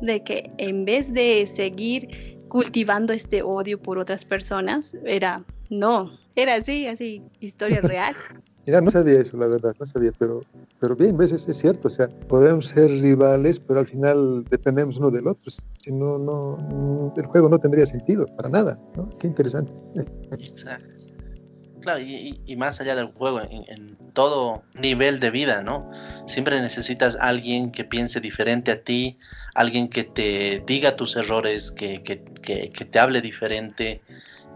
de 0.03 0.23
que 0.23 0.51
en 0.59 0.85
vez 0.85 1.13
de 1.13 1.47
seguir 1.47 2.36
cultivando 2.57 3.13
este 3.13 3.43
odio 3.43 3.79
por 3.79 3.99
otras 3.99 4.25
personas. 4.25 4.97
Era, 5.05 5.45
no, 5.69 6.11
era 6.35 6.55
así, 6.55 6.87
así, 6.87 7.21
historia 7.39 7.81
real. 7.83 8.15
Mira, 8.67 8.81
no 8.81 8.91
sabía 8.91 9.21
eso, 9.21 9.37
la 9.37 9.47
verdad, 9.47 9.77
no 9.79 9.85
sabía, 9.85 10.11
pero, 10.19 10.41
pero 10.81 10.97
bien, 10.97 11.19
veces 11.19 11.47
es 11.47 11.59
cierto, 11.59 11.89
o 11.89 11.91
sea, 11.91 12.09
podemos 12.09 12.69
ser 12.69 12.91
rivales, 12.91 13.61
pero 13.61 13.81
al 13.81 13.87
final 13.87 14.43
dependemos 14.49 14.97
uno 14.97 15.11
del 15.11 15.29
otro. 15.29 15.53
Si 15.85 15.93
no, 15.93 16.17
no, 16.17 17.13
el 17.15 17.27
juego 17.27 17.51
no 17.51 17.59
tendría 17.59 17.85
sentido, 17.85 18.25
para 18.25 18.49
nada, 18.49 18.81
¿no? 18.97 19.11
Qué 19.19 19.27
interesante. 19.27 19.71
Exacto. 20.31 20.96
Claro, 21.87 22.01
y, 22.01 22.57
más 22.57 22.81
allá 22.81 22.97
del 22.97 23.13
juego, 23.13 23.43
en, 23.43 23.65
en, 23.69 23.97
todo 24.13 24.65
nivel 24.75 25.21
de 25.21 25.31
vida, 25.31 25.63
¿no? 25.63 25.89
Siempre 26.27 26.61
necesitas 26.61 27.17
alguien 27.21 27.71
que 27.71 27.85
piense 27.85 28.19
diferente 28.19 28.73
a 28.73 28.81
ti, 28.81 29.19
alguien 29.55 29.89
que 29.89 30.03
te 30.03 30.65
diga 30.67 30.97
tus 30.97 31.15
errores, 31.15 31.71
que, 31.71 32.01
te 32.01 32.99
hable 32.99 33.21
diferente, 33.21 34.01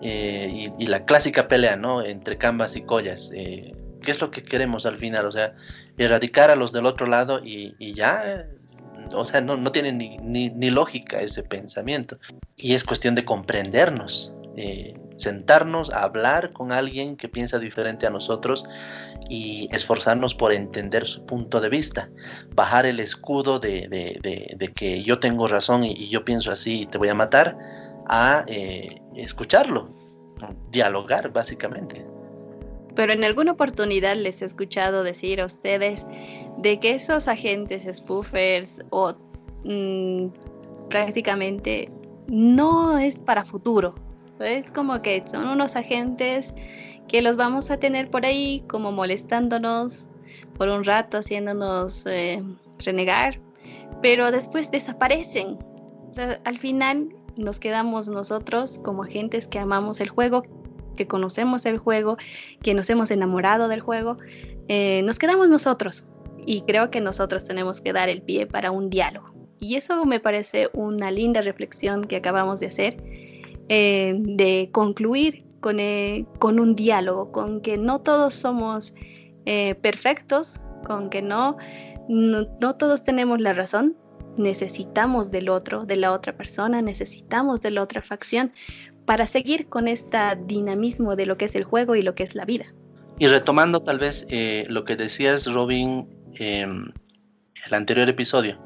eh, 0.02 0.72
y, 0.76 0.86
la 0.88 1.04
clásica 1.04 1.46
pelea, 1.46 1.76
¿no? 1.76 2.02
Entre 2.02 2.36
cambas 2.36 2.74
y 2.74 2.82
collas. 2.82 3.30
Eh, 3.32 3.76
¿Qué 4.02 4.10
es 4.10 4.20
lo 4.20 4.32
que 4.32 4.42
queremos 4.42 4.84
al 4.84 4.98
final? 4.98 5.24
O 5.26 5.30
sea, 5.30 5.54
erradicar 5.98 6.50
a 6.50 6.56
los 6.56 6.72
del 6.72 6.84
otro 6.84 7.06
lado 7.06 7.40
y, 7.44 7.94
ya, 7.94 8.44
o 9.12 9.24
sea, 9.24 9.40
no, 9.40 9.56
no 9.56 9.70
tiene 9.70 9.92
ni, 9.92 10.18
ni, 10.18 10.70
lógica 10.70 11.20
ese 11.20 11.44
pensamiento. 11.44 12.18
Y 12.56 12.74
es 12.74 12.82
cuestión 12.82 13.14
de 13.14 13.24
comprendernos. 13.24 14.32
Sentarnos 15.20 15.90
a 15.92 16.02
hablar 16.02 16.52
con 16.54 16.72
alguien 16.72 17.16
que 17.16 17.28
piensa 17.28 17.58
diferente 17.58 18.06
a 18.06 18.10
nosotros 18.10 18.64
y 19.28 19.68
esforzarnos 19.70 20.34
por 20.34 20.50
entender 20.52 21.06
su 21.06 21.26
punto 21.26 21.60
de 21.60 21.68
vista, 21.68 22.08
bajar 22.54 22.86
el 22.86 23.00
escudo 23.00 23.58
de, 23.58 24.72
que 24.74 25.02
yo 25.02 25.20
tengo 25.20 25.46
razón 25.46 25.84
y, 25.84 26.08
yo 26.08 26.24
pienso 26.24 26.50
así 26.50 26.82
y 26.82 26.86
te 26.86 26.96
voy 26.96 27.10
a 27.10 27.14
matar, 27.14 27.56
a 28.08 28.44
eh, 28.46 29.00
escucharlo, 29.14 29.90
dialogar 30.70 31.30
básicamente. 31.32 32.02
Pero 32.96 33.12
en 33.12 33.22
alguna 33.22 33.52
oportunidad 33.52 34.16
les 34.16 34.40
he 34.40 34.46
escuchado 34.46 35.02
decir 35.02 35.42
a 35.42 35.44
ustedes 35.44 36.04
de 36.56 36.80
que 36.80 36.92
esos 36.92 37.28
agentes 37.28 37.86
spoofers 37.94 38.82
o 38.88 39.14
mm, 39.64 40.28
prácticamente 40.88 41.92
no 42.26 42.98
es 42.98 43.18
para 43.18 43.44
futuro, 43.44 43.94
es 44.40 44.70
como 44.70 45.02
que 45.02 45.22
son 45.26 45.48
unos 45.48 45.76
agentes 45.76 46.54
que 47.08 47.22
los 47.22 47.36
vamos 47.36 47.70
a 47.70 47.78
tener 47.78 48.10
por 48.10 48.24
ahí 48.24 48.62
como 48.68 48.92
molestándonos 48.92 50.06
por 50.56 50.68
un 50.68 50.84
rato, 50.84 51.18
haciéndonos 51.18 52.06
eh, 52.06 52.42
renegar, 52.78 53.40
pero 54.02 54.30
después 54.30 54.70
desaparecen. 54.70 55.58
al 56.44 56.58
final 56.58 57.08
nos 57.36 57.58
quedamos 57.58 58.08
nosotros 58.08 58.78
como 58.84 59.04
agentes 59.04 59.48
que 59.48 59.58
amamos 59.58 60.00
el 60.00 60.08
juego, 60.08 60.44
que 60.96 61.06
conocemos 61.06 61.66
el 61.66 61.78
juego, 61.78 62.16
que 62.62 62.74
nos 62.74 62.90
hemos 62.90 63.10
enamorado 63.10 63.68
del 63.68 63.80
juego, 63.80 64.18
eh, 64.68 65.02
nos 65.02 65.18
quedamos 65.18 65.48
nosotros. 65.48 66.04
Y 66.46 66.62
creo 66.62 66.90
que 66.90 67.00
nosotros 67.00 67.44
tenemos 67.44 67.80
que 67.80 67.92
dar 67.92 68.08
el 68.08 68.22
pie 68.22 68.46
para 68.46 68.70
un 68.70 68.88
diálogo. 68.88 69.34
Y 69.58 69.76
eso 69.76 70.04
me 70.06 70.20
parece 70.20 70.70
una 70.72 71.10
linda 71.10 71.42
reflexión 71.42 72.04
que 72.04 72.16
acabamos 72.16 72.60
de 72.60 72.66
hacer 72.66 73.29
eh, 73.72 74.16
de 74.18 74.68
concluir 74.72 75.44
con, 75.60 75.78
eh, 75.78 76.26
con, 76.40 76.58
un 76.58 76.74
diálogo, 76.74 77.30
con 77.30 77.60
que 77.60 77.78
no 77.78 78.00
todos 78.00 78.34
somos 78.34 78.92
eh, 79.46 79.76
perfectos, 79.76 80.60
con 80.84 81.08
que 81.08 81.22
no, 81.22 81.56
no, 82.08 82.74
todos 82.74 83.04
tenemos 83.04 83.40
la 83.40 83.52
razón, 83.52 83.96
necesitamos 84.36 85.30
del 85.30 85.48
otro, 85.48 85.84
de 85.84 85.94
la 85.94 86.10
otra 86.10 86.36
persona, 86.36 86.82
necesitamos 86.82 87.60
de 87.60 87.70
la 87.70 87.82
otra 87.82 88.02
facción 88.02 88.52
para 89.04 89.28
seguir 89.28 89.68
con 89.68 89.86
este 89.86 90.18
dinamismo 90.46 91.14
de 91.14 91.26
lo 91.26 91.38
que 91.38 91.44
es 91.44 91.54
el 91.54 91.62
juego 91.62 91.94
y 91.94 92.02
lo 92.02 92.16
que 92.16 92.24
es 92.24 92.34
la 92.34 92.46
vida. 92.46 92.74
Y 93.20 93.28
retomando 93.28 93.84
tal 93.84 94.00
vez 94.00 94.26
lo 94.68 94.84
que 94.84 94.96
decías, 94.96 95.46
Robin, 95.46 96.08
en 96.40 96.92
el 97.66 97.74
anterior 97.74 98.08
episodio, 98.08 98.58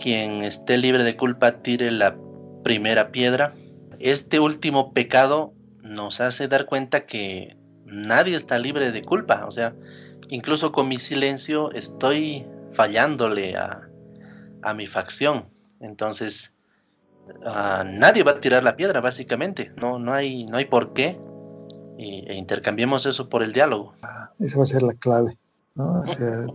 quien 0.00 0.44
esté 0.44 0.78
libre 0.78 1.02
de 1.02 1.16
culpa 1.16 1.62
tire 1.62 1.90
la 1.90 2.14
primera 2.62 3.10
piedra 3.10 3.54
este 4.00 4.40
último 4.40 4.92
pecado 4.92 5.52
nos 5.82 6.20
hace 6.20 6.48
dar 6.48 6.66
cuenta 6.66 7.06
que 7.06 7.56
nadie 7.84 8.34
está 8.34 8.58
libre 8.58 8.92
de 8.92 9.02
culpa. 9.02 9.44
O 9.46 9.52
sea, 9.52 9.74
incluso 10.28 10.72
con 10.72 10.88
mi 10.88 10.98
silencio 10.98 11.70
estoy 11.72 12.46
fallándole 12.72 13.56
a, 13.56 13.86
mi 14.74 14.86
facción. 14.86 15.48
Entonces, 15.80 16.54
ah, 17.46 17.84
nadie 17.86 18.22
va 18.22 18.32
a 18.32 18.40
tirar 18.40 18.62
la 18.64 18.76
piedra, 18.76 19.00
básicamente. 19.00 19.72
No, 19.76 19.98
no, 19.98 20.12
hay, 20.12 20.44
no 20.44 20.56
hay 20.56 20.64
por 20.64 20.92
qué. 20.92 21.18
e 21.98 22.34
intercambiemos 22.34 23.04
eso 23.04 23.28
por 23.28 23.42
el 23.42 23.52
diálogo. 23.52 23.94
Esa 24.38 24.56
va 24.56 24.64
a 24.64 24.66
ser 24.66 24.82
la 24.82 24.94
clave. 24.94 25.32
¿No? 25.74 26.00
O 26.00 26.06
sea, 26.06 26.46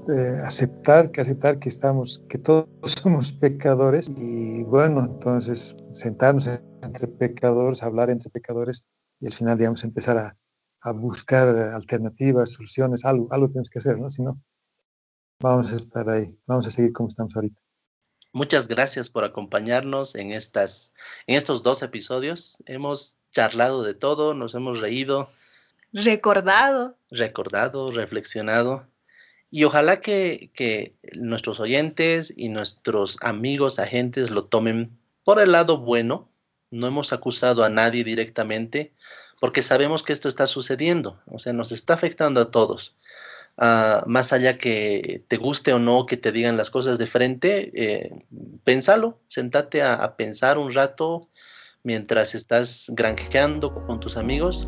aceptar 0.46 1.12
que 1.12 1.22
aceptar 1.22 1.60
que 1.60 1.70
estamos, 1.70 2.22
que 2.30 2.38
todos 2.38 2.68
somos 3.04 3.34
pecadores 3.34 4.10
y 4.10 4.64
bueno, 4.64 5.06
entonces 5.06 5.76
sentarnos 5.94 6.48
entre 6.84 7.08
pecadores, 7.08 7.84
hablar 7.84 8.10
entre 8.10 8.30
pecadores 8.30 8.84
y 9.20 9.28
al 9.28 9.34
final, 9.34 9.58
digamos, 9.58 9.84
empezar 9.84 10.18
a, 10.18 10.38
a 10.82 10.92
buscar 10.92 11.48
alternativas, 11.48 12.54
soluciones, 12.54 13.06
algo, 13.06 13.28
algo 13.32 13.48
tenemos 13.48 13.70
que 13.70 13.80
hacer, 13.80 13.98
¿no? 13.98 14.10
Si 14.10 14.22
no, 14.22 14.40
vamos 15.40 15.72
a 15.74 15.76
estar 15.76 16.10
ahí, 16.10 16.28
vamos 16.46 16.68
a 16.68 16.72
seguir 16.72 16.94
como 16.94 17.10
estamos 17.10 17.36
ahorita. 17.36 17.60
Muchas 18.36 18.68
gracias 18.68 19.10
por 19.10 19.24
acompañarnos 19.24 20.14
en, 20.16 20.34
estas, 20.34 20.94
en 21.26 21.38
estos 21.38 21.64
dos 21.64 21.82
episodios. 21.82 22.58
Hemos 22.66 23.16
charlado 23.32 23.82
de 23.82 23.94
todo, 23.94 24.34
nos 24.34 24.54
hemos 24.56 24.82
reído. 24.82 25.30
Recordado. 25.94 26.98
Recordado, 27.10 27.92
reflexionado. 27.92 28.88
Y 29.52 29.64
ojalá 29.64 30.02
que, 30.02 30.96
nuestros 31.14 31.60
oyentes 31.60 32.34
y 32.36 32.50
nuestros 32.50 33.18
amigos 33.22 33.80
agentes 33.80 34.32
lo 34.32 34.46
tomen 34.46 34.98
por 35.24 35.40
el 35.40 35.52
lado 35.52 35.78
bueno. 35.78 36.30
No 36.72 36.88
hemos 36.88 37.14
acusado 37.14 37.64
a 37.64 37.70
nadie 37.70 38.04
directamente 38.04 38.92
porque 39.40 39.64
sabemos 39.64 40.04
que 40.04 40.14
esto 40.14 40.28
está 40.28 40.48
sucediendo. 40.48 41.22
O 41.28 41.40
sea, 41.40 41.54
nos 41.54 41.72
está 41.72 41.94
afectando 41.94 42.42
a 42.42 42.52
todos. 42.52 42.96
Uh, 43.58 44.04
más 44.06 44.34
allá 44.34 44.58
que 44.58 45.24
te 45.30 45.38
guste 45.38 45.72
o 45.72 45.80
no 45.80 46.06
que 46.06 46.18
te 46.18 46.34
digan 46.34 46.58
las 46.58 46.70
cosas 46.70 46.98
de 46.98 47.08
frente, 47.08 47.72
eh, 47.74 48.26
pensalo, 48.66 49.22
sentate 49.30 49.82
a, 49.82 49.94
a, 49.94 50.18
pensar 50.18 50.58
un 50.58 50.74
rato 50.74 51.30
mientras 51.82 52.36
estás 52.36 52.88
granjeando 52.90 53.74
con 53.86 54.02
tus 54.02 54.18
amigos 54.18 54.68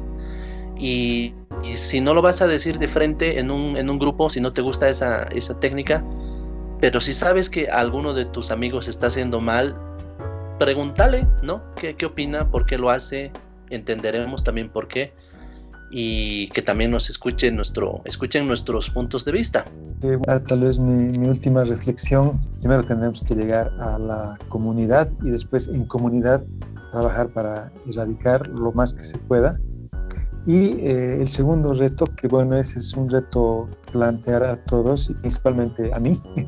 y, 0.79 1.33
y, 1.63 1.75
si 1.75 2.01
no 2.01 2.13
lo 2.13 2.21
vas 2.21 2.41
a 2.41 2.47
decir 2.47 2.77
de 2.77 2.87
frente 2.87 3.39
en 3.39 3.51
un, 3.51 3.77
en 3.77 3.89
un 3.89 3.99
grupo, 3.99 4.29
si 4.29 4.41
no 4.41 4.53
te 4.53 4.61
gusta 4.61 4.89
esa, 4.89 5.23
esa 5.23 5.59
técnica, 5.59 6.03
pero 6.79 7.01
si 7.01 7.13
sabes 7.13 7.49
que 7.49 7.69
alguno 7.69 8.13
de 8.13 8.25
tus 8.25 8.51
amigos 8.51 8.87
está 8.87 9.07
haciendo 9.07 9.41
mal, 9.41 9.75
pregúntale, 10.59 11.27
¿no? 11.41 11.61
¿Qué, 11.75 11.95
qué 11.95 12.05
opina? 12.05 12.49
¿Por 12.49 12.65
qué 12.65 12.77
lo 12.77 12.89
hace? 12.89 13.31
Entenderemos 13.69 14.43
también 14.43 14.69
por 14.69 14.87
qué 14.87 15.13
y 15.89 16.49
que 16.49 16.61
también 16.61 16.91
nos 16.91 17.09
escuchen, 17.09 17.55
nuestro, 17.55 18.01
escuchen 18.05 18.47
nuestros 18.47 18.89
puntos 18.89 19.23
de 19.25 19.31
vista. 19.31 19.65
Eh, 20.01 20.17
tal 20.47 20.59
vez 20.59 20.79
mi, 20.79 21.17
mi, 21.17 21.27
última 21.27 21.63
reflexión, 21.63 22.39
primero 22.59 22.83
tendremos 22.83 23.23
que 23.23 23.35
llegar 23.35 23.71
a 23.79 23.97
la 23.97 24.37
comunidad 24.49 25.09
y 25.23 25.29
después 25.29 25.67
en 25.69 25.85
comunidad 25.85 26.43
trabajar 26.91 27.29
para 27.29 27.71
erradicar 27.89 28.47
lo 28.47 28.71
más 28.71 28.93
que 28.93 29.03
se 29.03 29.17
pueda. 29.17 29.57
Y 30.47 30.79
eh, 30.79 31.17
el 31.19 31.27
segundo 31.27 31.73
reto, 31.73 32.05
que 32.15 32.29
bueno, 32.29 32.57
ese 32.57 32.79
es 32.79 32.93
un 32.93 33.09
reto 33.09 33.69
plantear 33.91 34.45
a 34.45 34.55
todos 34.63 35.09
y 35.09 35.13
principalmente 35.15 35.93
a 35.93 35.99
mí, 35.99 36.21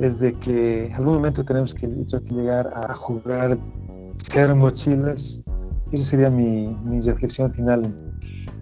es 0.00 0.18
de 0.18 0.34
que 0.40 0.86
en 0.86 0.94
algún 0.94 1.14
momento 1.14 1.44
tenemos 1.44 1.72
que, 1.72 1.86
llegar 1.86 2.68
a 2.74 2.92
jugar, 2.94 3.56
ser 4.16 4.52
mochilas. 4.56 5.38
Esa 5.92 6.02
sería 6.02 6.30
mi, 6.30 6.66
mi 6.82 7.00
reflexión 7.00 7.54
final. 7.54 7.94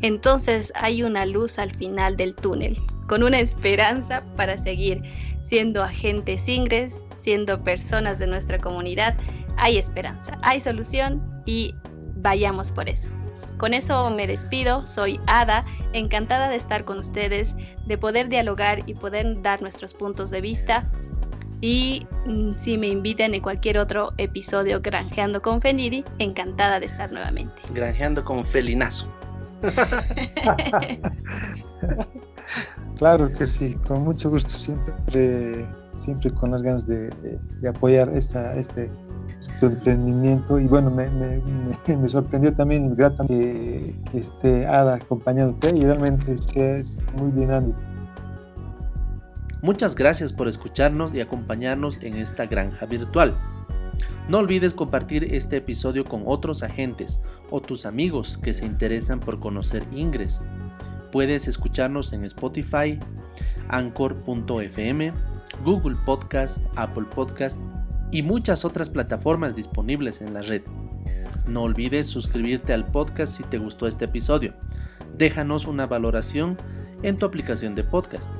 Entonces 0.03 0.71
hay 0.75 1.03
una 1.03 1.25
luz 1.25 1.59
al 1.59 1.75
final 1.77 2.19
del 2.19 2.35
túnel, 2.35 2.77
con 3.09 3.23
una 3.23 3.41
esperanza 3.41 4.23
para 4.37 4.59
seguir 4.59 5.03
siendo 5.43 5.83
agentes 5.83 6.47
ingres, 6.49 7.01
siendo 7.19 7.65
personas 7.65 8.19
de 8.19 8.27
nuestra 8.27 8.59
comunidad. 8.59 9.17
Hay 9.57 9.79
esperanza, 9.79 10.39
hay 10.43 10.61
solución 10.61 11.23
y 11.47 11.75
vayamos 12.17 12.73
por 12.73 12.91
eso. 12.91 13.09
Con 13.59 13.73
eso 13.73 14.11
me 14.11 14.27
despido, 14.27 14.87
soy 14.87 15.19
Ada, 15.27 15.65
encantada 15.93 16.49
de 16.51 16.57
estar 16.57 16.85
con 16.85 16.99
ustedes, 16.99 17.55
de 17.87 17.97
poder 17.97 18.29
dialogar 18.29 18.83
y 18.87 18.95
poder 18.95 19.41
dar 19.43 19.63
nuestros 19.63 19.95
puntos 19.95 20.31
de 20.31 20.41
vista. 20.43 20.91
Y 21.63 22.07
mm, 22.27 22.55
si 22.55 22.77
me 22.77 22.89
invitan 22.89 23.33
en 23.35 23.41
cualquier 23.41 23.79
otro 23.79 24.13
episodio 24.19 24.81
Granjeando 24.83 25.41
con 25.41 25.63
Fenidi, 25.63 26.05
encantada 26.19 26.81
de 26.81 26.87
estar 26.87 27.11
nuevamente. 27.11 27.55
Granjeando 27.73 28.23
con 28.25 28.45
Felinazo. 28.45 29.09
claro 32.99 33.33
que 33.33 33.47
sí, 33.47 33.75
con 33.87 34.05
mucho 34.05 34.29
gusto, 34.29 34.51
siempre, 34.51 35.67
siempre 35.95 36.31
con 36.31 36.51
las 36.51 36.61
ganas 36.61 36.87
de, 36.87 37.09
de 37.09 37.69
apoyar 37.69 38.11
esta, 38.11 38.55
este 38.55 38.91
emprendimiento 39.63 40.61
y 40.61 40.67
bueno, 40.67 40.91
me, 40.91 41.09
me, 41.09 42.09
sorprendió 42.09 42.53
también 42.53 42.95
grata 42.95 43.27
que, 43.27 43.95
que 44.11 44.19
esté 44.19 44.67
Ada 44.67 45.01
y 45.75 45.85
realmente 45.85 46.35
es 46.35 47.01
muy 47.17 47.31
dinámico. 47.33 47.79
Muchas 49.63 49.95
gracias 49.95 50.33
por 50.33 50.49
escucharnos 50.49 51.15
y 51.15 51.21
acompañarnos 51.21 51.99
en 52.03 52.17
esta 52.17 52.47
granja 52.47 52.85
virtual. 52.87 53.35
No 54.29 54.39
olvides 54.39 54.75
compartir 54.75 55.35
este 55.35 55.57
episodio 55.57 56.05
con 56.05 56.23
otros 56.27 56.63
agentes 56.63 57.21
o 57.51 57.61
tus 57.61 57.87
amigos 57.87 58.39
que 58.43 58.53
se 58.53 58.67
interesan 58.67 59.21
por 59.21 59.41
conocer 59.41 59.85
Ingres. 59.93 60.45
Puedes 61.11 61.49
escucharnos 61.49 62.13
en 62.13 62.25
Spotify, 62.25 62.99
Anchor.fm, 63.69 65.13
Google 65.65 65.97
Podcast, 66.05 66.67
Apple 66.77 67.07
Podcast 67.15 67.61
y 68.17 68.23
muchas 68.23 68.65
otras 68.65 68.89
plataformas 68.89 69.55
disponibles 69.55 70.23
en 70.23 70.33
la 70.33 70.41
red. 70.41 70.63
No 71.47 71.65
olvides 71.65 72.07
suscribirte 72.07 72.73
al 72.73 72.87
podcast 72.87 73.37
si 73.37 73.45
te 73.45 73.59
gustó 73.59 73.87
este 73.87 74.07
episodio. 74.07 74.55
Déjanos 75.19 75.67
una 75.67 75.87
valoración 75.87 76.57
en 77.03 77.19
tu 77.19 77.27
aplicación 77.27 77.75
de 77.75 77.85
podcast. 77.85 78.33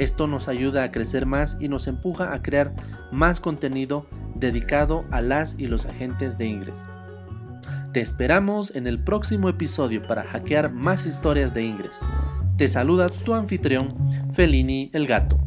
Esto 0.00 0.26
nos 0.26 0.48
ayuda 0.48 0.82
a 0.82 0.90
crecer 0.90 1.26
más 1.26 1.56
y 1.60 1.68
nos 1.68 1.86
empuja 1.86 2.34
a 2.34 2.42
crear 2.42 2.74
más 3.12 3.38
contenido 3.38 4.04
dedicado 4.34 5.04
a 5.12 5.20
las 5.20 5.54
y 5.60 5.68
los 5.68 5.86
agentes 5.86 6.36
de 6.36 6.46
Ingres. 6.46 6.88
Te 7.92 8.00
esperamos 8.00 8.74
en 8.74 8.88
el 8.88 8.98
próximo 8.98 9.48
episodio 9.48 10.02
para 10.08 10.24
hackear 10.24 10.72
más 10.72 11.06
historias 11.06 11.54
de 11.54 11.62
Ingres. 11.62 12.00
Te 12.56 12.66
saluda 12.66 13.08
tu 13.10 13.34
anfitrión, 13.34 13.86
Felini 14.32 14.90
el 14.92 15.06
Gato. 15.06 15.38